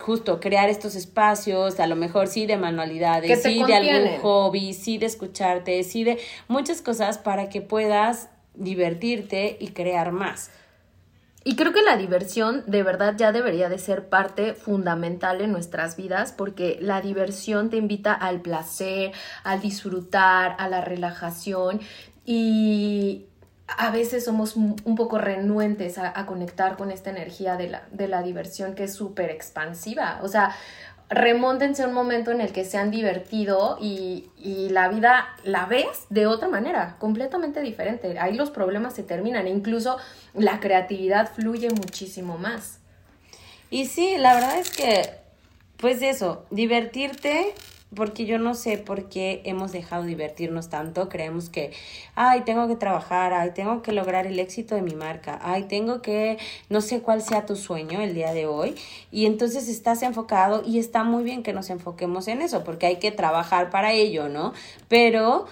justo 0.00 0.40
crear 0.40 0.68
estos 0.68 0.94
espacios, 0.96 1.78
a 1.78 1.86
lo 1.86 1.96
mejor 1.96 2.26
sí 2.26 2.46
de 2.46 2.56
manualidades, 2.56 3.42
sí 3.42 3.62
de 3.62 3.74
algún 3.74 4.18
hobby, 4.20 4.74
sí 4.74 4.98
de 4.98 5.06
escucharte, 5.06 5.82
sí 5.84 6.04
de 6.04 6.18
muchas 6.48 6.82
cosas 6.82 7.18
para 7.18 7.48
que 7.48 7.60
puedas 7.60 8.30
divertirte 8.54 9.56
y 9.60 9.68
crear 9.68 10.12
más. 10.12 10.50
Y 11.42 11.56
creo 11.56 11.72
que 11.72 11.82
la 11.82 11.96
diversión 11.96 12.64
de 12.66 12.82
verdad 12.82 13.14
ya 13.16 13.32
debería 13.32 13.70
de 13.70 13.78
ser 13.78 14.10
parte 14.10 14.52
fundamental 14.54 15.40
en 15.40 15.52
nuestras 15.52 15.96
vidas 15.96 16.32
porque 16.32 16.76
la 16.82 17.00
diversión 17.00 17.70
te 17.70 17.78
invita 17.78 18.12
al 18.12 18.42
placer, 18.42 19.12
al 19.42 19.60
disfrutar, 19.60 20.54
a 20.58 20.68
la 20.68 20.82
relajación 20.82 21.80
y 22.26 23.24
a 23.78 23.90
veces 23.90 24.24
somos 24.24 24.56
un 24.56 24.94
poco 24.96 25.18
renuentes 25.18 25.98
a, 25.98 26.26
conectar 26.26 26.76
con 26.76 26.90
esta 26.90 27.10
energía 27.10 27.56
de 27.56 27.68
la, 27.68 27.82
de 27.90 28.08
la 28.08 28.22
diversión 28.22 28.74
que 28.74 28.84
es 28.84 28.94
súper 28.94 29.30
expansiva. 29.30 30.18
O 30.22 30.28
sea, 30.28 30.54
remóntense 31.10 31.82
a 31.82 31.88
un 31.88 31.92
momento 31.92 32.30
en 32.30 32.40
el 32.40 32.52
que 32.52 32.64
se 32.64 32.78
han 32.78 32.90
divertido 32.90 33.76
y, 33.80 34.28
la 34.70 34.88
vida 34.88 35.26
la 35.42 35.66
ves 35.66 36.06
de 36.08 36.26
otra 36.26 36.48
manera, 36.48 36.96
completamente 36.98 37.60
diferente. 37.60 38.18
Ahí 38.18 38.34
los 38.34 38.50
problemas 38.50 38.94
se 38.94 39.02
terminan 39.02 39.46
e 39.46 39.50
incluso 39.50 39.98
la 40.32 40.60
creatividad 40.60 41.30
fluye 41.32 41.68
muchísimo 41.70 42.38
más. 42.38 42.78
Y 43.68 43.86
sí, 43.86 44.16
la 44.16 44.34
verdad 44.34 44.58
es 44.58 44.70
que, 44.70 45.10
pues 45.76 46.00
eso, 46.02 46.46
divertirte 46.50 47.54
porque 47.94 48.24
yo 48.24 48.38
no 48.38 48.54
sé 48.54 48.78
por 48.78 49.08
qué 49.08 49.42
hemos 49.44 49.72
dejado 49.72 50.04
divertirnos 50.04 50.68
tanto. 50.68 51.08
Creemos 51.08 51.48
que, 51.48 51.72
ay, 52.14 52.42
tengo 52.42 52.68
que 52.68 52.76
trabajar, 52.76 53.32
ay, 53.32 53.50
tengo 53.54 53.82
que 53.82 53.92
lograr 53.92 54.26
el 54.26 54.38
éxito 54.38 54.74
de 54.74 54.82
mi 54.82 54.94
marca, 54.94 55.38
ay, 55.42 55.64
tengo 55.64 56.02
que, 56.02 56.38
no 56.68 56.80
sé 56.80 57.00
cuál 57.02 57.22
sea 57.22 57.46
tu 57.46 57.56
sueño 57.56 58.00
el 58.00 58.14
día 58.14 58.32
de 58.32 58.46
hoy. 58.46 58.76
Y 59.10 59.26
entonces 59.26 59.68
estás 59.68 60.02
enfocado 60.02 60.62
y 60.64 60.78
está 60.78 61.04
muy 61.04 61.24
bien 61.24 61.42
que 61.42 61.52
nos 61.52 61.70
enfoquemos 61.70 62.28
en 62.28 62.42
eso, 62.42 62.64
porque 62.64 62.86
hay 62.86 62.96
que 62.96 63.10
trabajar 63.10 63.70
para 63.70 63.92
ello, 63.92 64.28
¿no? 64.28 64.52
Pero 64.88 65.46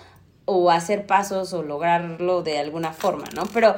o 0.45 0.71
hacer 0.71 1.07
pasos 1.07 1.53
o 1.53 1.63
lograrlo 1.63 2.43
de 2.43 2.59
alguna 2.59 2.93
forma, 2.93 3.25
¿no? 3.35 3.43
Pero 3.53 3.75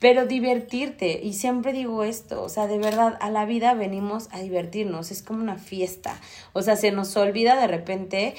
pero 0.00 0.26
divertirte. 0.26 1.20
Y 1.22 1.34
siempre 1.34 1.72
digo 1.72 2.02
esto, 2.02 2.42
o 2.42 2.48
sea, 2.48 2.66
de 2.66 2.78
verdad, 2.78 3.16
a 3.20 3.30
la 3.30 3.44
vida 3.44 3.74
venimos 3.74 4.28
a 4.32 4.40
divertirnos, 4.40 5.12
es 5.12 5.22
como 5.22 5.40
una 5.42 5.56
fiesta. 5.56 6.18
O 6.52 6.62
sea, 6.62 6.74
se 6.74 6.90
nos 6.90 7.16
olvida 7.16 7.60
de 7.60 7.68
repente 7.68 8.34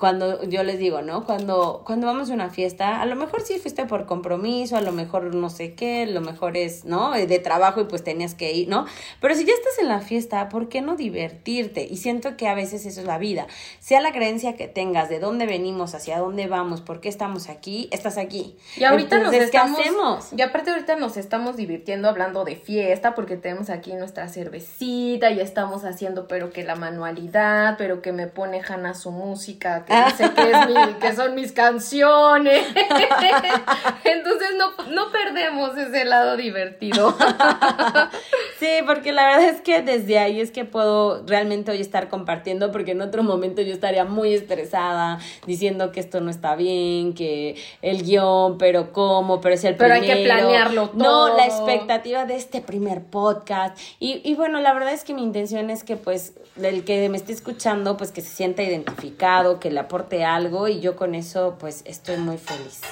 cuando 0.00 0.42
yo 0.44 0.62
les 0.62 0.78
digo, 0.78 1.02
¿no? 1.02 1.24
Cuando, 1.26 1.82
cuando 1.84 2.06
vamos 2.06 2.30
a 2.30 2.32
una 2.32 2.48
fiesta, 2.48 3.02
a 3.02 3.04
lo 3.04 3.16
mejor 3.16 3.42
sí 3.42 3.58
fuiste 3.58 3.84
por 3.84 4.06
compromiso, 4.06 4.78
a 4.78 4.80
lo 4.80 4.92
mejor 4.92 5.34
no 5.34 5.50
sé 5.50 5.74
qué, 5.74 6.06
lo 6.06 6.22
mejor 6.22 6.56
es, 6.56 6.86
¿no? 6.86 7.12
De 7.12 7.38
trabajo 7.38 7.82
y 7.82 7.84
pues 7.84 8.02
tenías 8.02 8.34
que 8.34 8.52
ir, 8.52 8.66
¿no? 8.66 8.86
Pero 9.20 9.34
si 9.34 9.44
ya 9.44 9.52
estás 9.52 9.78
en 9.78 9.88
la 9.88 10.00
fiesta, 10.00 10.48
¿por 10.48 10.70
qué 10.70 10.80
no 10.80 10.96
divertirte? 10.96 11.86
Y 11.88 11.98
siento 11.98 12.38
que 12.38 12.48
a 12.48 12.54
veces 12.54 12.86
eso 12.86 13.00
es 13.00 13.06
la 13.06 13.18
vida. 13.18 13.46
Sea 13.78 14.00
la 14.00 14.10
creencia 14.10 14.56
que 14.56 14.68
tengas, 14.68 15.10
de 15.10 15.18
dónde 15.18 15.44
venimos, 15.44 15.94
hacia 15.94 16.18
dónde 16.18 16.46
vamos, 16.46 16.80
por 16.80 17.02
qué 17.02 17.10
estamos 17.10 17.50
aquí, 17.50 17.90
estás 17.92 18.16
aquí. 18.16 18.56
Y 18.78 18.84
ahorita 18.84 19.18
nos 19.18 19.34
estamos... 19.34 19.76
¿qué 19.76 19.82
hacemos? 19.82 20.32
Y 20.34 20.40
aparte 20.40 20.70
ahorita 20.70 20.96
nos 20.96 21.18
estamos 21.18 21.56
divirtiendo 21.56 22.08
hablando 22.08 22.44
de 22.44 22.56
fiesta 22.56 23.14
porque 23.14 23.36
tenemos 23.36 23.68
aquí 23.68 23.92
nuestra 23.92 24.30
cervecita 24.30 25.30
y 25.30 25.40
estamos 25.40 25.84
haciendo 25.84 26.26
pero 26.26 26.50
que 26.50 26.64
la 26.64 26.74
manualidad, 26.74 27.74
pero 27.76 28.00
que 28.00 28.12
me 28.12 28.28
pone 28.28 28.62
Hanna 28.66 28.94
su 28.94 29.10
música, 29.10 29.84
que, 29.90 30.94
que 31.00 31.16
son 31.16 31.34
mis 31.34 31.52
canciones. 31.52 32.66
Entonces 34.04 34.48
no, 34.56 34.72
no 34.90 35.10
perdemos 35.10 35.76
ese 35.76 36.04
lado 36.04 36.36
divertido. 36.36 37.16
sí, 38.60 38.68
porque 38.86 39.12
la 39.12 39.26
verdad 39.26 39.48
es 39.48 39.60
que 39.62 39.82
desde 39.82 40.18
ahí 40.18 40.40
es 40.40 40.50
que 40.50 40.64
puedo 40.64 41.26
realmente 41.26 41.72
hoy 41.72 41.80
estar 41.80 42.08
compartiendo, 42.08 42.70
porque 42.70 42.92
en 42.92 43.00
otro 43.00 43.22
momento 43.22 43.62
yo 43.62 43.72
estaría 43.72 44.04
muy 44.04 44.34
estresada 44.34 45.18
diciendo 45.46 45.90
que 45.90 46.00
esto 46.00 46.20
no 46.20 46.30
está 46.30 46.54
bien, 46.54 47.14
que 47.14 47.56
el 47.82 48.02
guion, 48.02 48.58
pero 48.58 48.92
cómo, 48.92 49.40
pero 49.40 49.54
es 49.54 49.64
el 49.64 49.76
pero 49.76 49.94
hay 49.94 50.02
que 50.02 50.16
planearlo 50.24 50.90
todo. 50.90 51.30
No, 51.30 51.36
la 51.36 51.46
expectativa 51.46 52.26
de 52.26 52.36
este 52.36 52.60
primer 52.60 53.02
podcast. 53.02 53.78
Y, 53.98 54.20
y 54.22 54.34
bueno, 54.34 54.60
la 54.60 54.74
verdad 54.74 54.92
es 54.92 55.04
que 55.04 55.14
mi 55.14 55.22
intención 55.22 55.70
es 55.70 55.82
que 55.82 55.96
pues 55.96 56.34
el 56.62 56.84
que 56.84 57.08
me 57.08 57.16
esté 57.16 57.32
escuchando, 57.32 57.96
pues 57.96 58.12
que 58.12 58.20
se 58.20 58.28
sienta 58.28 58.62
identificado, 58.62 59.58
que 59.58 59.70
la 59.70 59.82
aporte 59.82 60.24
algo 60.24 60.68
y 60.68 60.80
yo 60.80 60.96
con 60.96 61.14
eso 61.14 61.56
pues 61.58 61.82
estoy 61.86 62.18
muy 62.18 62.36
feliz. 62.36 62.82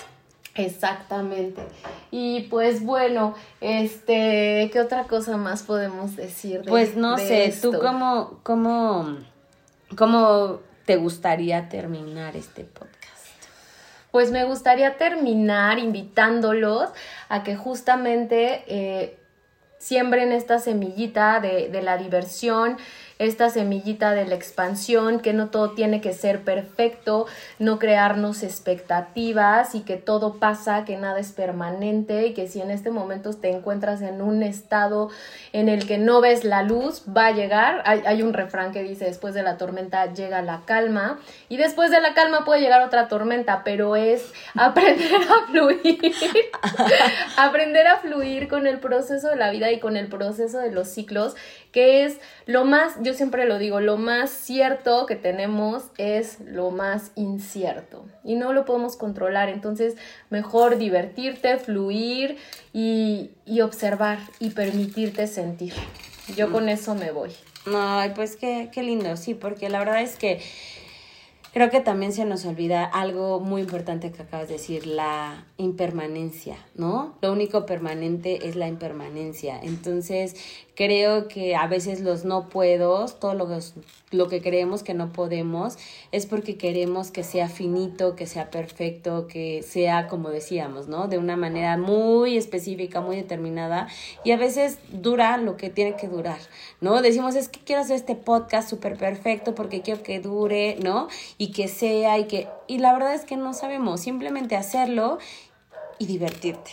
Exactamente. 0.58 1.62
Y 2.10 2.42
pues 2.50 2.84
bueno, 2.84 3.34
este, 3.60 4.68
¿qué 4.72 4.80
otra 4.80 5.04
cosa 5.04 5.36
más 5.36 5.62
podemos 5.62 6.16
decir? 6.16 6.62
pues 6.66 6.96
no 6.96 7.16
sé, 7.16 7.54
tú 7.62 7.72
cómo, 7.80 8.40
cómo, 8.42 9.18
cómo 9.96 10.60
te 10.84 10.96
gustaría 10.96 11.68
terminar 11.68 12.36
este 12.36 12.64
podcast. 12.64 12.98
Pues 14.10 14.32
me 14.32 14.44
gustaría 14.44 14.96
terminar 14.96 15.78
invitándolos 15.78 16.90
a 17.28 17.44
que 17.44 17.54
justamente 17.54 18.64
eh, 18.66 19.18
siembren 19.78 20.32
esta 20.32 20.58
semillita 20.58 21.40
de, 21.40 21.68
de 21.68 21.82
la 21.82 21.98
diversión, 21.98 22.78
esta 23.18 23.50
semillita 23.50 24.12
de 24.12 24.26
la 24.26 24.34
expansión, 24.34 25.20
que 25.20 25.32
no 25.32 25.48
todo 25.48 25.72
tiene 25.72 26.00
que 26.00 26.12
ser 26.12 26.42
perfecto, 26.42 27.26
no 27.58 27.78
crearnos 27.78 28.42
expectativas 28.42 29.74
y 29.74 29.80
que 29.80 29.96
todo 29.96 30.34
pasa, 30.38 30.84
que 30.84 30.96
nada 30.96 31.18
es 31.18 31.32
permanente 31.32 32.26
y 32.26 32.34
que 32.34 32.46
si 32.46 32.60
en 32.60 32.70
este 32.70 32.90
momento 32.90 33.32
te 33.34 33.50
encuentras 33.50 34.02
en 34.02 34.22
un 34.22 34.42
estado 34.42 35.10
en 35.52 35.68
el 35.68 35.86
que 35.86 35.98
no 35.98 36.20
ves 36.20 36.44
la 36.44 36.62
luz, 36.62 37.02
va 37.08 37.26
a 37.26 37.32
llegar. 37.32 37.82
Hay, 37.84 38.22
un 38.22 38.32
refrán 38.32 38.72
que 38.72 38.82
dice, 38.82 39.06
después 39.06 39.34
de 39.34 39.42
la 39.42 39.56
tormenta 39.56 40.12
llega 40.12 40.42
la 40.42 40.62
calma 40.64 41.18
y 41.48 41.56
después 41.56 41.90
de 41.90 42.00
la 42.00 42.14
calma 42.14 42.44
puede 42.44 42.60
llegar 42.60 42.82
otra 42.82 43.08
tormenta, 43.08 43.62
pero 43.64 43.96
es 43.96 44.32
aprender 44.54 45.20
a 45.22 45.46
fluir, 45.46 46.14
aprender 47.36 47.86
a 47.86 47.96
fluir 47.96 48.48
con 48.48 48.66
el 48.66 48.78
proceso 48.78 49.28
de 49.28 49.36
la 49.36 49.50
vida 49.50 49.70
y 49.72 49.80
con 49.80 49.96
el 49.96 50.08
proceso 50.08 50.58
de 50.58 50.70
los 50.70 50.88
ciclos, 50.88 51.34
que 51.72 52.04
es 52.04 52.18
lo 52.46 52.64
más, 52.64 52.94
yo 53.02 53.14
siempre 53.14 53.46
lo 53.46 53.58
digo, 53.58 53.80
lo 53.80 53.96
más 53.96 54.30
cierto 54.30 55.06
que 55.06 55.16
tenemos 55.16 55.84
es 55.98 56.40
lo 56.40 56.70
más 56.70 57.12
incierto 57.14 58.06
y 58.24 58.36
no 58.36 58.52
lo 58.52 58.64
podemos 58.64 58.96
controlar. 58.96 59.48
Entonces, 59.48 59.96
mejor 60.30 60.78
divertirte, 60.78 61.58
fluir 61.58 62.38
y, 62.72 63.30
observar 63.62 64.18
y 64.38 64.50
permitirte 64.50 65.26
sentir. 65.26 65.72
Yo 66.36 66.52
con 66.52 66.68
eso 66.68 66.94
me 66.94 67.10
voy. 67.10 67.30
Ay, 67.66 68.12
pues 68.14 68.36
qué, 68.36 68.70
qué 68.72 68.82
lindo, 68.82 69.16
sí, 69.16 69.34
porque 69.34 69.68
la 69.68 69.80
verdad 69.80 70.00
es 70.02 70.16
que 70.16 70.40
Creo 71.58 71.70
que 71.70 71.80
también 71.80 72.12
se 72.12 72.24
nos 72.26 72.44
olvida 72.44 72.84
algo 72.84 73.40
muy 73.40 73.62
importante 73.62 74.12
que 74.12 74.22
acabas 74.22 74.48
de 74.48 74.54
decir, 74.54 74.86
la 74.86 75.46
impermanencia, 75.56 76.56
¿no? 76.74 77.16
Lo 77.22 77.32
único 77.32 77.64
permanente 77.64 78.46
es 78.48 78.54
la 78.54 78.68
impermanencia. 78.68 79.58
Entonces, 79.60 80.36
creo 80.78 81.26
que 81.26 81.56
a 81.56 81.66
veces 81.66 82.02
los 82.02 82.24
no 82.24 82.48
puedo, 82.48 83.04
todo 83.08 83.34
lo, 83.34 83.48
lo 84.12 84.28
que 84.28 84.40
creemos 84.40 84.84
que 84.84 84.94
no 84.94 85.12
podemos, 85.12 85.76
es 86.12 86.24
porque 86.26 86.56
queremos 86.56 87.10
que 87.10 87.24
sea 87.24 87.48
finito, 87.48 88.14
que 88.14 88.28
sea 88.28 88.48
perfecto, 88.52 89.26
que 89.26 89.64
sea, 89.64 90.06
como 90.06 90.30
decíamos, 90.30 90.86
¿no? 90.86 91.08
De 91.08 91.18
una 91.18 91.36
manera 91.36 91.76
muy 91.78 92.36
específica, 92.36 93.00
muy 93.00 93.16
determinada. 93.16 93.88
Y 94.22 94.30
a 94.30 94.36
veces 94.36 94.78
dura 94.92 95.36
lo 95.38 95.56
que 95.56 95.68
tiene 95.68 95.96
que 95.96 96.06
durar, 96.06 96.38
¿no? 96.80 97.02
Decimos, 97.02 97.34
es 97.34 97.48
que 97.48 97.58
quiero 97.58 97.82
hacer 97.82 97.96
este 97.96 98.14
podcast 98.14 98.70
súper 98.70 98.96
perfecto 98.96 99.56
porque 99.56 99.82
quiero 99.82 100.04
que 100.04 100.20
dure, 100.20 100.76
¿no? 100.80 101.08
Y 101.38 101.50
que 101.50 101.66
sea, 101.66 102.20
y 102.20 102.28
que... 102.28 102.46
Y 102.68 102.78
la 102.78 102.92
verdad 102.92 103.14
es 103.14 103.24
que 103.24 103.36
no 103.36 103.52
sabemos, 103.52 104.00
simplemente 104.00 104.54
hacerlo 104.54 105.18
y 105.98 106.06
divertirte. 106.06 106.70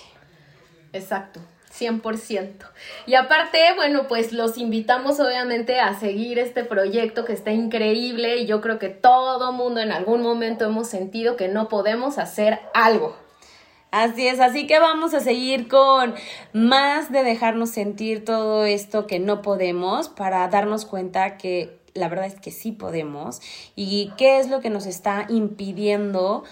Exacto. 0.94 1.40
100%. 1.80 2.66
Y 3.06 3.16
aparte, 3.16 3.60
bueno, 3.76 4.08
pues 4.08 4.32
los 4.32 4.58
invitamos 4.58 5.20
obviamente 5.20 5.80
a 5.80 6.00
seguir 6.00 6.40
este 6.40 6.64
proyecto 6.64 7.26
que 7.26 7.34
está 7.34 7.52
increíble 7.52 8.38
y 8.38 8.46
yo 8.46 8.62
creo 8.62 8.80
que 8.80 8.90
todo 8.90 9.52
mundo 9.52 9.82
en 9.82 9.92
algún 9.92 10.22
momento 10.22 10.66
hemos 10.66 10.88
sentido 10.88 11.36
que 11.36 11.48
no 11.48 11.70
podemos 11.70 12.18
hacer 12.18 12.60
algo. 12.74 13.16
Así 13.92 14.28
es, 14.28 14.42
así 14.42 14.68
que 14.68 14.80
vamos 14.80 15.14
a 15.14 15.22
seguir 15.22 15.70
con 15.70 16.16
más 16.52 17.12
de 17.14 17.24
dejarnos 17.24 17.70
sentir 17.70 18.26
todo 18.26 18.66
esto 18.66 19.08
que 19.08 19.20
no 19.20 19.42
podemos 19.42 20.10
para 20.10 20.46
darnos 20.50 20.86
cuenta 20.86 21.38
que 21.38 21.80
la 21.94 22.10
verdad 22.10 22.26
es 22.26 22.36
que 22.36 22.52
sí 22.52 22.74
podemos 22.74 23.42
y 23.74 24.12
qué 24.18 24.40
es 24.40 24.50
lo 24.50 24.60
que 24.60 24.70
nos 24.70 24.86
está 24.86 25.26
impidiendo 25.30 26.44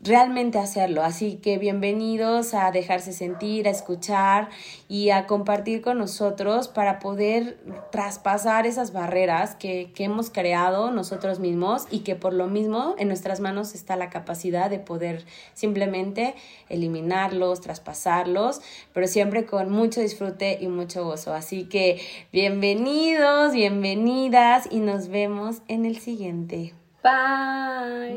realmente 0.00 0.58
hacerlo. 0.58 1.02
Así 1.02 1.36
que 1.36 1.58
bienvenidos 1.58 2.54
a 2.54 2.70
dejarse 2.70 3.12
sentir, 3.12 3.66
a 3.66 3.70
escuchar 3.70 4.48
y 4.88 5.10
a 5.10 5.26
compartir 5.26 5.82
con 5.82 5.98
nosotros 5.98 6.68
para 6.68 6.98
poder 6.98 7.58
traspasar 7.90 8.66
esas 8.66 8.92
barreras 8.92 9.54
que, 9.56 9.92
que, 9.94 10.04
hemos 10.04 10.30
creado 10.30 10.90
nosotros 10.90 11.40
mismos 11.40 11.86
y 11.90 12.00
que 12.00 12.14
por 12.14 12.32
lo 12.32 12.46
mismo 12.46 12.94
en 12.98 13.08
nuestras 13.08 13.40
manos 13.40 13.74
está 13.74 13.96
la 13.96 14.08
capacidad 14.08 14.70
de 14.70 14.78
poder 14.78 15.24
simplemente 15.54 16.34
eliminarlos, 16.68 17.60
traspasarlos, 17.60 18.60
pero 18.94 19.06
siempre 19.06 19.46
con 19.46 19.70
mucho 19.70 20.00
disfrute 20.00 20.58
y 20.60 20.68
mucho 20.68 21.04
gozo. 21.04 21.34
Así 21.34 21.64
que 21.64 22.00
bienvenidos, 22.32 23.52
bienvenidas 23.52 24.68
y 24.70 24.80
nos 24.80 25.08
vemos 25.08 25.62
en 25.68 25.84
el 25.84 25.98
siguiente. 25.98 26.74
Bye. 27.02 28.16